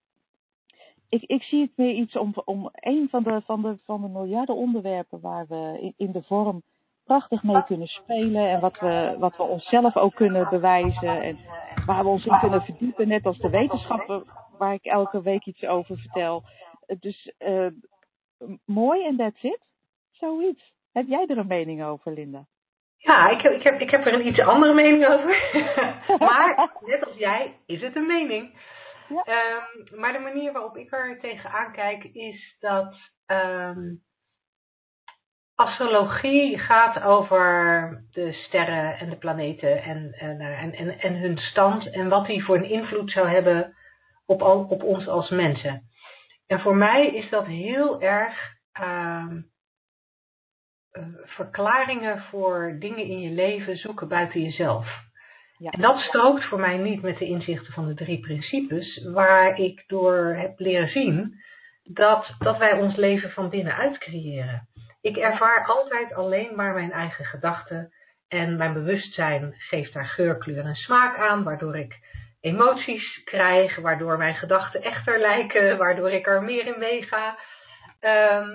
Ik, 1.10 1.24
ik 1.24 1.44
zie 1.44 1.62
het 1.62 1.72
meer 1.76 1.94
iets 1.94 2.18
om, 2.18 2.34
om 2.46 2.70
een 2.74 3.08
van 3.10 3.24
de, 3.24 3.42
van, 3.46 3.62
de, 3.62 3.78
van 3.84 4.02
de 4.02 4.08
miljarden 4.08 4.56
onderwerpen 4.56 5.22
waar 5.22 5.46
we 5.48 5.78
in, 5.82 5.94
in 5.98 6.12
de 6.12 6.24
vorm 6.24 6.62
prachtig 7.06 7.44
mee 7.44 7.64
kunnen 7.64 7.88
spelen. 7.88 8.50
En 8.50 8.60
wat 8.60 8.80
we, 8.80 9.16
wat 9.20 9.38
we 9.38 9.44
onszelf 9.44 9.98
ook 9.98 10.16
kunnen 10.16 10.50
bewijzen. 10.50 11.22
En 11.22 11.38
waar 11.86 12.04
we 12.04 12.10
ons 12.10 12.26
in 12.26 12.40
kunnen 12.40 12.62
verdiepen. 12.62 13.08
Net 13.08 13.26
als 13.26 13.38
de 13.38 13.50
wetenschappen 13.50 14.24
waar 14.58 14.74
ik 14.74 14.86
elke 14.86 15.22
week 15.22 15.46
iets 15.46 15.66
over 15.66 15.98
vertel. 15.98 16.44
Eh, 16.86 16.96
Dus 17.00 17.32
mooi 18.66 19.06
en 19.06 19.18
that's 19.18 19.44
it. 19.44 19.60
Zoiets. 20.12 20.74
Heb 20.92 21.08
jij 21.08 21.26
er 21.28 21.38
een 21.38 21.48
mening 21.48 21.84
over, 21.84 22.12
Linda? 22.12 22.46
Ja, 22.98 23.30
ik 23.30 23.42
heb, 23.42 23.54
ik, 23.54 23.64
heb, 23.64 23.80
ik 23.80 23.90
heb 23.90 24.06
er 24.06 24.14
een 24.14 24.28
iets 24.28 24.40
andere 24.40 24.74
mening 24.74 25.08
over. 25.08 25.50
maar 26.28 26.72
net 26.86 27.06
als 27.06 27.18
jij 27.18 27.58
is 27.66 27.82
het 27.82 27.96
een 27.96 28.06
mening. 28.06 28.54
Ja. 29.08 29.24
Ehm, 29.24 30.00
maar 30.00 30.14
de 30.14 30.20
manier 30.20 30.52
waarop 30.52 30.78
ik 30.78 30.94
er 30.94 31.20
tegenaan 31.20 31.72
kijk 31.72 32.04
is 32.04 32.56
dat 32.60 32.96
ehm, 33.26 33.94
astrologie 35.56 36.58
gaat 36.58 37.02
over 37.04 38.04
de 38.12 38.34
sterren 38.34 38.98
en 38.98 39.10
de 39.10 39.18
planeten 39.18 39.84
en, 39.84 40.12
en, 40.12 40.40
en, 40.40 40.74
en, 40.74 41.00
en 41.00 41.16
hun 41.16 41.38
stand 41.38 41.90
en 41.90 42.10
wat 42.10 42.26
die 42.26 42.44
voor 42.44 42.56
een 42.56 42.70
invloed 42.70 43.12
zou 43.12 43.30
hebben 43.30 43.76
op, 44.26 44.42
op 44.42 44.84
ons 44.84 45.08
als 45.08 45.30
mensen. 45.30 45.84
En 46.48 46.60
voor 46.60 46.76
mij 46.76 47.08
is 47.08 47.30
dat 47.30 47.46
heel 47.46 48.02
erg 48.02 48.34
ehm, 48.72 49.42
eh, 50.92 51.04
verklaringen 51.24 52.22
voor 52.22 52.76
dingen 52.80 53.06
in 53.06 53.20
je 53.20 53.30
leven 53.30 53.78
zoeken 53.78 54.08
buiten 54.08 54.42
jezelf. 54.42 54.88
Ja. 55.58 55.72
En 55.72 55.82
dat 55.82 56.00
strookt 56.00 56.46
voor 56.46 56.60
mij 56.60 56.78
niet 56.78 57.02
met 57.02 57.18
de 57.18 57.26
inzichten 57.26 57.74
van 57.74 57.88
de 57.88 57.94
drie 57.94 58.20
principes, 58.20 59.04
waar 59.04 59.60
ik 59.60 59.84
door 59.88 60.36
heb 60.38 60.60
leren 60.60 60.90
zien 60.90 61.42
dat, 61.84 62.36
dat 62.40 62.58
wij 62.58 62.74
ons 62.74 62.96
leven 62.96 63.32
van 63.32 63.50
binnenuit 63.50 63.98
creëren. 63.98 64.68
Ik 65.02 65.18
ervaar 65.18 65.66
altijd 65.66 66.14
alleen 66.14 66.56
maar 66.56 66.74
mijn 66.74 66.92
eigen 66.92 67.26
gedachten 67.26 67.94
en 68.28 68.58
mijn 68.58 68.74
bewustzijn 68.74 69.54
geeft 69.58 69.94
daar 69.94 70.06
geur, 70.06 70.38
kleur 70.38 70.66
en 70.66 70.76
smaak 70.76 71.18
aan, 71.18 71.44
waardoor 71.44 71.78
ik 71.78 71.94
emoties 72.44 73.24
krijg, 73.24 73.76
waardoor 73.76 74.18
mijn 74.18 74.36
gedachten 74.36 74.82
echter 74.82 75.20
lijken, 75.20 75.78
waardoor 75.78 76.12
ik 76.12 76.28
er 76.28 76.44
meer 76.44 76.66
in 76.66 76.80
meega. 76.80 77.38
Ehm, 78.00 78.50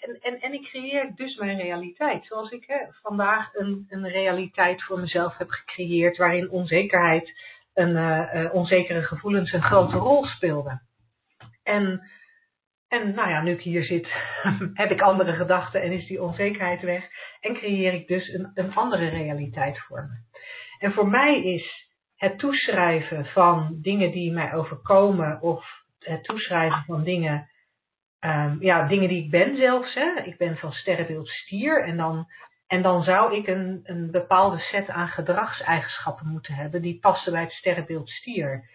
en, 0.00 0.18
en, 0.20 0.40
en 0.40 0.52
ik 0.52 0.62
creëer 0.62 1.12
dus 1.14 1.36
mijn 1.36 1.60
realiteit. 1.60 2.26
Zoals 2.26 2.50
ik 2.50 2.64
hè, 2.66 2.76
vandaag 2.90 3.54
een, 3.54 3.86
een 3.88 4.08
realiteit 4.08 4.82
voor 4.82 5.00
mezelf 5.00 5.36
heb 5.36 5.50
gecreëerd 5.50 6.16
waarin 6.16 6.50
onzekerheid, 6.50 7.32
een, 7.74 7.96
eh, 7.96 8.44
eh, 8.44 8.54
onzekere 8.54 9.02
gevoelens 9.02 9.52
een 9.52 9.62
grote 9.62 9.96
rol 9.96 10.24
speelden. 10.24 10.82
En, 11.62 12.10
En 12.88 13.14
nou 13.14 13.28
ja, 13.30 13.42
nu 13.42 13.52
ik 13.52 13.62
hier 13.62 13.84
zit, 13.84 14.08
heb 14.82 14.90
ik 14.90 15.00
andere 15.00 15.32
gedachten 15.32 15.82
en 15.82 15.92
is 15.92 16.06
die 16.06 16.22
onzekerheid 16.22 16.80
weg. 16.80 17.04
En 17.40 17.54
creëer 17.54 17.92
ik 17.92 18.06
dus 18.06 18.28
een, 18.28 18.50
een 18.54 18.74
andere 18.74 19.08
realiteit 19.08 19.78
voor 19.78 20.02
me. 20.02 20.38
En 20.78 20.92
voor 20.92 21.08
mij 21.08 21.42
is 21.42 21.83
het 22.24 22.38
toeschrijven 22.38 23.24
van 23.24 23.78
dingen 23.82 24.10
die 24.10 24.32
mij 24.32 24.54
overkomen 24.54 25.40
of 25.40 25.64
het 25.98 26.24
toeschrijven 26.24 26.82
van 26.86 27.04
dingen, 27.04 27.50
um, 28.20 28.56
ja, 28.60 28.86
dingen 28.86 29.08
die 29.08 29.24
ik 29.24 29.30
ben 29.30 29.56
zelfs. 29.56 29.94
Hè. 29.94 30.20
Ik 30.22 30.36
ben 30.36 30.56
van 30.56 30.72
sterrenbeeld 30.72 31.28
stier 31.28 31.84
en 31.84 31.96
dan, 31.96 32.26
en 32.66 32.82
dan 32.82 33.02
zou 33.02 33.36
ik 33.36 33.46
een, 33.46 33.80
een 33.82 34.10
bepaalde 34.10 34.58
set 34.58 34.88
aan 34.88 35.08
gedragseigenschappen 35.08 36.26
moeten 36.26 36.54
hebben 36.54 36.82
die 36.82 36.98
passen 36.98 37.32
bij 37.32 37.42
het 37.42 37.52
sterrenbeeld 37.52 38.08
stier. 38.08 38.68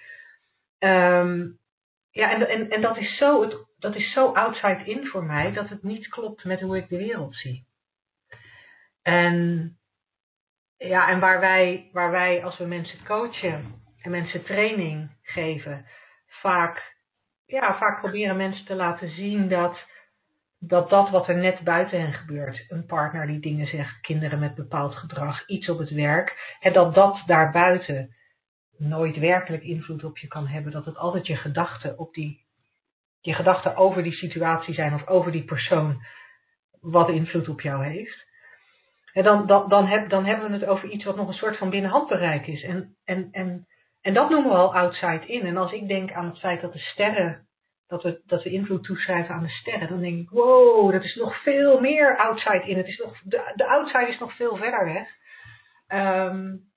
Um, 0.80 1.58
ja, 2.12 2.32
en, 2.32 2.50
en, 2.50 2.70
en 2.70 2.82
dat, 2.82 2.97
is 2.97 3.18
zo, 3.18 3.41
het, 3.41 3.56
dat 3.80 3.95
is 3.95 4.12
zo 4.14 4.32
outside 4.34 4.84
in 4.84 5.06
voor 5.06 5.24
mij 5.24 5.52
dat 5.52 5.70
het 5.70 5.84
niet 5.84 6.08
klopt 6.08 6.43
met 6.43 6.62
hoe 6.62 6.78
ik 6.78 6.89
de 6.89 6.97
wereld 6.97 7.36
zie. 7.36 7.66
En, 9.02 9.79
ja, 10.88 11.10
en 11.10 11.20
waar, 11.20 11.40
wij, 11.40 11.90
waar 11.92 12.12
wij 12.12 12.44
als 12.44 12.58
we 12.58 12.66
mensen 12.66 13.06
coachen 13.06 13.82
en 14.02 14.12
mensen 14.12 14.44
training 14.44 15.10
geven, 15.22 15.86
vaak, 16.28 16.96
ja, 17.46 17.78
vaak 17.78 18.00
proberen 18.00 18.38
mensen 18.38 18.66
te 18.66 18.76
laten 18.76 19.10
zien 19.10 19.50
dat, 19.50 19.78
dat 20.60 20.90
dat 20.90 21.10
wat 21.10 21.28
er 21.28 21.38
net 21.38 21.60
buiten 21.60 22.02
hen 22.02 22.14
gebeurt, 22.14 22.66
een 22.68 22.86
partner 22.86 23.28
die 23.28 23.40
dingen 23.40 23.68
zegt, 23.68 24.02
kinderen 24.02 24.40
met 24.40 24.56
bepaald 24.56 24.96
gedrag, 24.96 25.48
iets 25.48 25.70
op 25.70 25.78
het 25.78 25.90
werk, 25.90 26.58
en 26.60 26.74
dat 26.74 26.96
dat 26.96 27.24
daarbuiten 27.26 28.16
nooit 28.80 29.18
werkelijk 29.18 29.64
invloed 29.64 30.04
op 30.04 30.18
je 30.18 30.28
kan 30.28 30.48
hebben. 30.48 30.72
Dat 30.72 30.86
het 30.86 30.98
altijd 30.98 31.28
je 31.28 31.36
gedachten 31.36 31.98
op 31.98 32.14
die, 32.14 32.46
je 33.22 33.34
gedachten 33.34 33.76
over 33.76 34.04
die 34.04 34.14
situatie 34.14 34.74
zijn 34.74 34.94
of 34.94 35.08
over 35.08 35.32
die 35.32 35.44
persoon 35.44 36.06
wat 36.80 37.10
invloed 37.10 37.50
op 37.50 37.62
jou 37.62 37.86
heeft. 37.86 38.28
Dan, 39.14 39.47
dan, 39.47 39.70
dan, 39.70 39.88
heb, 39.88 40.10
dan 40.10 40.26
hebben 40.26 40.47
we 40.47 40.57
het 40.57 40.66
over 40.66 40.89
iets 40.89 41.03
wat 41.03 41.16
nog 41.16 41.28
een 41.28 41.34
soort 41.34 41.57
van 41.57 41.70
binnenhandbereik 41.70 42.47
is. 42.47 42.64
En, 42.64 42.95
en, 43.05 43.28
en, 43.32 43.68
en 44.01 44.14
dat 44.14 44.30
noemen 44.30 44.51
we 44.51 44.57
al 44.57 44.76
outside 44.76 45.26
in. 45.26 45.45
En 45.45 45.57
als 45.57 45.72
ik 45.72 45.88
denk 45.88 46.12
aan 46.12 46.26
het 46.26 46.39
feit 46.39 46.62
dat 46.62 46.74
de 46.74 46.80
sterren, 46.80 47.47
dat 47.88 48.03
we, 48.03 48.22
dat 48.26 48.43
we 48.43 48.49
invloed 48.49 48.84
toeschrijven 48.84 49.36
aan 49.36 49.43
de 49.43 49.49
sterren, 49.49 49.89
dan 49.89 50.01
denk 50.01 50.20
ik, 50.20 50.30
wow, 50.30 50.91
dat 50.91 51.03
is 51.03 51.16
nog 51.16 51.41
veel 51.41 51.80
meer 51.80 52.18
outside 52.18 52.64
in. 52.68 52.78
Het 52.78 52.88
is 52.88 52.97
nog, 52.97 53.22
de, 53.24 53.51
de 53.55 53.68
outside 53.68 54.07
is 54.07 54.20
nog 54.20 54.36
veel 54.36 54.55
verder 54.55 54.86
weg. 54.86 55.07
Um, 55.88 56.68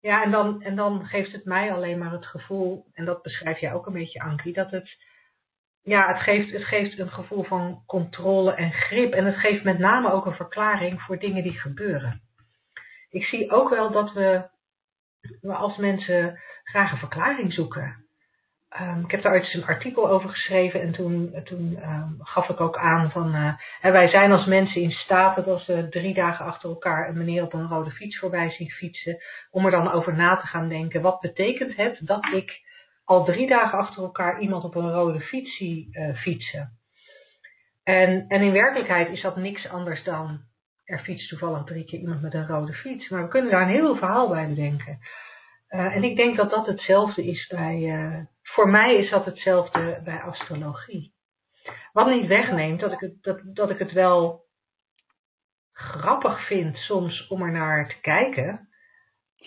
ja, 0.00 0.22
en 0.22 0.30
dan, 0.30 0.62
en 0.62 0.76
dan 0.76 1.06
geeft 1.06 1.32
het 1.32 1.44
mij 1.44 1.72
alleen 1.72 1.98
maar 1.98 2.12
het 2.12 2.26
gevoel, 2.26 2.84
en 2.92 3.04
dat 3.04 3.22
beschrijf 3.22 3.58
jij 3.58 3.72
ook 3.72 3.86
een 3.86 3.92
beetje, 3.92 4.20
Ankie, 4.20 4.52
dat 4.52 4.70
het, 4.70 4.96
ja, 5.82 6.08
het 6.08 6.22
geeft, 6.22 6.52
het 6.52 6.64
geeft 6.64 6.98
een 6.98 7.10
gevoel 7.10 7.42
van 7.42 7.82
controle 7.86 8.54
en 8.54 8.72
grip. 8.72 9.12
En 9.12 9.24
het 9.24 9.36
geeft 9.36 9.64
met 9.64 9.78
name 9.78 10.12
ook 10.12 10.26
een 10.26 10.34
verklaring 10.34 11.02
voor 11.02 11.18
dingen 11.18 11.42
die 11.42 11.58
gebeuren. 11.58 12.20
Ik 13.10 13.24
zie 13.24 13.50
ook 13.50 13.68
wel 13.68 13.90
dat 13.90 14.12
we, 14.12 14.48
we 15.40 15.54
als 15.54 15.76
mensen 15.76 16.40
graag 16.64 16.92
een 16.92 16.98
verklaring 16.98 17.52
zoeken. 17.52 18.02
Um, 18.80 19.04
ik 19.04 19.10
heb 19.10 19.22
daar 19.22 19.32
ooit 19.32 19.54
een 19.54 19.64
artikel 19.64 20.08
over 20.08 20.28
geschreven 20.30 20.80
en 20.80 20.92
toen, 20.92 21.42
toen 21.44 21.78
um, 21.82 22.16
gaf 22.18 22.48
ik 22.48 22.60
ook 22.60 22.76
aan 22.76 23.10
van 23.10 23.34
uh, 23.34 23.92
wij 23.92 24.08
zijn 24.08 24.32
als 24.32 24.46
mensen 24.46 24.80
in 24.80 24.90
staat 24.90 25.36
dat 25.36 25.46
als 25.46 25.66
we 25.66 25.88
drie 25.88 26.14
dagen 26.14 26.44
achter 26.44 26.68
elkaar 26.68 27.08
een 27.08 27.18
meneer 27.18 27.42
op 27.42 27.52
een 27.52 27.68
rode 27.68 27.90
fiets 27.90 28.18
voorbij 28.18 28.50
zien 28.50 28.70
fietsen, 28.70 29.22
om 29.50 29.64
er 29.64 29.70
dan 29.70 29.92
over 29.92 30.14
na 30.14 30.36
te 30.36 30.46
gaan 30.46 30.68
denken, 30.68 31.02
wat 31.02 31.20
betekent 31.20 31.76
het 31.76 31.98
dat 32.00 32.26
ik 32.32 32.60
al 33.04 33.24
drie 33.24 33.48
dagen 33.48 33.78
achter 33.78 34.02
elkaar 34.02 34.40
iemand 34.40 34.64
op 34.64 34.74
een 34.74 34.92
rode 34.92 35.20
fiets 35.20 35.56
zie 35.56 35.88
uh, 35.90 36.16
fietsen. 36.16 36.70
En, 37.82 38.24
en 38.28 38.42
in 38.42 38.52
werkelijkheid 38.52 39.08
is 39.08 39.22
dat 39.22 39.36
niks 39.36 39.68
anders 39.68 40.04
dan 40.04 40.40
er 40.84 40.98
fietst 40.98 41.28
toevallig 41.28 41.64
drie 41.64 41.84
keer 41.84 42.00
iemand 42.00 42.22
met 42.22 42.34
een 42.34 42.46
rode 42.46 42.72
fiets. 42.72 43.08
Maar 43.08 43.22
we 43.22 43.28
kunnen 43.28 43.50
daar 43.50 43.62
een 43.62 43.68
heel 43.68 43.96
verhaal 43.96 44.28
bij 44.28 44.48
bedenken. 44.48 44.98
Uh, 45.68 45.96
en 45.96 46.04
ik 46.04 46.16
denk 46.16 46.36
dat 46.36 46.50
dat 46.50 46.66
hetzelfde 46.66 47.24
is 47.24 47.46
bij, 47.46 47.78
uh, 47.78 48.20
voor 48.42 48.68
mij 48.68 48.96
is 48.96 49.10
dat 49.10 49.24
hetzelfde 49.24 50.00
bij 50.04 50.20
astrologie. 50.20 51.12
Wat 51.92 52.10
niet 52.10 52.26
wegneemt 52.26 52.80
dat 52.80 52.92
ik 52.92 53.00
het, 53.00 53.22
dat, 53.22 53.40
dat 53.44 53.70
ik 53.70 53.78
het 53.78 53.92
wel 53.92 54.44
grappig 55.72 56.46
vind 56.46 56.76
soms 56.76 57.26
om 57.28 57.42
er 57.42 57.52
naar 57.52 57.88
te 57.88 58.00
kijken. 58.00 58.68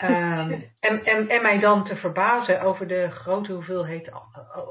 Um, 0.04 0.52
en, 0.80 1.06
en, 1.06 1.30
en 1.30 1.42
mij 1.42 1.60
dan 1.60 1.86
te 1.86 1.96
verbazen 1.96 2.62
over 2.62 2.88
de 2.88 3.10
grote 3.12 3.52
hoeveelheid, 3.54 4.10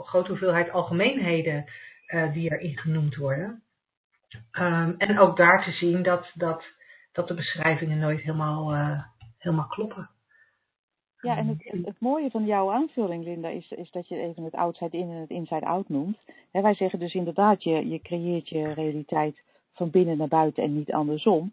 grote 0.02 0.28
hoeveelheid 0.28 0.70
algemeenheden 0.70 1.64
uh, 2.08 2.32
die 2.32 2.50
erin 2.50 2.78
genoemd 2.78 3.16
worden. 3.16 3.62
Um, 4.52 4.94
en 4.98 5.18
ook 5.18 5.36
daar 5.36 5.64
te 5.64 5.72
zien 5.72 6.02
dat, 6.02 6.30
dat, 6.34 6.64
dat 7.12 7.28
de 7.28 7.34
beschrijvingen 7.34 7.98
nooit 7.98 8.20
helemaal, 8.20 8.74
uh, 8.74 9.02
helemaal 9.38 9.66
kloppen. 9.66 10.08
Ja, 11.20 11.36
en 11.36 11.48
het, 11.48 11.84
het, 11.84 12.00
mooie 12.00 12.30
van 12.30 12.44
jouw 12.44 12.72
aanvulling, 12.72 13.24
Linda, 13.24 13.48
is, 13.48 13.70
is 13.70 13.90
dat 13.90 14.08
je 14.08 14.16
even 14.16 14.42
het 14.44 14.54
outside 14.54 14.96
in 14.96 15.10
en 15.10 15.20
het 15.20 15.30
inside 15.30 15.66
out 15.66 15.88
noemt. 15.88 16.18
He, 16.50 16.60
wij 16.60 16.74
zeggen 16.74 16.98
dus 16.98 17.14
inderdaad, 17.14 17.62
je, 17.62 17.88
je 17.88 18.00
creëert 18.00 18.48
je 18.48 18.72
realiteit 18.72 19.42
van 19.72 19.90
binnen 19.90 20.16
naar 20.16 20.28
buiten 20.28 20.62
en 20.62 20.74
niet 20.74 20.92
andersom. 20.92 21.52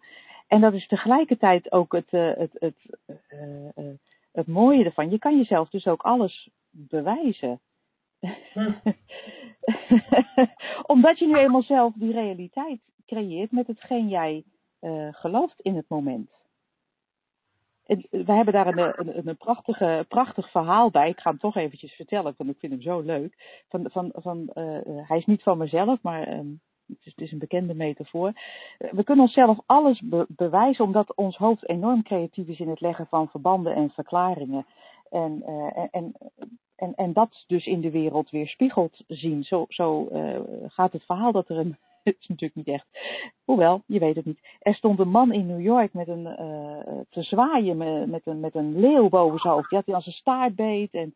En 0.52 0.62
dat 0.62 0.74
is 0.74 0.88
tegelijkertijd 0.88 1.72
ook 1.72 1.94
het, 1.94 2.12
uh, 2.12 2.32
het, 2.36 2.52
het, 2.54 2.76
uh, 3.08 3.66
uh, 3.76 3.94
het 4.32 4.48
mooie 4.48 4.84
ervan. 4.84 5.10
Je 5.10 5.20
kan 5.20 5.38
jezelf 5.38 5.70
dus 5.70 5.88
ook 5.88 6.02
alles 6.02 6.50
bewijzen. 6.70 7.60
Omdat 10.94 11.20
je 11.20 11.28
nu 11.28 11.38
eenmaal 11.38 11.64
zelf 11.64 11.94
die 11.94 12.12
realiteit 12.12 12.80
creëert 13.06 13.52
met 13.52 13.68
hetgeen 13.68 14.08
jij 14.08 14.44
gelooft 15.12 15.60
in 15.60 15.76
het 15.76 15.90
moment 15.90 16.30
we 18.10 18.32
hebben 18.34 18.54
daar 18.54 18.68
een, 18.68 18.94
een, 19.18 19.28
een 19.28 19.38
prachtige, 19.38 20.06
prachtig 20.08 20.52
verhaal 20.52 20.92
bij. 20.92 21.10
Ik 21.10 21.20
ga 21.20 21.30
hem 21.30 21.40
toch 21.40 21.56
eventjes 21.56 21.94
vertellen, 21.94 22.34
want 22.38 22.50
ik 22.50 22.60
vind 22.60 22.72
hem 22.72 22.82
zo 22.82 23.00
leuk. 23.00 23.64
Van, 23.70 23.90
van, 23.92 24.12
van, 24.14 24.50
uh, 24.54 25.08
hij 25.08 25.18
is 25.18 25.26
niet 25.26 25.44
van 25.44 25.58
mezelf, 25.58 26.02
maar 26.02 26.38
um, 26.38 26.62
is, 27.00 27.12
het 27.16 27.22
is 27.22 27.32
een 27.32 27.40
bekende 27.40 27.74
metafoor. 27.74 28.32
We 28.78 29.04
kunnen 29.04 29.26
onszelf 29.26 29.58
alles 29.66 30.02
be 30.04 30.26
bewijzen, 30.30 30.86
omdat 30.86 31.16
ons 31.16 31.38
hoofd 31.38 31.70
enorm 31.70 32.04
creatief 32.04 32.48
is 32.48 32.60
in 32.60 32.70
het 32.70 32.82
leggen 32.82 33.08
van 33.08 33.30
verbanden 33.30 33.76
en 33.76 33.90
verklaringen. 33.90 34.66
En, 35.10 35.44
uh, 35.48 35.78
en, 35.92 36.14
en, 36.76 36.96
en 36.96 37.14
dat 37.14 37.44
dus 37.48 37.66
in 37.66 37.82
de 37.82 37.92
wereld 37.92 38.30
weer 38.30 38.48
spiegelt 38.48 39.04
zien. 39.08 39.44
Zo, 39.44 39.66
zo 39.70 40.08
uh, 40.12 40.40
gaat 40.68 40.92
het 40.92 41.04
verhaal 41.04 41.32
dat 41.32 41.50
er 41.50 41.58
een 41.58 41.78
het 42.04 42.16
is 42.20 42.28
natuurlijk 42.28 42.56
niet 42.56 42.76
echt. 42.76 42.86
Hoewel, 43.44 43.82
je 43.86 44.00
weet 44.00 44.16
het 44.16 44.26
niet. 44.26 44.40
Er 44.60 44.76
stond 44.76 45.00
een 45.00 45.10
man 45.10 45.34
in 45.34 45.48
New 45.48 45.62
York 45.62 45.94
met 45.94 46.08
een, 46.08 46.24
te 47.10 47.24
zwaaien 47.24 47.78
met, 48.10 48.22
een, 48.26 48.40
met 48.40 48.56
een 48.56 48.80
leeuw 48.80 49.10
boven 49.10 49.40
zijn 49.40 49.54
hoofd. 49.54 49.70
Die 49.70 49.78
had 49.78 49.88
hij 49.88 49.96
als 49.96 50.06
een 50.06 50.12
staart 50.12 50.56
beet. 50.56 50.94
En, 50.94 51.16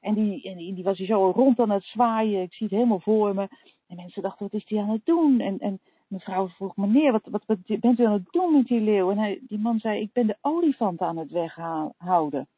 en, 0.00 0.14
die, 0.14 0.42
en 0.42 0.56
die 0.56 0.84
was 0.84 0.98
hij 0.98 1.06
zo 1.06 1.32
rond 1.34 1.60
aan 1.60 1.70
het 1.70 1.84
zwaaien. 1.84 2.42
Ik 2.42 2.54
zie 2.54 2.66
het 2.66 2.76
helemaal 2.76 3.00
voor 3.00 3.34
me. 3.34 3.48
En 3.92 3.98
mensen 3.98 4.22
dachten, 4.22 4.48
wat 4.50 4.60
is 4.60 4.68
hij 4.68 4.78
aan 4.78 4.90
het 4.90 5.04
doen? 5.04 5.40
En, 5.40 5.58
en 5.58 5.80
mevrouw 6.06 6.48
vroeg, 6.48 6.76
meneer, 6.76 7.12
wat, 7.12 7.22
wat, 7.24 7.42
wat 7.46 7.80
bent 7.80 7.98
u 7.98 8.04
aan 8.04 8.12
het 8.12 8.28
doen 8.30 8.52
met 8.52 8.66
die 8.66 8.80
leeuw? 8.80 9.10
En 9.10 9.18
hij, 9.18 9.40
die 9.42 9.58
man 9.58 9.78
zei, 9.78 10.00
ik 10.00 10.12
ben 10.12 10.26
de 10.26 10.36
olifant 10.40 11.00
aan 11.00 11.16
het 11.16 11.30
weghouden. 11.30 12.48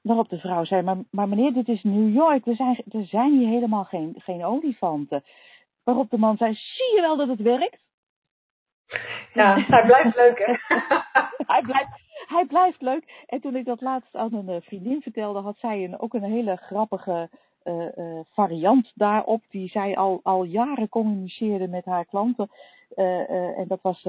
Waarop 0.00 0.28
de 0.28 0.38
vrouw 0.38 0.64
zei, 0.64 0.82
maar, 0.82 0.96
maar 1.10 1.28
meneer, 1.28 1.52
dit 1.52 1.68
is 1.68 1.82
New 1.82 2.14
York, 2.14 2.46
er 2.46 2.54
zijn, 2.54 2.82
er 2.90 3.04
zijn 3.04 3.38
hier 3.38 3.48
helemaal 3.48 3.84
geen, 3.84 4.14
geen 4.18 4.44
olifanten. 4.44 5.24
Waarop 5.84 6.10
de 6.10 6.18
man 6.18 6.36
zei, 6.36 6.54
zie 6.54 6.94
je 6.94 7.00
wel 7.00 7.16
dat 7.16 7.28
het 7.28 7.40
werkt? 7.40 7.82
Ja, 9.32 9.64
hij 9.74 9.86
blijft 9.86 10.16
leuk 10.16 10.38
hè? 10.38 10.76
hij, 11.54 11.62
blijft, 11.62 11.90
hij 12.26 12.44
blijft 12.46 12.80
leuk. 12.80 13.24
En 13.26 13.40
toen 13.40 13.56
ik 13.56 13.64
dat 13.64 13.80
laatst 13.80 14.14
aan 14.14 14.34
een 14.34 14.48
eh, 14.48 14.60
vriendin 14.60 15.02
vertelde, 15.02 15.40
had 15.40 15.58
zij 15.58 15.84
een, 15.84 16.00
ook 16.00 16.14
een 16.14 16.32
hele 16.32 16.56
grappige 16.56 17.30
uh, 17.64 17.84
uh, 17.96 18.20
variant 18.30 18.92
daarop. 18.94 19.42
Die 19.50 19.68
zij 19.68 19.96
al, 19.96 20.20
al 20.22 20.44
jaren 20.44 20.88
communiceerde 20.88 21.68
met 21.68 21.84
haar 21.84 22.04
klanten. 22.04 22.48
en 22.94 23.64
dat 23.68 23.82
was 23.82 24.06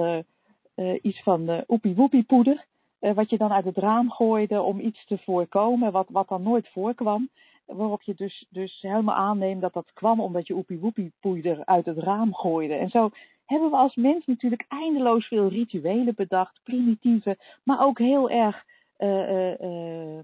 iets 1.01 1.23
van 1.23 1.63
oepie 1.67 1.95
woepie 1.95 2.23
poeder. 2.23 2.65
wat 2.99 3.29
je 3.29 3.37
dan 3.37 3.51
uit 3.51 3.65
het 3.65 3.77
raam 3.77 4.11
gooide 4.11 4.61
om 4.61 4.79
iets 4.79 5.05
te 5.05 5.17
voorkomen, 5.17 5.91
wat, 5.91 6.07
wat 6.09 6.27
dan 6.27 6.43
nooit 6.43 6.69
voorkwam 6.69 7.29
waarop 7.65 8.01
je 8.01 8.13
dus, 8.13 8.45
dus 8.49 8.81
helemaal 8.81 9.15
aanneemt 9.15 9.61
dat 9.61 9.73
dat 9.73 9.93
kwam 9.93 10.19
omdat 10.19 10.47
je 10.47 10.55
oepie 10.55 10.79
woepie 10.79 11.13
poeider 11.19 11.65
uit 11.65 11.85
het 11.85 11.97
raam 11.97 12.35
gooide. 12.35 12.73
En 12.73 12.89
zo 12.89 13.09
hebben 13.45 13.69
we 13.69 13.75
als 13.75 13.95
mens 13.95 14.25
natuurlijk 14.25 14.65
eindeloos 14.67 15.27
veel 15.27 15.47
rituelen 15.47 16.15
bedacht, 16.15 16.59
primitieve, 16.63 17.37
maar 17.63 17.85
ook 17.85 17.97
heel 17.97 18.29
erg 18.29 18.63
uh, 18.97 20.19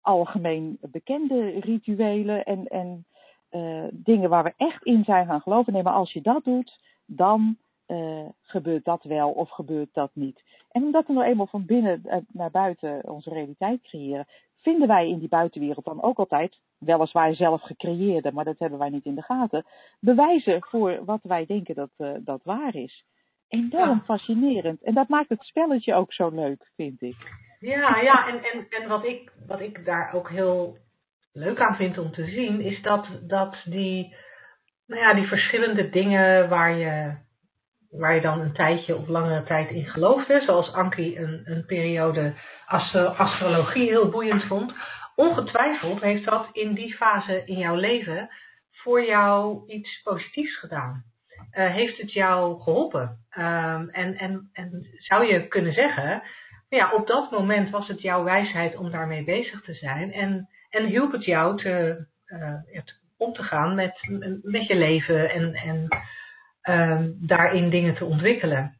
algemeen 0.00 0.78
bekende 0.80 1.48
rituelen 1.60 2.44
en, 2.44 2.66
en 2.66 3.04
dingen 3.92 4.30
waar 4.30 4.44
we 4.44 4.52
echt 4.56 4.84
in 4.84 5.04
zijn 5.04 5.26
gaan 5.26 5.40
geloven. 5.40 5.72
Nee, 5.72 5.82
maar 5.82 5.92
als 5.92 6.12
je 6.12 6.20
dat 6.20 6.44
doet, 6.44 6.80
dan 7.06 7.56
eh, 7.86 8.24
gebeurt 8.42 8.84
dat 8.84 9.02
wel 9.02 9.30
of 9.30 9.50
gebeurt 9.50 9.88
dat 9.92 10.10
niet. 10.12 10.42
En 10.70 10.82
omdat 10.82 11.06
we 11.06 11.12
nou 11.12 11.26
eenmaal 11.26 11.46
van 11.46 11.64
binnen 11.64 12.00
eh, 12.04 12.18
naar 12.32 12.50
buiten 12.50 13.08
onze 13.10 13.30
realiteit 13.30 13.82
creëren, 13.82 14.26
vinden 14.56 14.88
wij 14.88 15.08
in 15.08 15.18
die 15.18 15.28
buitenwereld 15.28 15.84
dan 15.84 16.02
ook 16.02 16.18
altijd, 16.18 16.58
weliswaar 16.78 17.34
zelf 17.34 17.62
gecreëerde, 17.62 18.32
maar 18.32 18.44
dat 18.44 18.58
hebben 18.58 18.78
wij 18.78 18.88
niet 18.90 19.04
in 19.04 19.14
de 19.14 19.22
gaten, 19.22 19.64
bewijzen 20.00 20.64
voor 20.64 21.04
wat 21.04 21.20
wij 21.22 21.46
denken 21.46 21.74
dat, 21.74 21.90
dat 22.24 22.40
waar 22.44 22.74
is. 22.74 23.04
Enorm 23.48 23.72
Ja. 23.98 24.02
fascinerend. 24.04 24.82
En 24.82 24.94
dat 24.94 25.08
maakt 25.08 25.28
het 25.28 25.42
spelletje 25.42 25.94
ook 25.94 26.12
zo 26.12 26.28
leuk, 26.28 26.70
vind 26.76 27.02
ik. 27.02 27.16
Ja, 27.60 28.00
ja, 28.00 28.28
en, 28.28 28.42
en, 28.42 28.66
en 28.70 28.88
wat, 28.88 29.04
ik, 29.04 29.32
wat 29.46 29.60
ik 29.60 29.84
daar 29.84 30.12
ook 30.14 30.30
heel 30.30 30.76
leuk 31.32 31.60
aan 31.60 31.76
vind 31.76 31.98
om 31.98 32.12
te 32.12 32.24
zien, 32.24 32.60
is 32.60 32.82
dat, 32.82 33.06
dat 33.22 33.56
die, 33.64 34.14
nou 34.86 35.02
ja, 35.02 35.14
die 35.14 35.26
verschillende 35.26 35.90
dingen 35.90 36.48
waar 36.48 36.72
je, 36.72 37.16
waar 37.90 38.14
je 38.14 38.20
dan 38.20 38.40
een 38.40 38.52
tijdje 38.52 38.96
of 38.96 39.08
langere 39.08 39.42
tijd 39.42 39.70
in 39.70 39.86
geloofde, 39.86 40.40
zoals 40.40 40.72
Anki 40.72 41.18
een, 41.18 41.42
een 41.44 41.64
periode 41.66 42.34
astro, 42.66 43.04
astrologie 43.04 43.88
heel 43.88 44.08
boeiend 44.08 44.44
vond, 44.44 44.72
ongetwijfeld 45.14 46.00
heeft 46.00 46.24
dat 46.24 46.48
in 46.52 46.74
die 46.74 46.96
fase 46.96 47.42
in 47.44 47.58
jouw 47.58 47.74
leven 47.74 48.28
voor 48.72 49.04
jou 49.04 49.66
iets 49.66 50.02
positiefs 50.02 50.58
gedaan. 50.58 51.04
Uh, 51.52 51.72
heeft 51.72 51.98
het 51.98 52.12
jou 52.12 52.60
geholpen? 52.60 53.18
Um, 53.38 53.88
en, 53.88 54.14
en, 54.16 54.50
en 54.52 54.86
zou 54.98 55.26
je 55.26 55.48
kunnen 55.48 55.72
zeggen, 55.72 56.22
ja, 56.68 56.92
op 56.92 57.06
dat 57.06 57.30
moment 57.30 57.70
was 57.70 57.88
het 57.88 58.02
jouw 58.02 58.24
wijsheid 58.24 58.76
om 58.76 58.90
daarmee 58.90 59.24
bezig 59.24 59.62
te 59.62 59.74
zijn. 59.74 60.12
En, 60.12 60.48
en 60.70 60.84
hielp 60.84 61.12
het 61.12 61.24
jou 61.24 61.56
te, 61.56 62.06
uh, 62.26 62.54
het, 62.66 63.00
om 63.16 63.32
te 63.32 63.42
gaan 63.42 63.74
met, 63.74 64.08
met 64.42 64.66
je 64.66 64.76
leven 64.76 65.30
en, 65.30 65.54
en 65.54 65.88
um, 66.62 67.16
daarin 67.20 67.70
dingen 67.70 67.94
te 67.94 68.04
ontwikkelen. 68.04 68.78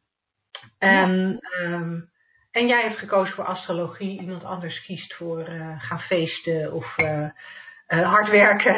En, 0.77 1.39
ja. 1.39 1.65
um, 1.65 2.09
en 2.51 2.67
jij 2.67 2.81
hebt 2.81 2.97
gekozen 2.97 3.33
voor 3.33 3.45
astrologie, 3.45 4.21
iemand 4.21 4.43
anders 4.43 4.85
kiest 4.85 5.13
voor 5.13 5.49
uh, 5.49 5.83
gaan 5.83 5.99
feesten 5.99 6.73
of 6.73 6.97
uh, 6.97 7.29
hard 7.87 8.29
werken. 8.29 8.75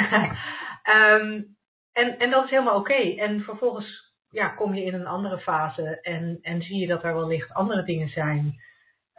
um, 0.96 1.56
en, 2.02 2.20
en 2.20 2.30
dat 2.30 2.44
is 2.44 2.50
helemaal 2.50 2.78
oké. 2.78 2.92
Okay. 2.92 3.18
En 3.18 3.42
vervolgens 3.42 4.14
ja, 4.30 4.48
kom 4.48 4.74
je 4.74 4.84
in 4.84 4.94
een 4.94 5.08
andere 5.08 5.40
fase 5.40 6.02
en, 6.02 6.40
en 6.42 6.62
zie 6.62 6.80
je 6.80 6.88
dat 6.88 7.04
er 7.04 7.16
wellicht 7.16 7.54
andere 7.54 7.84
dingen 7.84 8.10
zijn 8.10 8.60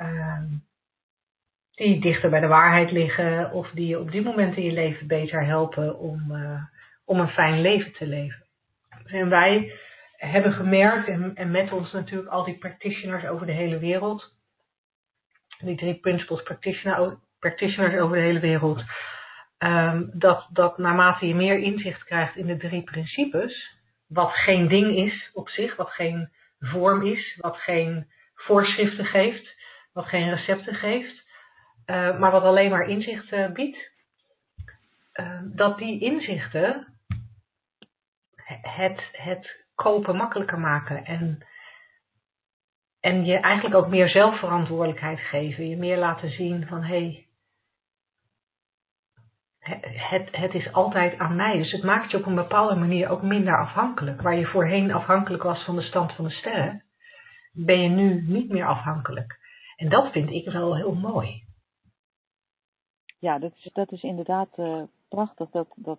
um, 0.05 0.63
die 1.75 2.01
dichter 2.01 2.31
bij 2.31 2.41
de 2.41 2.47
waarheid 2.47 2.91
liggen 2.91 3.53
of 3.53 3.71
die 3.71 3.87
je 3.87 3.99
op 3.99 4.13
dit 4.13 4.25
moment 4.25 4.57
in 4.57 4.63
je 4.63 4.73
leven 4.73 5.07
beter 5.07 5.45
helpen 5.45 5.99
om, 5.99 6.31
uh, 6.31 6.63
om 7.05 7.21
een 7.21 7.29
fijn 7.29 7.61
leven 7.61 7.93
te 7.93 8.07
leven. 8.07 8.45
En 9.05 9.29
wij 9.29 9.73
hebben 10.17 10.53
gemerkt, 10.53 11.09
en, 11.09 11.35
en 11.35 11.51
met 11.51 11.73
ons 11.73 11.93
natuurlijk 11.93 12.31
al 12.31 12.45
die 12.45 12.59
practitioners 12.59 13.27
over 13.27 13.47
de 13.47 13.53
hele 13.53 13.79
wereld, 13.79 14.35
die 15.59 15.77
drie 15.77 15.95
principles 15.95 16.43
practitioner, 16.43 17.19
practitioners 17.39 18.01
over 18.01 18.17
de 18.17 18.23
hele 18.23 18.41
wereld, 18.41 18.83
um, 19.59 20.11
dat, 20.13 20.49
dat 20.53 20.79
naarmate 20.79 21.27
je 21.27 21.35
meer 21.35 21.59
inzicht 21.59 22.05
krijgt 22.05 22.37
in 22.37 22.47
de 22.47 22.57
drie 22.57 22.83
principes, 22.83 23.81
wat 24.09 24.33
geen 24.33 24.69
ding 24.69 24.97
is 24.97 25.31
op 25.33 25.49
zich, 25.49 25.77
wat 25.77 25.91
geen 25.91 26.29
vorm 26.59 27.07
is, 27.07 27.37
wat 27.41 27.57
geen 27.57 28.07
voorschriften 28.35 29.05
geeft, 29.05 29.55
wat 29.93 30.07
geen 30.07 30.31
recepten 30.31 30.75
geeft, 30.75 31.23
uh, 31.87 32.19
maar 32.19 32.31
wat 32.31 32.43
alleen 32.43 32.71
maar 32.71 32.89
inzichten 32.89 33.53
biedt, 33.53 33.91
uh, 35.15 35.41
dat 35.45 35.79
die 35.79 36.01
inzichten 36.01 36.87
het, 38.63 39.09
het 39.13 39.65
kopen 39.75 40.17
makkelijker 40.17 40.59
maken 40.59 41.05
en, 41.05 41.47
en 43.01 43.25
je 43.25 43.37
eigenlijk 43.39 43.75
ook 43.75 43.89
meer 43.89 44.09
zelfverantwoordelijkheid 44.09 45.21
geven, 45.21 45.69
je 45.69 45.77
meer 45.77 45.99
laten 45.99 46.31
zien 46.31 46.67
van 46.67 46.83
hé, 46.83 46.99
hey, 46.99 47.27
het, 50.11 50.29
het 50.31 50.55
is 50.55 50.73
altijd 50.73 51.19
aan 51.19 51.37
mij. 51.37 51.57
Dus 51.57 51.73
het 51.73 51.83
maakt 51.83 52.11
je 52.11 52.17
op 52.17 52.27
een 52.27 52.35
bepaalde 52.35 52.75
manier 52.75 53.09
ook 53.09 53.23
minder 53.23 53.59
afhankelijk. 53.59 54.23
Waar 54.23 54.37
je 54.37 54.47
voorheen 54.47 54.93
afhankelijk 54.93 55.43
was 55.43 55.65
van 55.65 55.77
de 55.77 55.83
stand 55.83 56.13
van 56.13 56.25
de 56.25 56.31
sterren, 56.31 56.85
ben 57.53 57.83
je 57.83 57.89
nu 57.89 58.23
niet 58.23 58.49
meer 58.49 58.67
afhankelijk. 58.67 59.41
En 59.83 59.89
dat 59.89 60.13
vind 60.13 60.31
ik 60.31 60.51
wel 60.51 60.77
heel 60.77 60.95
mooi. 60.95 61.45
Ja, 63.19 63.39
dat 63.39 63.53
is, 63.57 63.71
dat 63.73 63.93
is 63.93 64.03
inderdaad 64.03 64.49
uh, 64.57 64.83
prachtig. 65.09 65.51
Dat, 65.51 65.67
dat, 65.75 65.99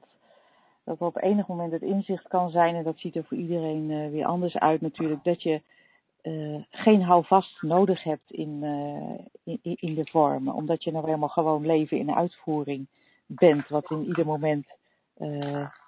dat 0.84 1.00
op 1.00 1.22
enig 1.22 1.48
moment 1.48 1.72
het 1.72 1.82
inzicht 1.82 2.28
kan 2.28 2.50
zijn. 2.50 2.76
En 2.76 2.84
dat 2.84 3.00
ziet 3.00 3.16
er 3.16 3.24
voor 3.24 3.38
iedereen 3.38 3.90
uh, 3.90 4.10
weer 4.10 4.26
anders 4.26 4.58
uit 4.58 4.82
natuurlijk. 4.82 5.24
Dat 5.24 5.42
je 5.44 5.62
uh, 6.22 6.64
geen 6.70 7.02
houvast 7.02 7.62
nodig 7.62 8.04
hebt 8.04 8.32
in, 8.32 8.64
in, 9.44 9.60
in 9.62 9.94
de 9.96 10.06
vormen. 10.06 10.54
Omdat 10.54 10.84
je 10.84 10.92
nou 10.92 11.06
helemaal 11.06 11.30
gewoon 11.30 11.66
leven 11.66 11.98
in 11.98 12.16
uitvoering 12.16 12.88
bent, 13.26 13.68
wat 13.68 13.92
in 13.92 14.06
ieder 14.06 14.26
moment 14.26 14.68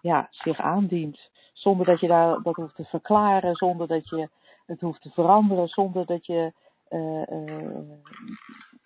ja, 0.02 0.28
zich 0.32 0.60
aandient. 0.60 1.30
Zonder 1.54 1.86
dat 1.86 2.00
je 2.00 2.08
daar 2.08 2.41
dat 2.41 2.56
hoeft 2.56 2.76
te 2.76 2.86
verklaren, 2.86 3.56
zonder 3.56 3.88
dat 3.88 4.10
je 4.10 4.30
het 4.66 4.82
hoeft 4.82 5.02
te 5.02 5.10
veranderen, 5.10 5.68
zonder 5.68 6.06
dat 6.06 6.26
je 6.26 6.54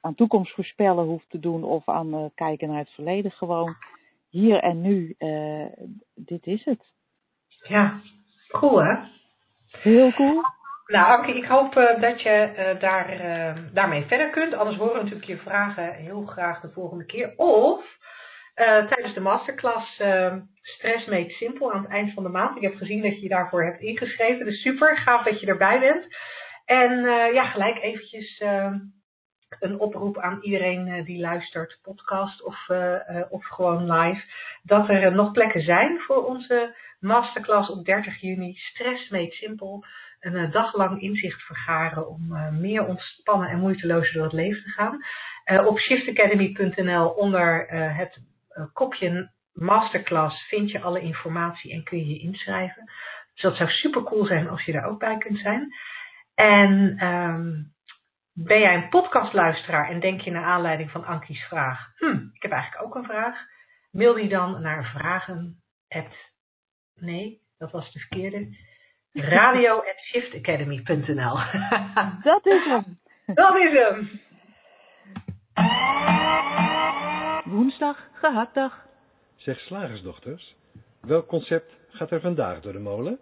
aan 0.01 0.15
toekomst 0.15 0.53
voorspellen 0.53 1.05
hoeft 1.05 1.29
te 1.29 1.39
doen 1.39 1.63
of 1.63 1.89
aan 1.89 2.31
kijken 2.35 2.67
naar 2.67 2.79
het 2.79 2.89
verleden. 2.89 3.31
Gewoon 3.31 3.75
hier 4.29 4.59
en 4.59 4.81
nu, 4.81 5.15
dit 6.15 6.45
is 6.45 6.65
het. 6.65 6.83
Ja, 7.67 7.99
cool 8.47 8.83
hè? 8.83 8.95
Heel 9.71 10.11
cool. 10.11 10.41
Nou, 10.87 11.17
Anke, 11.17 11.35
ik 11.37 11.45
hoop 11.45 11.75
uh, 11.75 12.01
dat 12.01 12.21
je 12.21 12.53
uh, 12.57 12.81
daar, 12.81 13.13
uh, 13.13 13.63
daarmee 13.73 14.05
verder 14.05 14.29
kunt. 14.29 14.53
Anders 14.53 14.77
horen 14.77 14.93
we 14.93 14.99
natuurlijk 14.99 15.27
je 15.27 15.37
vragen 15.37 15.93
heel 15.93 16.25
graag 16.25 16.61
de 16.61 16.69
volgende 16.69 17.05
keer. 17.05 17.33
Of 17.35 17.97
tijdens 18.89 19.13
de 19.13 19.19
masterclass 19.19 20.01
Stress 20.61 21.05
Made 21.05 21.29
Simple 21.29 21.71
aan 21.71 21.81
het 21.81 21.91
eind 21.91 22.13
van 22.13 22.23
de 22.23 22.29
maand. 22.29 22.55
Ik 22.55 22.61
heb 22.61 22.75
gezien 22.75 23.01
dat 23.01 23.15
je 23.15 23.21
je 23.21 23.29
daarvoor 23.29 23.63
hebt 23.63 23.81
ingeschreven. 23.81 24.45
Dus 24.45 24.61
super, 24.61 24.97
gaaf 24.97 25.23
dat 25.23 25.39
je 25.39 25.47
erbij 25.47 25.79
bent. 25.79 26.07
En 26.69 26.91
uh, 26.91 27.33
ja, 27.33 27.45
gelijk 27.45 27.81
eventjes 27.81 28.43
een 29.59 29.79
oproep 29.79 30.17
aan 30.17 30.41
iedereen 30.41 31.03
die 31.03 31.19
luistert, 31.19 31.79
podcast 31.81 32.43
of, 32.43 32.69
of 33.29 33.45
gewoon 33.45 33.91
live. 33.91 34.23
Dat 34.63 34.89
er 34.89 35.15
nog 35.15 35.31
plekken 35.31 35.61
zijn 35.61 35.99
voor 35.99 36.25
onze 36.25 36.75
masterclass 36.99 37.69
op 37.69 37.85
30 37.85 38.21
juni. 38.21 38.53
Stress 38.55 39.09
Made 39.09 39.31
Simple. 39.31 39.85
Een 40.19 40.51
dag 40.51 40.75
lang 40.75 41.01
inzicht 41.01 41.41
vergaren 41.41 42.07
om 42.07 42.27
meer 42.59 42.85
ontspannen 42.85 43.49
en 43.49 43.59
moeitelozer 43.59 44.13
door 44.13 44.23
het 44.23 44.33
leven 44.33 44.63
te 44.63 44.69
gaan. 44.69 45.03
op 45.65 45.79
shiftacademy.nl 45.79 47.09
onder 47.09 47.67
het 47.71 48.19
uh, 48.57 48.65
kopje 48.73 49.31
masterclass 49.53 50.47
vind 50.47 50.71
je 50.71 50.81
alle 50.81 51.01
informatie 51.01 51.71
en 51.71 51.83
kun 51.83 51.97
je 51.97 52.07
je 52.07 52.19
inschrijven. 52.19 52.91
Dus 53.33 53.41
dat 53.41 53.55
zou 53.55 53.69
super 53.69 54.03
cool 54.03 54.25
zijn 54.25 54.49
als 54.49 54.63
je 54.63 54.71
daar 54.71 54.85
ook 54.85 54.99
bij 54.99 55.17
kunt 55.17 55.39
zijn. 55.39 55.73
En 56.39 57.05
um, 57.05 57.73
ben 58.33 58.59
jij 58.59 58.75
een 58.75 58.89
podcastluisteraar 58.89 59.89
en 59.89 59.99
denk 59.99 60.21
je 60.21 60.31
naar 60.31 60.43
aanleiding 60.43 60.91
van 60.91 61.05
Ankies 61.05 61.43
vraag, 61.43 61.91
hm, 61.95 62.25
ik 62.33 62.41
heb 62.41 62.51
eigenlijk 62.51 62.83
ook 62.83 62.95
een 62.95 63.03
vraag, 63.03 63.45
mail 63.91 64.13
die 64.13 64.29
dan 64.29 64.61
naar 64.61 64.85
vragen. 64.85 65.63
Nee, 66.95 67.41
dat 67.57 67.71
was 67.71 67.91
de 67.91 67.99
verkeerde. 67.99 68.57
Radio 69.35 69.77
at 69.77 69.99
shiftacademy.nl 70.11 71.35
Dat 72.31 72.45
is 72.45 72.65
hem. 72.65 72.99
Dat 73.41 73.55
is 73.55 73.71
hem. 73.71 74.21
Woensdag, 77.43 78.07
gehaktdag. 78.13 78.85
Zeg 79.35 79.59
slagersdochters, 79.59 80.55
welk 81.01 81.27
concept 81.27 81.73
gaat 81.89 82.11
er 82.11 82.21
vandaag 82.21 82.59
door 82.59 82.73
de 82.73 82.79
molen? 82.79 83.19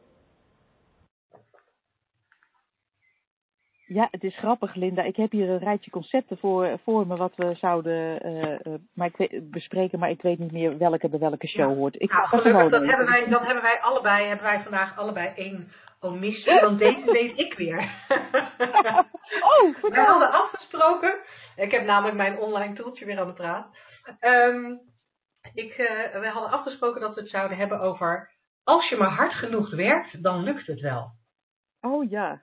Ja, 3.87 4.07
het 4.11 4.23
is 4.23 4.37
grappig, 4.37 4.75
Linda. 4.75 5.03
Ik 5.03 5.15
heb 5.15 5.31
hier 5.31 5.49
een 5.49 5.59
rijtje 5.59 5.91
concepten 5.91 6.37
voor, 6.37 6.79
voor 6.83 7.07
me 7.07 7.15
wat 7.15 7.35
we 7.35 7.53
zouden 7.55 8.27
uh, 8.27 8.51
uh, 8.63 8.79
maar 8.93 9.07
ik 9.07 9.17
weet, 9.17 9.51
bespreken, 9.51 9.99
maar 9.99 10.09
ik 10.09 10.21
weet 10.21 10.39
niet 10.39 10.51
meer 10.51 10.77
welke 10.77 11.09
bij 11.09 11.19
welke 11.19 11.47
show 11.47 11.69
ja. 11.69 11.75
hoort. 11.75 12.01
Ik 12.01 12.11
nou, 12.11 12.27
gelukkig, 12.27 12.69
dat 12.69 12.85
hebben, 12.85 13.05
wij, 13.05 13.27
dat 13.29 13.45
hebben 13.45 13.63
wij 13.63 13.79
allebei, 13.79 14.27
hebben 14.27 14.45
wij 14.45 14.61
vandaag 14.61 14.97
allebei 14.97 15.31
één 15.35 15.71
omissie, 15.99 16.59
want 16.59 16.79
deze 16.79 17.11
weet 17.11 17.39
ik 17.39 17.53
weer. 17.53 17.79
oh, 19.51 19.81
we 19.93 19.99
hadden 19.99 20.31
afgesproken, 20.31 21.15
ik 21.55 21.71
heb 21.71 21.85
namelijk 21.85 22.17
mijn 22.17 22.39
online 22.39 22.73
toeltje 22.73 23.05
weer 23.05 23.19
aan 23.19 23.27
de 23.27 23.33
praat. 23.33 23.67
Um, 24.21 24.79
ik, 25.53 25.77
uh, 25.77 26.21
we 26.21 26.27
hadden 26.27 26.51
afgesproken 26.51 27.01
dat 27.01 27.15
we 27.15 27.21
het 27.21 27.29
zouden 27.29 27.57
hebben 27.57 27.79
over 27.79 28.31
als 28.63 28.89
je 28.89 28.95
maar 28.95 29.11
hard 29.11 29.33
genoeg 29.33 29.69
werkt, 29.69 30.23
dan 30.23 30.43
lukt 30.43 30.67
het 30.67 30.79
wel. 30.79 31.11
Oh 31.81 32.09
ja. 32.09 32.41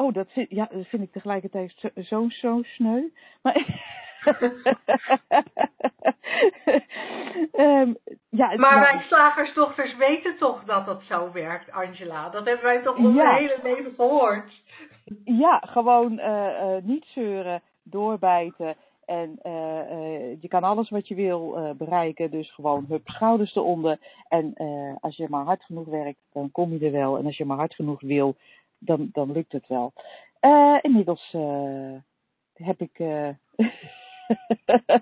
Oh, 0.00 0.12
dat 0.12 0.30
vind, 0.30 0.50
ja, 0.50 0.68
dat 0.72 0.86
vind 0.86 1.02
ik 1.02 1.12
tegelijkertijd 1.12 1.74
zo'n 1.94 2.04
zo, 2.04 2.28
zo 2.28 2.62
sneu. 2.62 3.02
Maar 3.42 3.56
um, 7.52 7.96
ja, 8.40 8.46
maar 8.56 8.58
nou, 8.58 8.80
wij 8.80 9.02
slagersdochters 9.08 9.96
weten 9.96 10.36
toch 10.38 10.64
dat 10.64 10.86
dat 10.86 11.02
zo 11.02 11.32
werkt, 11.32 11.72
Angela. 11.72 12.28
Dat 12.28 12.44
hebben 12.46 12.64
wij 12.64 12.82
toch 12.82 12.96
ons 12.96 13.16
Ja. 13.16 13.34
hele 13.34 13.58
leven 13.62 13.92
gehoord. 13.96 14.62
Ja, 15.24 15.62
gewoon 15.66 16.18
eh, 16.18 16.76
eh, 16.76 16.84
niet 16.84 17.04
zeuren, 17.04 17.62
doorbijten. 17.82 18.76
En 19.06 19.38
eh, 19.42 20.40
je 20.40 20.48
kan 20.48 20.64
alles 20.64 20.90
wat 20.90 21.08
je 21.08 21.14
wil 21.14 21.74
bereiken. 21.78 22.30
Dus 22.30 22.52
gewoon 22.52 22.84
hup, 22.88 23.08
schouders 23.08 23.56
eronder. 23.56 23.98
En 24.28 24.54
als 25.00 25.16
je 25.16 25.26
maar 25.28 25.44
hard 25.44 25.64
genoeg 25.64 25.86
werkt, 25.86 26.20
dan 26.32 26.50
kom 26.52 26.72
je 26.72 26.86
er 26.86 26.92
wel. 26.92 27.18
En 27.18 27.26
als 27.26 27.36
je 27.36 27.44
maar 27.44 27.56
hard 27.56 27.74
genoeg 27.74 28.00
wil, 28.00 28.36
dan, 28.80 29.08
dan 29.12 29.32
lukt 29.32 29.52
het 29.52 29.66
wel. 29.66 29.92
Eh, 30.40 30.78
inmiddels 30.80 31.32
eh, 31.32 31.94
heb 32.52 32.80
ik. 32.80 32.98
eh, 32.98 33.28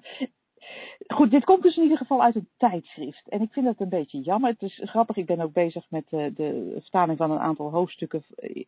Goed, 1.14 1.30
dit 1.30 1.44
komt 1.44 1.62
dus 1.62 1.76
in 1.76 1.82
ieder 1.82 1.98
geval 1.98 2.22
uit 2.22 2.34
een 2.34 2.48
tijdschrift. 2.56 3.28
En 3.28 3.42
ik 3.42 3.52
vind 3.52 3.66
dat 3.66 3.80
een 3.80 3.88
beetje 3.88 4.20
jammer. 4.20 4.50
Het 4.50 4.62
is 4.62 4.80
grappig, 4.84 5.16
ik 5.16 5.26
ben 5.26 5.40
ook 5.40 5.52
bezig 5.52 5.84
met 5.90 6.08
de 6.08 6.76
vertaling 6.80 7.18
van 7.18 7.30
een 7.30 7.38
aantal 7.38 7.70
hoofdstukken 7.70 8.24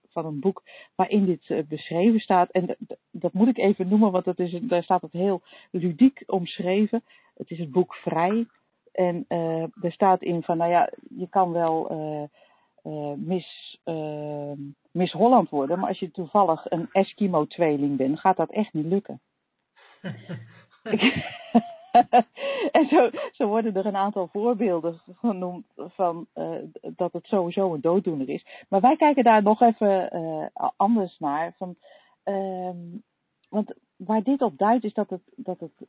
van 0.09 0.27
een 0.27 0.41
boek 0.41 0.63
waarin 0.95 1.25
dit 1.27 1.69
beschreven 1.69 2.21
staat. 2.21 2.51
En 2.51 2.77
dat 3.11 3.33
moet 3.33 3.49
ik 3.49 3.59
even 3.59 3.89
noemen, 3.89 4.13
want 4.13 4.25
dat 4.25 4.39
is, 4.39 4.59
daar 4.61 4.83
staat 4.83 5.03
het 5.03 5.13
heel 5.13 5.43
ludiek 5.71 6.23
omschreven. 6.27 7.03
Het 7.35 7.51
is 7.51 7.59
het 7.59 7.71
boek 7.71 7.95
Vrij. 7.95 8.47
En 8.93 9.25
er 9.29 9.93
staat 9.93 10.23
in 10.23 10.43
van, 10.43 10.57
nou 10.57 10.71
ja, 10.71 10.91
je 11.17 11.29
kan 11.29 11.53
wel 11.53 11.89
eh, 12.83 13.11
eh, 13.11 13.19
Miss, 13.19 13.79
eh, 13.85 14.53
Miss 14.91 15.13
Holland 15.13 15.49
worden, 15.49 15.79
maar 15.79 15.89
als 15.89 15.99
je 15.99 16.11
toevallig 16.11 16.71
een 16.71 16.89
Eskimo-tweeling 16.93 17.97
bent, 17.97 18.21
gaat 18.21 18.37
dat 18.37 18.51
echt 18.51 18.73
niet 18.73 18.87
lukken. 18.87 19.21
en 22.73 22.87
zo, 22.89 23.11
zo 23.33 23.47
worden 23.47 23.75
er 23.75 23.87
een 23.87 23.97
aantal 23.97 24.29
voorbeelden 24.33 25.01
genoemd 25.19 25.67
van 25.77 26.27
eh, 26.33 26.55
dat 26.81 27.13
het 27.13 27.27
sowieso 27.27 27.75
een 27.75 27.81
dooddoener 27.81 28.29
is. 28.29 28.47
Maar 28.69 28.81
wij 28.81 28.97
kijken 28.97 29.25
daar 29.25 29.43
nog 29.43 29.61
even 29.61 30.53
anders 30.77 31.19
naar. 31.19 31.55
Van, 31.57 31.77
ehm, 32.23 32.79
want 33.49 33.73
waar 33.97 34.23
dit 34.23 34.43
op 34.43 34.59
duidt 34.59 34.85
is 34.85 34.95
dat 34.95 35.11
het, 35.11 35.23
dat 35.37 35.61
het 35.61 35.87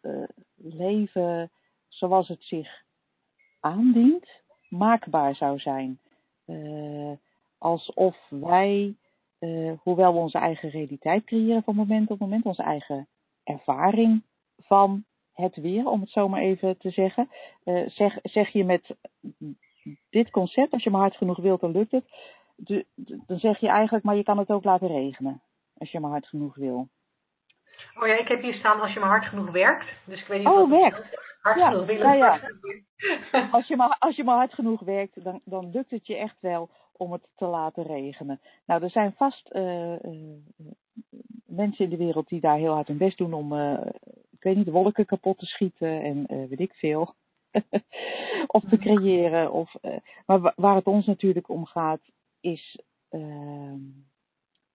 leven 0.56 1.52
zoals 1.88 2.28
het 2.28 2.44
zich 2.44 2.84
aandient, 3.60 4.30
maakbaar 4.70 5.36
zou 5.36 5.60
zijn. 5.60 6.00
Eh, 6.52 7.12
alsof 7.58 8.18
wij, 8.30 8.96
eh, 9.40 9.72
hoewel 9.84 10.14
we 10.14 10.20
onze 10.20 10.38
eigen 10.38 10.70
realiteit 10.70 11.24
creëren 11.24 11.64
van 11.64 11.76
moment 11.76 12.08
tot 12.08 12.20
moment, 12.20 12.46
onze 12.46 12.64
eigen 12.64 13.08
ervaring 13.44 14.24
van 14.58 15.06
het 15.34 15.56
weer, 15.56 15.88
om 15.88 16.02
het 16.02 16.10
zo 16.10 16.28
maar 16.30 16.42
even 16.42 16.78
te 16.78 16.90
zeggen. 16.90 17.30
Eh, 17.64 17.88
zeg, 17.88 18.18
zeg 18.24 18.50
je 18.50 18.64
met 18.64 18.96
dit 20.10 20.30
concept, 20.30 20.72
als 20.74 20.84
je 20.84 20.90
maar 20.90 21.02
hard 21.02 21.16
genoeg 21.16 21.38
wilt, 21.38 21.62
dan 21.62 21.72
lukt 21.72 21.92
het. 21.92 22.06
De- 22.56 22.86
de- 22.94 23.20
dan 23.28 23.40
zeg 23.40 23.60
je 23.60 23.68
eigenlijk, 23.68 24.04
maar 24.04 24.16
je 24.16 24.24
kan 24.24 24.38
het 24.38 24.50
ook 24.50 24.64
laten 24.64 24.88
regenen. 24.88 25.42
Als 25.78 25.92
je 25.92 26.00
maar 26.00 26.12
hard 26.12 26.28
genoeg 26.28 26.56
wil. 26.56 26.88
Oh 28.00 28.08
ja, 28.08 28.18
ik 28.20 28.28
heb 28.28 28.42
hier 28.42 28.54
staan 28.54 28.82
als 28.82 28.94
je 28.94 29.00
maar 29.00 29.10
hard 29.10 29.26
genoeg 29.26 29.52
werkt. 29.52 29.86
Dus 30.06 30.22
ik 30.22 30.28
weet 30.28 30.40
niet 30.40 30.48
Oh, 30.48 30.70
werkt. 30.70 31.31
Hard 31.42 31.58
Ja, 31.60 31.70
genoeg 31.70 31.86
willen. 31.86 32.18
ja, 32.18 32.40
Als 33.52 33.68
je 33.68 33.76
maar, 33.76 33.96
als 34.00 34.16
je 34.16 34.24
maar 34.24 34.36
hard 34.36 34.54
genoeg 34.54 34.80
werkt, 34.80 35.24
dan, 35.24 35.42
dan 35.46 35.70
lukt 35.72 35.90
het 35.92 36.08
je 36.08 36.16
echt 36.16 36.38
wel 36.40 36.70
om 36.92 37.12
het 37.12 37.28
te 37.36 37.46
laten 37.46 37.84
regenen. 37.84 38.40
Nou, 38.66 38.84
er 38.84 38.90
zijn 38.90 39.14
vast 39.18 39.48
eh, 39.50 39.94
eh, 39.94 40.20
mensen 41.46 41.84
in 41.84 41.90
de 41.90 41.98
wereld 41.98 42.28
die 42.28 42.42
daar 42.42 42.58
heel 42.58 42.74
hard 42.74 42.88
hun 42.88 42.98
best 42.98 43.18
doen 43.18 43.34
om, 43.34 43.54
eh, 43.54 43.86
ik 44.32 44.44
weet 44.44 44.56
niet, 44.56 44.66
de 44.66 44.72
wolken 44.72 45.06
kapot 45.06 45.38
te 45.38 45.46
schieten 45.46 46.02
en 46.02 46.48
weet 46.50 46.60
ik 46.60 46.74
veel. 46.74 47.16
of 48.48 48.64
te 48.70 48.78
creëren. 48.78 49.52
Of, 49.52 49.74
maar 50.26 50.40
wa- 50.40 50.54
waar 50.56 50.76
het 50.76 50.86
ons 50.88 51.06
natuurlijk 51.06 51.50
om 51.50 51.66
gaat, 51.66 52.02
is. 52.40 52.80
ehm, 53.10 53.80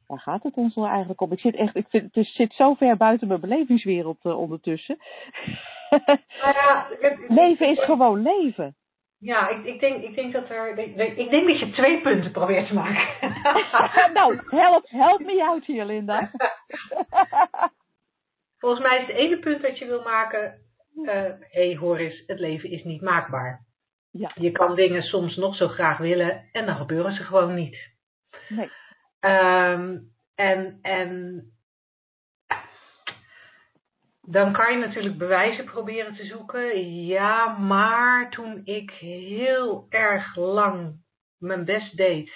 waar 0.06 0.20
gaat 0.20 0.42
het 0.42 0.54
ons 0.56 0.74
nou 0.74 0.88
eigenlijk 0.88 1.20
om? 1.20 1.32
Ik 1.32 1.40
zit 1.40 1.54
echt, 1.54 1.76
ik 1.76 1.86
vind, 1.88 2.14
het 2.14 2.26
zit 2.26 2.52
zo 2.52 2.74
ver 2.74 2.96
buiten 2.96 3.28
mijn 3.28 3.40
belevingswereld 3.40 4.24
ondertussen. 4.24 4.98
Nou 5.90 6.54
ja, 6.54 6.88
het- 7.00 7.18
leven 7.28 7.68
is 7.68 7.84
gewoon 7.84 8.22
leven. 8.22 8.76
Ja, 9.18 9.48
ik, 9.48 9.64
ik, 9.64 9.80
denk, 9.80 10.02
ik 10.02 10.14
denk 10.14 10.32
dat 10.32 10.50
er. 10.50 10.78
Ik 10.78 10.96
denk, 11.30 11.46
dat 11.46 11.58
je 11.58 11.70
twee 11.70 12.00
punten 12.00 12.30
probeert 12.32 12.66
te 12.66 12.74
maken. 12.74 13.32
nou, 14.14 14.40
help, 14.48 14.84
help 14.88 15.20
me 15.20 15.44
out 15.44 15.64
hier, 15.64 15.84
Linda. 15.84 16.30
Volgens 18.58 18.82
mij 18.82 19.00
is 19.00 19.06
het 19.06 19.16
ene 19.16 19.38
punt 19.38 19.62
dat 19.62 19.78
je 19.78 19.86
wil 19.86 20.02
maken. 20.02 20.58
Hé, 21.04 21.32
hey, 21.50 21.76
hoor 21.76 21.96
eens, 21.98 22.22
het 22.26 22.38
leven 22.38 22.70
is 22.70 22.84
niet 22.84 23.00
maakbaar. 23.02 23.64
ja, 24.10 24.30
Je 24.34 24.50
kan 24.50 24.74
dingen 24.74 25.02
soms 25.02 25.36
nog 25.36 25.56
zo 25.56 25.68
graag 25.68 25.98
willen 25.98 26.48
en 26.52 26.66
dan 26.66 26.76
gebeuren 26.76 27.14
ze 27.14 27.22
gewoon 27.22 27.54
niet. 27.54 27.76
nee. 28.48 28.70
Ehm, 29.20 29.98
en, 30.34 30.78
en 30.82 31.42
dan 34.26 34.52
kan 34.52 34.72
je 34.72 34.86
natuurlijk 34.86 35.18
bewijzen 35.18 35.64
proberen 35.64 36.14
te 36.14 36.24
zoeken. 36.24 36.94
Ja, 37.04 37.46
maar 37.46 38.30
toen 38.30 38.60
ik 38.64 38.90
heel 38.90 39.86
erg 39.88 40.36
lang 40.36 41.04
mijn 41.38 41.64
best 41.64 41.96
deed 41.96 42.30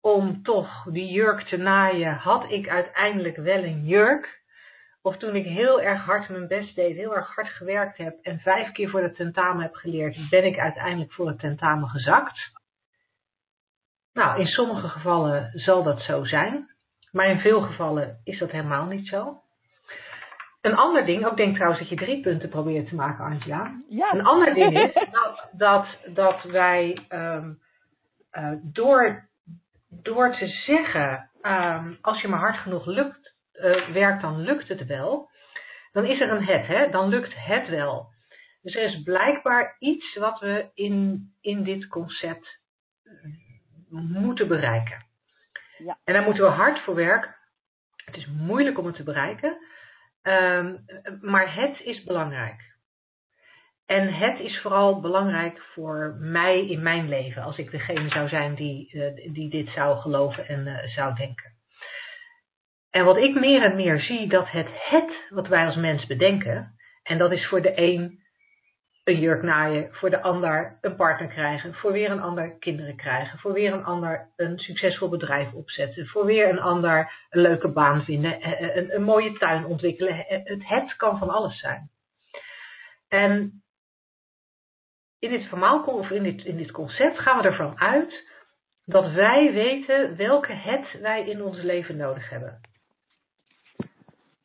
om 0.00 0.42
toch 0.42 0.84
die 0.84 1.12
jurk 1.12 1.40
te 1.40 1.56
naaien, 1.56 2.14
had 2.14 2.50
ik 2.50 2.68
uiteindelijk 2.68 3.36
wel 3.36 3.64
een 3.64 3.84
jurk. 3.84 4.42
Of 5.02 5.16
toen 5.16 5.36
ik 5.36 5.44
heel 5.44 5.80
erg 5.80 6.04
hard 6.04 6.28
mijn 6.28 6.48
best 6.48 6.74
deed, 6.74 6.96
heel 6.96 7.16
erg 7.16 7.34
hard 7.34 7.48
gewerkt 7.48 7.96
heb 7.96 8.18
en 8.22 8.38
vijf 8.38 8.72
keer 8.72 8.90
voor 8.90 9.02
het 9.02 9.16
tentamen 9.16 9.62
heb 9.62 9.74
geleerd, 9.74 10.28
ben 10.30 10.44
ik 10.44 10.58
uiteindelijk 10.58 11.12
voor 11.12 11.28
het 11.28 11.38
tentamen 11.38 11.88
gezakt. 11.88 12.52
Nou, 14.12 14.40
in 14.40 14.46
sommige 14.46 14.88
gevallen 14.88 15.50
zal 15.54 15.82
dat 15.82 16.00
zo 16.00 16.24
zijn, 16.24 16.74
maar 17.10 17.28
in 17.28 17.40
veel 17.40 17.60
gevallen 17.60 18.20
is 18.24 18.38
dat 18.38 18.50
helemaal 18.50 18.86
niet 18.86 19.08
zo. 19.08 19.43
Een 20.64 20.76
ander 20.76 21.04
ding, 21.04 21.26
ook 21.26 21.36
denk 21.36 21.54
trouwens 21.54 21.80
dat 21.80 21.88
je 21.88 21.96
drie 21.96 22.20
punten 22.20 22.48
probeert 22.48 22.88
te 22.88 22.94
maken, 22.94 23.24
Angela. 23.24 23.80
Ja. 23.88 24.12
Een 24.12 24.24
ander 24.24 24.54
ding 24.54 24.78
is 24.86 24.92
dat, 25.10 25.48
dat, 25.52 25.86
dat 26.14 26.42
wij 26.42 26.98
ehm, 27.08 27.52
eh, 28.30 28.52
door, 28.62 29.28
door 29.88 30.36
te 30.36 30.46
zeggen, 30.46 31.30
ehm, 31.42 31.94
als 32.00 32.20
je 32.20 32.28
maar 32.28 32.38
hard 32.38 32.56
genoeg 32.56 32.86
lukt, 32.86 33.34
eh, 33.52 33.88
werkt, 33.88 34.22
dan 34.22 34.40
lukt 34.40 34.68
het 34.68 34.86
wel. 34.86 35.30
Dan 35.92 36.04
is 36.04 36.20
er 36.20 36.30
een 36.30 36.46
het, 36.46 36.66
hè? 36.66 36.90
dan 36.90 37.08
lukt 37.08 37.34
het 37.36 37.68
wel. 37.68 38.08
Dus 38.62 38.74
er 38.74 38.82
is 38.82 39.02
blijkbaar 39.02 39.76
iets 39.78 40.16
wat 40.16 40.40
we 40.40 40.70
in, 40.74 41.30
in 41.40 41.62
dit 41.64 41.88
concept 41.88 42.58
moeten 43.90 44.48
bereiken. 44.48 45.06
Ja. 45.78 45.98
En 46.04 46.14
daar 46.14 46.22
moeten 46.22 46.44
we 46.44 46.50
hard 46.50 46.80
voor 46.80 46.94
werken. 46.94 47.36
Het 48.04 48.16
is 48.16 48.26
moeilijk 48.26 48.78
om 48.78 48.86
het 48.86 48.96
te 48.96 49.02
bereiken. 49.02 49.72
Ehm, 50.24 50.76
maar 51.20 51.54
het 51.54 51.80
is 51.80 52.04
belangrijk. 52.04 52.60
En 53.86 54.14
het 54.14 54.40
is 54.40 54.60
vooral 54.60 55.00
belangrijk 55.00 55.60
voor 55.72 56.16
mij 56.18 56.68
in 56.68 56.82
mijn 56.82 57.08
leven, 57.08 57.42
als 57.42 57.58
ik 57.58 57.70
degene 57.70 58.08
zou 58.08 58.28
zijn 58.28 58.54
die, 58.54 58.90
eh, 58.92 59.32
die 59.32 59.50
dit 59.50 59.68
zou 59.68 59.98
geloven 59.98 60.48
en 60.48 60.66
eh, 60.66 60.88
zou 60.88 61.14
denken. 61.14 61.52
En 62.90 63.04
wat 63.04 63.16
ik 63.16 63.34
meer 63.34 63.62
en 63.62 63.76
meer 63.76 64.00
zie, 64.00 64.28
dat 64.28 64.50
het 64.50 64.68
het 64.70 65.12
wat 65.28 65.48
wij 65.48 65.66
als 65.66 65.76
mens 65.76 66.06
bedenken, 66.06 66.74
en 67.02 67.18
dat 67.18 67.32
is 67.32 67.46
voor 67.46 67.62
de 67.62 67.72
een 67.74 68.23
een 69.04 69.18
jurk 69.18 69.42
naaien, 69.42 69.88
voor 69.92 70.10
de 70.10 70.22
ander 70.22 70.78
een 70.80 70.96
partner 70.96 71.28
krijgen, 71.28 71.74
voor 71.74 71.92
weer 71.92 72.10
een 72.10 72.20
ander 72.20 72.56
kinderen 72.58 72.96
krijgen, 72.96 73.38
voor 73.38 73.52
weer 73.52 73.72
een 73.72 73.84
ander 73.84 74.32
een 74.36 74.58
succesvol 74.58 75.08
bedrijf 75.08 75.52
opzetten, 75.52 76.06
voor 76.06 76.24
weer 76.24 76.48
een 76.48 76.60
ander 76.60 77.12
een 77.30 77.40
leuke 77.40 77.68
baan 77.68 78.04
vinden, 78.04 78.40
eh, 78.40 78.62
eh, 78.62 78.76
een, 78.76 78.94
een 78.94 79.02
mooie 79.02 79.38
tuin 79.38 79.64
ontwikkelen. 79.64 80.16
Het, 80.16 80.64
het 80.64 80.96
kan 80.96 81.18
van 81.18 81.30
alles 81.30 81.58
zijn. 81.58 81.90
En 83.08 83.62
in 85.18 85.30
dit 85.30 85.48
verhaal 85.48 85.82
of 85.84 86.10
in 86.10 86.22
dit, 86.22 86.44
in 86.44 86.56
dit 86.56 86.70
concept 86.70 87.18
gaan 87.18 87.42
we 87.42 87.48
ervan 87.48 87.80
uit 87.80 88.32
dat 88.84 89.12
wij 89.12 89.52
weten 89.52 90.16
welke 90.16 90.52
het 90.52 91.00
wij 91.00 91.28
in 91.28 91.42
ons 91.42 91.62
leven 91.62 91.96
nodig 91.96 92.30
hebben. 92.30 92.60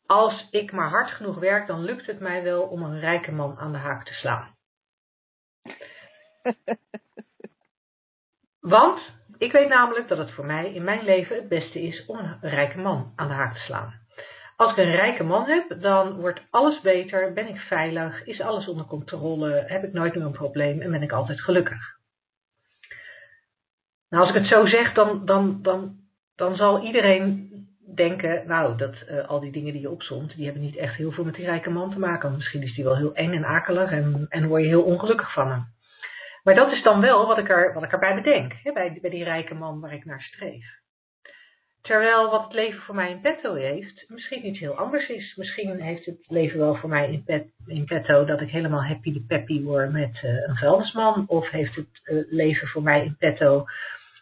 Als 0.10 0.48
ik 0.52 0.72
maar 0.72 0.90
hard 0.90 1.12
genoeg 1.12 1.40
werk, 1.40 1.68
dan 1.68 1.84
lukt 1.84 2.06
het 2.06 2.20
mij 2.20 2.44
wel 2.44 2.62
om 2.62 2.84
een 2.84 3.00
rijke 3.00 3.32
man 3.32 3.58
aan 3.58 3.72
de 3.72 3.78
haak 3.78 4.06
te 4.06 4.14
slaan. 4.14 4.56
Want 8.76 9.02
ik 9.38 9.52
weet 9.52 9.68
namelijk 9.68 10.08
dat 10.08 10.18
het 10.18 10.32
voor 10.32 10.46
mij 10.46 10.74
in 10.74 10.84
mijn 10.84 11.04
leven 11.04 11.36
het 11.36 11.48
beste 11.48 11.82
is 11.82 12.06
om 12.06 12.18
een 12.18 12.38
rijke 12.42 12.78
man 12.78 13.14
aan 13.16 13.28
de 13.28 13.34
haak 13.34 13.54
te 13.54 13.60
slaan. 13.60 13.94
Als 14.56 14.72
ik 14.72 14.78
een 14.78 14.96
rijke 14.96 15.24
man 15.24 15.46
heb, 15.46 15.82
dan 15.82 16.20
wordt 16.20 16.42
alles 16.50 16.82
beter, 16.82 17.34
ben 17.34 17.48
ik 17.48 17.60
veilig, 17.60 18.26
is 18.26 18.42
alles 18.42 18.68
onder 18.68 18.86
controle, 18.86 19.64
heb 19.68 19.84
ik 19.84 19.94
nooit 19.94 20.16
meer 20.16 20.26
een 20.26 20.32
probleem 20.32 20.82
en 20.82 20.92
ben 20.92 21.04
ik 21.04 21.12
altijd 21.12 21.42
gelukkig. 21.42 21.98
Nou, 24.10 24.24
als 24.24 24.36
ik 24.36 24.42
het 24.42 24.52
zo 24.52 24.66
zeg, 24.66 24.94
dan, 24.94 25.26
dan, 25.26 25.62
dan, 25.62 25.98
dan 26.36 26.56
zal 26.56 26.84
iedereen 26.84 27.49
denken, 27.96 28.44
nou, 28.48 28.78
dat 28.78 28.96
uh, 29.10 29.28
al 29.28 29.40
die 29.40 29.52
dingen 29.52 29.74
die 29.74 29.82
je 29.82 29.90
opzomt, 29.90 30.36
die 30.36 30.46
hebben 30.46 30.64
niet 30.64 30.76
echt 30.76 30.96
heel 30.96 31.12
veel 31.12 31.24
met 31.24 31.36
die 31.36 31.46
rijke 31.46 31.70
man 31.70 31.92
te 31.92 32.00
maken. 32.00 32.36
Misschien 32.36 32.62
is 32.62 32.76
die 32.76 32.84
wel 32.84 32.98
heel 32.98 33.14
eng 33.14 33.34
en 33.34 33.46
akelig 33.46 33.92
en, 33.92 34.26
en 34.30 34.48
word 34.48 34.62
je 34.62 34.68
heel 34.68 34.84
ongelukkig 34.84 35.34
van 35.34 35.52
hem. 35.52 35.66
Maar 36.44 36.56
dat 36.56 36.72
is 36.72 36.84
dan 36.84 37.02
wel 37.02 37.28
wat 37.28 37.38
ik, 37.38 37.50
er, 37.50 37.74
wat 37.74 37.84
ik 37.84 37.92
erbij 37.92 38.16
bedenk, 38.16 38.54
hè, 38.64 38.72
bij, 38.72 38.98
bij 39.02 39.10
die 39.10 39.24
rijke 39.24 39.54
man 39.54 39.80
waar 39.80 39.94
ik 39.94 40.06
naar 40.06 40.22
streef. 40.22 40.78
Terwijl 41.82 42.30
wat 42.30 42.44
het 42.44 42.54
leven 42.54 42.82
voor 42.82 42.96
mij 42.96 43.10
in 43.10 43.22
petto 43.22 43.54
heeft, 43.54 44.06
misschien 44.08 44.46
iets 44.46 44.60
heel 44.60 44.78
anders 44.78 45.10
is. 45.10 45.36
Misschien 45.36 45.82
heeft 45.82 46.06
het 46.06 46.26
leven 46.28 46.60
wel 46.60 46.76
voor 46.76 46.90
mij 46.90 47.12
in, 47.12 47.24
pet, 47.24 47.48
in 47.66 47.86
petto 47.86 48.26
dat 48.26 48.42
ik 48.42 48.50
helemaal 48.50 48.84
happy 48.84 49.14
de 49.14 49.24
peppy 49.28 49.62
word 49.62 49.92
met 49.92 50.22
uh, 50.24 50.48
een 50.48 50.56
vuilnisman. 50.56 51.24
Of 51.28 51.50
heeft 51.50 51.76
het 51.76 52.02
uh, 52.04 52.24
leven 52.30 52.68
voor 52.68 52.84
mij 52.84 53.04
in 53.04 53.16
petto 53.20 53.66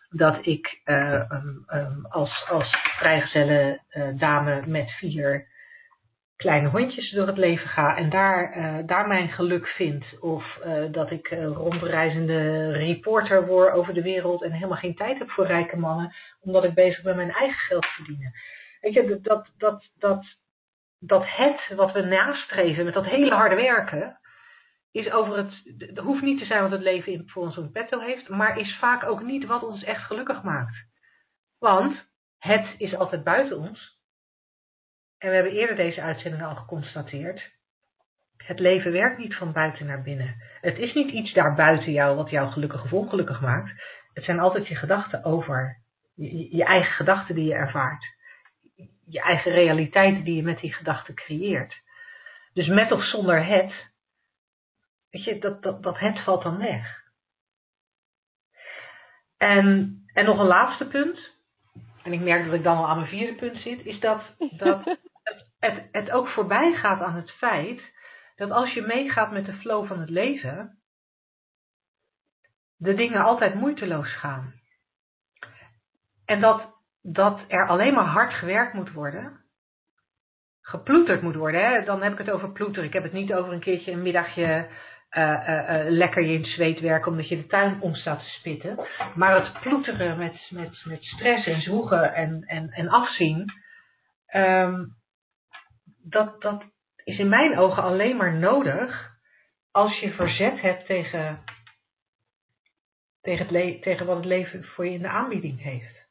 dat 0.09 0.45
ik 0.45 0.81
uh, 0.85 1.31
um, 1.31 1.65
um, 1.73 2.05
als, 2.05 2.45
als 2.49 2.75
vrijgezelle 2.97 3.81
dame 4.15 4.63
met 4.65 4.91
vier 4.91 5.47
kleine 6.35 6.69
hondjes 6.69 7.11
door 7.11 7.27
het 7.27 7.37
leven 7.37 7.69
ga 7.69 7.95
en 7.95 8.09
daar, 8.09 8.57
uh, 8.57 8.77
daar 8.85 9.07
mijn 9.07 9.29
geluk 9.29 9.67
vind. 9.67 10.19
Of 10.19 10.59
dat 10.91 11.11
ik 11.11 11.27
rondreizende 11.39 12.71
reporter 12.71 13.45
word 13.45 13.73
over 13.73 13.93
de 13.93 14.01
wereld 14.01 14.43
en 14.43 14.51
helemaal 14.51 14.77
geen 14.77 14.95
tijd 14.95 15.17
heb 15.17 15.29
voor 15.29 15.45
rijke 15.45 15.77
mannen, 15.77 16.13
omdat 16.39 16.63
ik 16.63 16.73
bezig 16.73 17.03
ben 17.03 17.15
mijn 17.15 17.31
eigen 17.31 17.59
geld 17.59 17.85
verdienen. 17.85 18.33
Weet 18.81 18.93
je, 18.93 19.19
dat, 19.21 19.51
dat, 19.57 19.89
dat, 19.97 20.25
dat 20.99 21.23
het 21.25 21.71
wat 21.75 21.91
we 21.91 22.01
nastreven 22.01 22.85
met 22.85 22.93
dat 22.93 23.05
hele 23.05 23.35
harde 23.35 23.55
werken, 23.55 24.19
is 24.97 25.11
over 25.11 25.37
het, 25.37 25.97
hoeft 25.97 26.21
niet 26.21 26.39
te 26.39 26.45
zijn 26.45 26.61
wat 26.61 26.71
het 26.71 26.81
leven 26.81 27.29
voor 27.29 27.43
ons 27.43 27.57
in 27.57 27.71
petto 27.71 27.99
heeft, 27.99 28.29
maar 28.29 28.59
is 28.59 28.77
vaak 28.79 29.03
ook 29.03 29.21
niet 29.21 29.45
wat 29.45 29.63
ons 29.63 29.83
echt 29.83 30.05
gelukkig 30.05 30.43
maakt. 30.43 30.75
Want 31.59 32.05
het 32.37 32.75
is 32.77 32.95
altijd 32.95 33.23
buiten 33.23 33.57
ons, 33.57 33.97
en 35.17 35.29
we 35.29 35.35
hebben 35.35 35.53
eerder 35.53 35.75
deze 35.75 36.01
uitzending 36.01 36.43
al 36.43 36.55
geconstateerd. 36.55 37.55
Het 38.37 38.59
leven 38.59 38.91
werkt 38.91 39.17
niet 39.17 39.35
van 39.35 39.51
buiten 39.51 39.85
naar 39.85 40.01
binnen. 40.01 40.35
Het 40.61 40.77
is 40.77 40.93
niet 40.93 41.11
iets 41.11 41.33
daar 41.33 41.55
buiten 41.55 41.91
jou 41.91 42.15
wat 42.15 42.29
jou 42.29 42.51
gelukkig 42.51 42.83
of 42.83 42.93
ongelukkig 42.93 43.41
maakt. 43.41 43.71
Het 44.13 44.23
zijn 44.23 44.39
altijd 44.39 44.67
je 44.67 44.75
gedachten 44.75 45.23
over. 45.23 45.77
Je, 46.15 46.55
je 46.55 46.63
eigen 46.63 46.93
gedachten 46.93 47.35
die 47.35 47.45
je 47.45 47.53
ervaart. 47.53 48.05
Je 49.05 49.21
eigen 49.21 49.51
realiteiten 49.51 50.23
die 50.23 50.35
je 50.35 50.43
met 50.43 50.59
die 50.59 50.73
gedachten 50.73 51.15
creëert. 51.15 51.81
Dus 52.53 52.67
met 52.67 52.91
of 52.91 53.03
zonder 53.03 53.45
het, 53.45 53.73
weet 55.09 55.23
je, 55.23 55.39
dat, 55.39 55.63
dat, 55.63 55.83
dat 55.83 55.99
het 55.99 56.23
valt 56.23 56.43
dan 56.43 56.57
weg. 56.57 57.05
En, 59.37 59.97
en 60.13 60.25
nog 60.25 60.39
een 60.39 60.45
laatste 60.45 60.87
punt 60.87 61.35
en 62.07 62.13
ik 62.13 62.21
merk 62.21 62.45
dat 62.45 62.53
ik 62.53 62.63
dan 62.63 62.77
al 62.77 62.87
aan 62.87 62.97
mijn 62.97 63.09
vierde 63.09 63.35
punt 63.35 63.57
zit, 63.57 63.85
is 63.85 63.99
dat, 63.99 64.21
dat 64.57 64.85
het, 65.23 65.45
het, 65.59 65.87
het 65.91 66.11
ook 66.11 66.27
voorbij 66.27 66.73
gaat 66.73 67.01
aan 67.01 67.15
het 67.15 67.31
feit 67.31 67.81
dat 68.35 68.51
als 68.51 68.73
je 68.73 68.81
meegaat 68.81 69.31
met 69.31 69.45
de 69.45 69.53
flow 69.53 69.87
van 69.87 69.99
het 69.99 70.09
leven, 70.09 70.79
de 72.75 72.93
dingen 72.93 73.21
altijd 73.21 73.53
moeiteloos 73.53 74.13
gaan. 74.13 74.53
En 76.25 76.41
dat, 76.41 76.75
dat 77.01 77.41
er 77.47 77.67
alleen 77.67 77.93
maar 77.93 78.05
hard 78.05 78.33
gewerkt 78.33 78.73
moet 78.73 78.91
worden, 78.91 79.41
geploeterd 80.61 81.21
moet 81.21 81.35
worden. 81.35 81.65
Hè? 81.65 81.83
Dan 81.83 82.03
heb 82.03 82.11
ik 82.11 82.17
het 82.17 82.31
over 82.31 82.51
ploeter. 82.51 82.83
Ik 82.83 82.93
heb 82.93 83.03
het 83.03 83.13
niet 83.13 83.33
over 83.33 83.53
een 83.53 83.59
keertje 83.59 83.91
een 83.91 84.01
middagje 84.01 84.69
uh, 85.11 85.23
uh, 85.23 85.69
uh, 85.69 85.89
lekker 85.89 86.23
je 86.23 86.33
in 86.33 86.41
het 86.41 86.49
zweet 86.49 86.79
werken 86.79 87.11
omdat 87.11 87.27
je 87.27 87.35
de 87.35 87.47
tuin 87.47 87.81
om 87.81 87.95
staat 87.95 88.19
te 88.19 88.29
spitten. 88.29 88.87
Maar 89.15 89.43
het 89.43 89.61
ploeteren 89.61 90.17
met, 90.17 90.47
met, 90.49 90.85
met 90.85 91.03
stress 91.03 91.47
en 91.47 91.61
zwoegen 91.61 92.13
en, 92.13 92.43
en, 92.45 92.69
en 92.69 92.89
afzien, 92.89 93.45
um, 94.35 94.95
dat, 96.03 96.41
dat 96.41 96.63
is 97.03 97.17
in 97.17 97.29
mijn 97.29 97.57
ogen 97.57 97.83
alleen 97.83 98.17
maar 98.17 98.33
nodig 98.33 99.15
als 99.71 99.99
je 99.99 100.11
verzet 100.11 100.61
hebt 100.61 100.85
tegen, 100.85 101.43
tegen, 103.21 103.55
het 103.55 103.81
tegen 103.81 104.05
wat 104.05 104.15
het 104.15 104.25
leven 104.25 104.65
voor 104.65 104.85
je 104.85 104.91
in 104.91 105.01
de 105.01 105.09
aanbieding 105.09 105.61
heeft. 105.61 106.06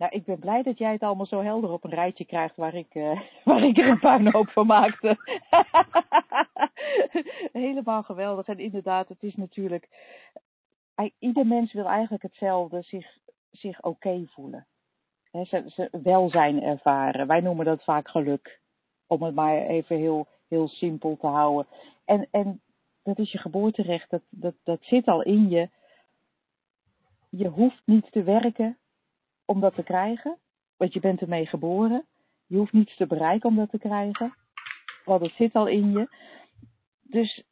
Nou, 0.00 0.12
ik 0.12 0.24
ben 0.24 0.38
blij 0.38 0.62
dat 0.62 0.78
jij 0.78 0.92
het 0.92 1.02
allemaal 1.02 1.26
zo 1.26 1.40
helder 1.40 1.70
op 1.70 1.84
een 1.84 1.90
rijtje 1.90 2.24
krijgt 2.24 2.56
waar 2.56 2.74
ik, 2.74 2.94
uh, 2.94 3.20
waar 3.44 3.62
ik 3.62 3.78
er 3.78 3.88
een 3.88 3.98
puinhoop 3.98 4.48
van 4.48 4.66
maakte. 4.66 5.16
Helemaal 7.52 8.02
geweldig. 8.02 8.46
En 8.46 8.58
inderdaad, 8.58 9.08
het 9.08 9.22
is 9.22 9.36
natuurlijk. 9.36 9.88
Ieder 11.18 11.46
mens 11.46 11.72
wil 11.72 11.86
eigenlijk 11.86 12.22
hetzelfde, 12.22 12.82
zich, 12.82 13.18
zich 13.50 13.82
oké 13.82 14.24
voelen. 14.26 14.66
Ze, 15.32 15.64
ze 15.66 15.88
welzijn 16.02 16.62
ervaren. 16.62 17.26
Wij 17.26 17.40
noemen 17.40 17.64
dat 17.64 17.84
vaak 17.84 18.08
geluk. 18.08 18.60
Om 19.06 19.22
het 19.22 19.34
maar 19.34 19.56
even 19.56 19.96
heel, 19.96 20.26
heel 20.48 20.68
simpel 20.68 21.16
te 21.16 21.26
houden. 21.26 21.66
En, 22.04 22.28
en 22.30 22.60
dat 23.02 23.18
is 23.18 23.32
je 23.32 23.38
geboorterecht, 23.38 24.10
dat, 24.10 24.22
dat, 24.28 24.54
dat 24.64 24.78
zit 24.82 25.06
al 25.06 25.22
in 25.22 25.48
je. 25.48 25.68
Je 27.30 27.48
hoeft 27.48 27.82
niet 27.84 28.12
te 28.12 28.22
werken 28.22 28.78
om 29.50 29.60
dat 29.60 29.74
te 29.74 29.82
krijgen, 29.82 30.36
want 30.76 30.92
je 30.92 31.00
bent 31.00 31.20
ermee 31.20 31.46
geboren. 31.46 32.06
Je 32.46 32.56
hoeft 32.56 32.72
niets 32.72 32.96
te 32.96 33.06
bereiken 33.06 33.48
om 33.48 33.56
dat 33.56 33.70
te 33.70 33.78
krijgen, 33.78 34.34
want 35.04 35.22
het 35.22 35.32
zit 35.32 35.54
al 35.54 35.66
in 35.66 35.92
je. 35.92 36.08
Dus, 37.02 37.42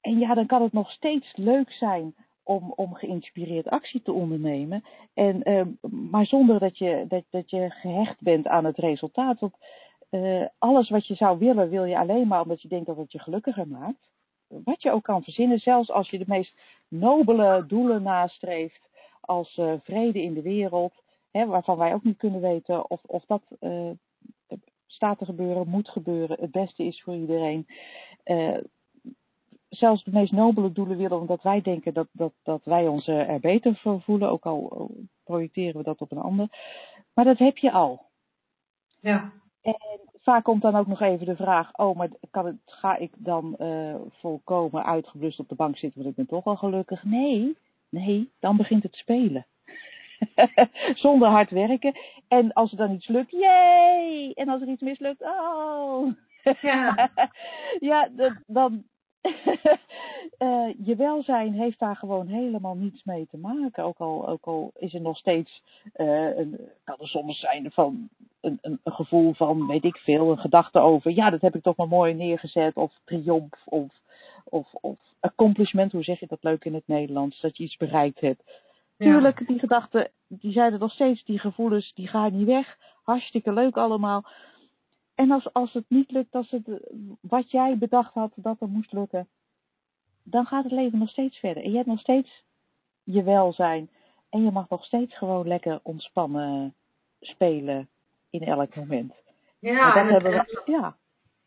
en 0.00 0.18
ja, 0.18 0.34
dan 0.34 0.46
kan 0.46 0.62
het 0.62 0.72
nog 0.72 0.90
steeds 0.90 1.36
leuk 1.36 1.72
zijn 1.72 2.14
om, 2.42 2.72
om 2.76 2.94
geïnspireerd 2.94 3.68
actie 3.68 4.02
te 4.02 4.12
ondernemen. 4.12 4.84
En, 5.14 5.50
uh, 5.50 5.90
maar 5.90 6.26
zonder 6.26 6.58
dat 6.58 6.78
je, 6.78 7.04
dat, 7.08 7.24
dat 7.30 7.50
je 7.50 7.70
gehecht 7.70 8.20
bent 8.20 8.46
aan 8.46 8.64
het 8.64 8.76
resultaat. 8.76 9.40
Uh, 10.10 10.46
alles 10.58 10.88
wat 10.88 11.06
je 11.06 11.14
zou 11.14 11.38
willen, 11.38 11.70
wil 11.70 11.84
je 11.84 11.98
alleen 11.98 12.26
maar 12.26 12.42
omdat 12.42 12.62
je 12.62 12.68
denkt 12.68 12.86
dat 12.86 12.96
het 12.96 13.12
je 13.12 13.18
gelukkiger 13.18 13.68
maakt. 13.68 14.08
Wat 14.48 14.82
je 14.82 14.90
ook 14.90 15.04
kan 15.04 15.22
verzinnen, 15.22 15.58
zelfs 15.58 15.90
als 15.90 16.10
je 16.10 16.18
de 16.18 16.24
meest 16.26 16.54
nobele 16.88 17.64
doelen 17.66 18.02
nastreeft, 18.02 18.88
als 19.20 19.56
uh, 19.56 19.72
vrede 19.82 20.22
in 20.22 20.34
de 20.34 20.42
wereld, 20.42 20.92
hè, 21.30 21.46
waarvan 21.46 21.78
wij 21.78 21.94
ook 21.94 22.04
niet 22.04 22.18
kunnen 22.18 22.40
weten 22.40 22.90
of, 22.90 23.00
of 23.06 23.24
dat 23.26 23.42
uh, 23.60 23.90
staat 24.86 25.18
te 25.18 25.24
gebeuren, 25.24 25.68
moet 25.68 25.88
gebeuren, 25.88 26.40
het 26.40 26.50
beste 26.50 26.84
is 26.84 27.02
voor 27.02 27.14
iedereen. 27.14 27.66
Uh, 28.24 28.56
zelfs 29.68 30.04
de 30.04 30.10
meest 30.10 30.32
nobele 30.32 30.72
doelen 30.72 30.96
willen, 30.96 31.20
omdat 31.20 31.42
wij 31.42 31.60
denken 31.60 31.94
dat, 31.94 32.08
dat, 32.12 32.32
dat 32.42 32.64
wij 32.64 32.88
ons 32.88 33.06
er 33.06 33.40
beter 33.40 33.76
voor 33.76 34.00
voelen, 34.00 34.30
ook 34.30 34.46
al 34.46 34.90
projecteren 35.24 35.76
we 35.76 35.82
dat 35.82 36.00
op 36.00 36.10
een 36.10 36.18
ander. 36.18 36.48
Maar 37.14 37.24
dat 37.24 37.38
heb 37.38 37.56
je 37.56 37.72
al. 37.72 38.06
Ja. 39.00 39.32
En 39.62 39.76
vaak 40.20 40.44
komt 40.44 40.62
dan 40.62 40.76
ook 40.76 40.86
nog 40.86 41.00
even 41.00 41.26
de 41.26 41.36
vraag: 41.36 41.78
oh, 41.78 41.96
maar 41.96 42.08
kan 42.30 42.46
het, 42.46 42.56
ga 42.64 42.96
ik 42.96 43.12
dan 43.16 43.56
uh, 43.58 43.94
volkomen 44.10 44.84
uitgeblust 44.84 45.38
op 45.38 45.48
de 45.48 45.54
bank 45.54 45.76
zitten, 45.76 46.02
want 46.02 46.10
ik 46.10 46.16
ben 46.16 46.36
toch 46.36 46.44
al 46.44 46.56
gelukkig? 46.56 47.04
Nee, 47.04 47.56
nee, 47.88 48.30
dan 48.38 48.56
begint 48.56 48.82
het 48.82 48.94
spelen. 48.94 49.46
Zonder 50.94 51.28
hard 51.28 51.50
werken. 51.50 51.92
En 52.28 52.52
als 52.52 52.70
er 52.70 52.76
dan 52.76 52.92
iets 52.92 53.08
lukt, 53.08 53.30
jee! 53.30 54.34
En 54.34 54.48
als 54.48 54.62
er 54.62 54.68
iets 54.68 54.82
mislukt, 54.82 55.22
oh! 55.22 56.12
Ja, 56.60 57.10
ja 57.90 58.08
dan. 58.46 58.84
uh, 60.38 60.68
je 60.88 60.94
welzijn 60.96 61.52
heeft 61.52 61.78
daar 61.78 61.96
gewoon 61.96 62.26
helemaal 62.26 62.74
niets 62.74 63.04
mee 63.04 63.26
te 63.26 63.36
maken. 63.36 63.84
Ook 63.84 63.98
al, 63.98 64.28
ook 64.28 64.44
al 64.44 64.72
is 64.76 64.94
er 64.94 65.00
nog 65.00 65.16
steeds. 65.16 65.62
Uh, 65.96 66.36
een, 66.36 66.60
kan 66.84 66.96
er 66.98 67.08
soms 67.08 67.40
zijn 67.40 67.70
van 67.72 68.08
een, 68.40 68.58
een, 68.62 68.80
een, 68.84 68.92
gevoel 68.92 69.34
van, 69.34 69.66
weet 69.66 69.84
ik 69.84 69.96
veel, 69.96 70.30
een 70.30 70.38
gedachte 70.38 70.78
over. 70.78 71.10
Ja, 71.10 71.30
dat 71.30 71.40
heb 71.40 71.54
ik 71.54 71.62
toch 71.62 71.76
maar 71.76 71.88
mooi 71.88 72.14
neergezet. 72.14 72.74
Of 72.74 72.92
triomf. 73.04 73.62
Of, 73.64 73.92
of, 74.44 74.72
of 74.72 74.98
accomplishment. 75.20 75.92
Hoe 75.92 76.02
zeg 76.02 76.20
je 76.20 76.26
dat 76.26 76.42
leuk 76.42 76.64
in 76.64 76.74
het 76.74 76.86
Nederlands? 76.86 77.40
Dat 77.40 77.56
je 77.56 77.64
iets 77.64 77.76
bereikt 77.76 78.20
hebt. 78.20 78.42
Tuurlijk, 79.04 79.46
die 79.46 79.58
gedachten, 79.58 80.10
die 80.28 80.52
zijn 80.52 80.72
er 80.72 80.78
nog 80.78 80.92
steeds, 80.92 81.24
die 81.24 81.38
gevoelens, 81.38 81.92
die 81.94 82.08
gaan 82.08 82.36
niet 82.36 82.46
weg. 82.46 82.76
Hartstikke 83.02 83.52
leuk 83.52 83.76
allemaal. 83.76 84.24
En 85.14 85.30
als, 85.30 85.52
als 85.52 85.72
het 85.72 85.84
niet 85.88 86.10
lukt, 86.10 86.34
als 86.34 86.50
het 86.50 86.64
wat 87.20 87.50
jij 87.50 87.78
bedacht 87.78 88.14
had 88.14 88.32
dat 88.34 88.60
er 88.60 88.68
moest 88.68 88.92
lukken, 88.92 89.28
dan 90.22 90.46
gaat 90.46 90.64
het 90.64 90.72
leven 90.72 90.98
nog 90.98 91.08
steeds 91.08 91.38
verder. 91.38 91.62
En 91.62 91.70
je 91.70 91.76
hebt 91.76 91.88
nog 91.88 92.00
steeds 92.00 92.44
je 93.02 93.22
welzijn. 93.22 93.90
En 94.30 94.44
je 94.44 94.50
mag 94.50 94.68
nog 94.68 94.84
steeds 94.84 95.16
gewoon 95.18 95.48
lekker 95.48 95.80
ontspannen 95.82 96.74
spelen 97.20 97.88
in 98.30 98.42
elk 98.42 98.76
moment. 98.76 99.14
Ja, 99.58 99.86
dat 99.86 99.96
en 99.96 100.12
hebben 100.12 100.32
het, 100.32 100.62
we, 100.64 100.72
ja. 100.72 100.96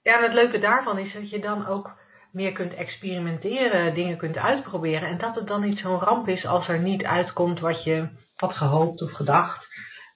ja, 0.01 0.17
en 0.17 0.23
het 0.23 0.33
leuke 0.33 0.59
daarvan 0.59 0.97
is 0.97 1.13
dat 1.13 1.29
je 1.29 1.39
dan 1.39 1.65
ook 1.67 1.91
meer 2.34 2.51
kunt 2.51 2.73
experimenteren, 2.73 3.93
dingen 3.93 4.17
kunt 4.17 4.38
uitproberen. 4.38 5.09
En 5.09 5.17
dat 5.17 5.36
het 5.36 5.47
dan 5.47 5.61
niet 5.61 5.79
zo'n 5.79 5.99
ramp 5.99 6.27
is 6.27 6.45
als 6.45 6.67
er 6.67 6.79
niet 6.79 7.03
uitkomt 7.03 7.59
wat 7.59 7.84
je 7.84 8.07
had 8.36 8.53
gehoopt 8.53 9.01
of 9.01 9.11
gedacht. 9.11 9.67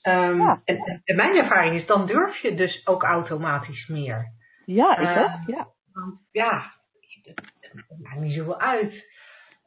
Um, 0.03 0.41
Ja. 0.41 0.61
en, 0.65 1.01
en 1.03 1.15
mijn 1.15 1.35
ervaring 1.37 1.75
is, 1.79 1.85
dan 1.85 2.05
durf 2.05 2.37
je 2.37 2.55
dus 2.55 2.87
ook 2.87 3.03
automatisch 3.03 3.87
meer. 3.87 4.25
Ja, 4.65 4.97
ik 4.97 5.07
Eh, 5.07 5.21
ook. 5.23 5.55
Ja. 5.55 5.67
Want 5.93 6.19
ja, 6.31 6.71
het, 7.23 7.41
het 7.59 7.99
maakt 8.01 8.19
niet 8.19 8.35
zoveel 8.35 8.59
uit. 8.59 9.05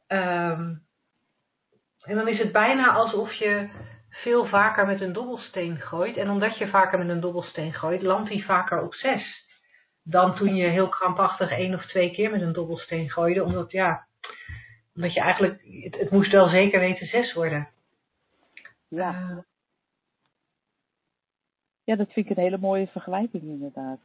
Ehm, 0.07 0.73
en 2.01 2.15
dan 2.15 2.27
is 2.27 2.39
het 2.39 2.51
bijna 2.51 2.91
alsof 2.91 3.33
je 3.33 3.69
veel 4.09 4.45
vaker 4.45 4.85
met 4.85 5.01
een 5.01 5.13
dobbelsteen 5.13 5.79
gooit. 5.79 6.17
En 6.17 6.29
omdat 6.29 6.57
je 6.57 6.67
vaker 6.67 6.99
met 6.99 7.09
een 7.09 7.19
dobbelsteen 7.19 7.73
gooit, 7.73 8.01
landt 8.01 8.29
hij 8.29 8.41
vaker 8.41 8.81
op 8.81 8.93
zes. 8.93 9.49
Dan 10.03 10.35
toen 10.35 10.55
je 10.55 10.67
heel 10.67 10.89
krampachtig 10.89 11.51
één 11.51 11.73
of 11.73 11.85
twee 11.85 12.11
keer 12.11 12.31
met 12.31 12.41
een 12.41 12.53
dobbelsteen 12.53 13.09
gooide. 13.09 13.43
Omdat, 13.43 13.71
ja, 13.71 14.05
omdat 14.95 15.13
je 15.13 15.19
eigenlijk, 15.19 15.61
het, 15.83 15.97
het 15.97 16.11
moest 16.11 16.31
wel 16.31 16.49
zeker 16.49 16.79
weten 16.79 17.07
zes 17.07 17.33
worden. 17.33 17.69
Ja. 18.87 19.29
Uh, 19.29 19.37
ja, 21.83 21.95
dat 21.95 22.11
vind 22.11 22.29
ik 22.29 22.37
een 22.37 22.43
hele 22.43 22.57
mooie 22.57 22.87
vergelijking 22.87 23.43
inderdaad. 23.43 23.99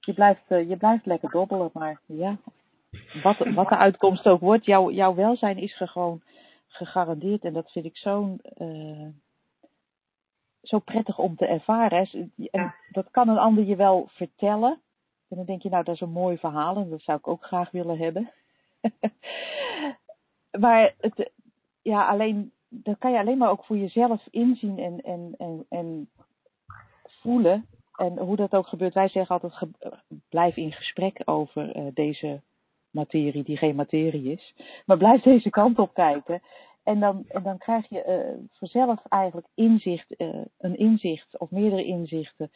Je 0.00 0.14
blijft, 0.14 0.42
uh, 0.48 0.68
je 0.68 0.76
blijft 0.76 1.06
lekker 1.06 1.30
dobbelen, 1.30 1.70
maar 1.72 2.00
ja, 2.06 2.36
wat, 3.22 3.38
wat 3.54 3.68
de 3.68 3.76
uitkomst 3.76 4.26
ook 4.26 4.40
wordt, 4.40 4.64
jouw, 4.64 4.90
jouw 4.90 5.14
welzijn 5.14 5.58
is 5.58 5.76
gewoon 5.76 6.22
gegarandeerd. 6.68 7.44
En 7.44 7.52
dat 7.52 7.70
vind 7.70 7.84
ik 7.84 7.96
zo'n 7.96 8.40
uh, 8.58 9.08
zo 10.62 10.78
prettig 10.78 11.18
om 11.18 11.36
te 11.36 11.46
ervaren. 11.46 12.30
En 12.50 12.74
dat 12.90 13.10
kan 13.10 13.28
een 13.28 13.38
ander 13.38 13.64
je 13.64 13.76
wel 13.76 14.08
vertellen. 14.10 14.80
En 15.30 15.36
dan 15.36 15.44
denk 15.44 15.62
je, 15.62 15.68
nou, 15.68 15.84
dat 15.84 15.94
is 15.94 16.00
een 16.00 16.10
mooi 16.10 16.38
verhaal 16.38 16.76
en 16.76 16.90
dat 16.90 17.02
zou 17.02 17.18
ik 17.18 17.28
ook 17.28 17.44
graag 17.44 17.70
willen 17.70 17.98
hebben. 17.98 18.30
maar 20.60 20.94
het, 20.98 21.30
ja, 21.82 22.08
alleen, 22.08 22.52
dat 22.68 22.98
kan 22.98 23.12
je 23.12 23.18
alleen 23.18 23.38
maar 23.38 23.50
ook 23.50 23.64
voor 23.64 23.76
jezelf 23.76 24.26
inzien 24.30 24.78
en, 24.78 25.00
en, 25.00 25.34
en, 25.38 25.66
en 25.68 26.08
voelen. 27.04 27.66
En 27.96 28.18
hoe 28.18 28.36
dat 28.36 28.52
ook 28.54 28.66
gebeurt, 28.66 28.94
wij 28.94 29.08
zeggen 29.08 29.40
altijd, 29.40 29.70
blijf 30.28 30.56
in 30.56 30.72
gesprek 30.72 31.22
over 31.24 31.76
uh, 31.76 31.86
deze 31.94 32.40
materie 32.90 33.42
die 33.42 33.56
geen 33.56 33.74
materie 33.74 34.32
is. 34.32 34.54
Maar 34.86 34.96
blijf 34.96 35.22
deze 35.22 35.50
kant 35.50 35.78
op 35.78 35.94
kijken. 35.94 36.42
En 36.82 37.00
dan, 37.00 37.24
en 37.28 37.42
dan 37.42 37.58
krijg 37.58 37.88
je 37.88 38.04
uh, 38.06 38.46
vanzelf 38.52 39.02
eigenlijk 39.08 39.46
inzicht, 39.54 40.14
uh, 40.20 40.44
een 40.58 40.76
inzicht 40.76 41.38
of 41.38 41.50
meerdere 41.50 41.84
inzichten. 41.84 42.50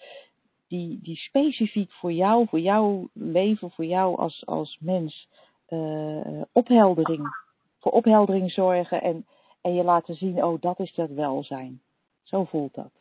Die, 0.68 0.98
die 1.02 1.16
specifiek 1.16 1.92
voor 1.92 2.12
jou, 2.12 2.46
voor 2.48 2.60
jouw 2.60 3.08
leven, 3.12 3.70
voor 3.70 3.84
jou 3.84 4.18
als, 4.18 4.46
als 4.46 4.78
mens 4.80 5.28
uh, 5.68 6.42
opheldering, 6.52 7.36
voor 7.80 7.92
opheldering 7.92 8.52
zorgen. 8.52 9.02
En, 9.02 9.26
en 9.60 9.74
je 9.74 9.82
laten 9.82 10.14
zien, 10.14 10.44
oh 10.44 10.60
dat 10.60 10.78
is 10.78 10.94
dat 10.94 11.10
welzijn. 11.10 11.80
Zo 12.22 12.44
voelt 12.44 12.74
dat. 12.74 12.92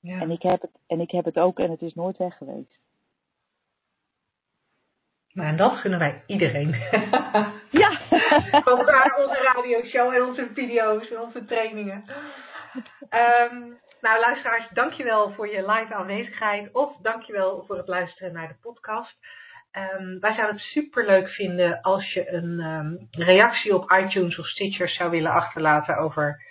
Ja. 0.00 0.20
En, 0.20 0.30
ik 0.30 0.42
heb 0.42 0.60
het, 0.60 0.70
en 0.86 1.00
ik 1.00 1.10
heb 1.10 1.24
het 1.24 1.38
ook 1.38 1.58
en 1.58 1.70
het 1.70 1.82
is 1.82 1.94
nooit 1.94 2.16
weg 2.16 2.36
geweest. 2.36 2.78
Nou, 5.32 5.48
en 5.48 5.56
dat 5.56 5.76
gunnen 5.76 5.98
wij 5.98 6.22
iedereen. 6.26 6.76
Ja. 7.70 8.00
Van 8.64 8.78
onze 8.78 9.52
radioshow 9.54 10.14
en 10.14 10.22
onze 10.22 10.50
video's 10.54 11.10
en 11.10 11.20
onze 11.20 11.44
trainingen. 11.44 12.04
Um, 13.50 13.78
nou, 14.00 14.20
luisteraars, 14.20 14.68
dankjewel 14.72 15.32
voor 15.32 15.48
je 15.48 15.70
live 15.70 15.94
aanwezigheid. 15.94 16.72
Of 16.72 16.96
dankjewel 17.02 17.64
voor 17.66 17.76
het 17.76 17.88
luisteren 17.88 18.32
naar 18.32 18.48
de 18.48 18.58
podcast. 18.60 19.16
Um, 19.72 20.20
wij 20.20 20.34
zouden 20.34 20.56
het 20.56 20.64
super 20.64 21.06
leuk 21.06 21.28
vinden 21.28 21.80
als 21.80 22.12
je 22.12 22.32
een 22.32 22.60
um, 22.60 23.08
reactie 23.10 23.74
op 23.74 23.92
iTunes 23.92 24.38
of 24.38 24.46
Stitcher 24.46 24.88
zou 24.88 25.10
willen 25.10 25.32
achterlaten 25.32 25.96
over 25.96 26.46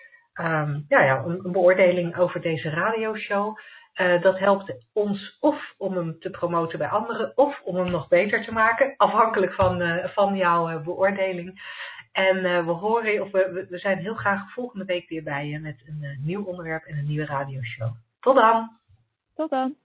ja, 0.87 1.03
ja, 1.03 1.23
een, 1.25 1.51
beoordeling 1.51 2.17
over 2.17 2.41
deze 2.41 2.69
radioshow. 2.69 3.57
Uh, 4.01 4.21
dat 4.21 4.39
helpt 4.39 4.73
ons 4.93 5.37
of 5.39 5.73
om 5.77 5.93
hem 5.93 6.19
te 6.19 6.29
promoten 6.29 6.77
bij 6.77 6.87
anderen 6.87 7.37
of 7.37 7.61
om 7.63 7.75
hem 7.75 7.91
nog 7.91 8.07
beter 8.07 8.45
te 8.45 8.51
maken, 8.51 8.93
afhankelijk 8.97 9.53
van, 9.53 9.81
uh, 9.81 10.05
van 10.05 10.35
jouw 10.35 10.69
uh, 10.69 10.83
beoordeling. 10.83 11.61
En 12.17 12.65
we 12.65 12.71
horen, 12.71 13.21
of 13.21 13.31
we, 13.31 13.65
we 13.69 13.77
zijn 13.77 13.97
heel 13.97 14.15
graag 14.15 14.51
volgende 14.51 14.85
week 14.85 15.09
weer 15.09 15.23
bij 15.23 15.47
je 15.47 15.59
met 15.59 15.83
een 15.85 16.17
nieuw 16.21 16.43
onderwerp 16.43 16.83
en 16.83 16.97
een 16.97 17.07
nieuwe 17.07 17.25
radioshow. 17.25 17.91
Tot 18.19 18.35
dan! 18.35 18.77
Tot 19.35 19.49
dan! 19.49 19.75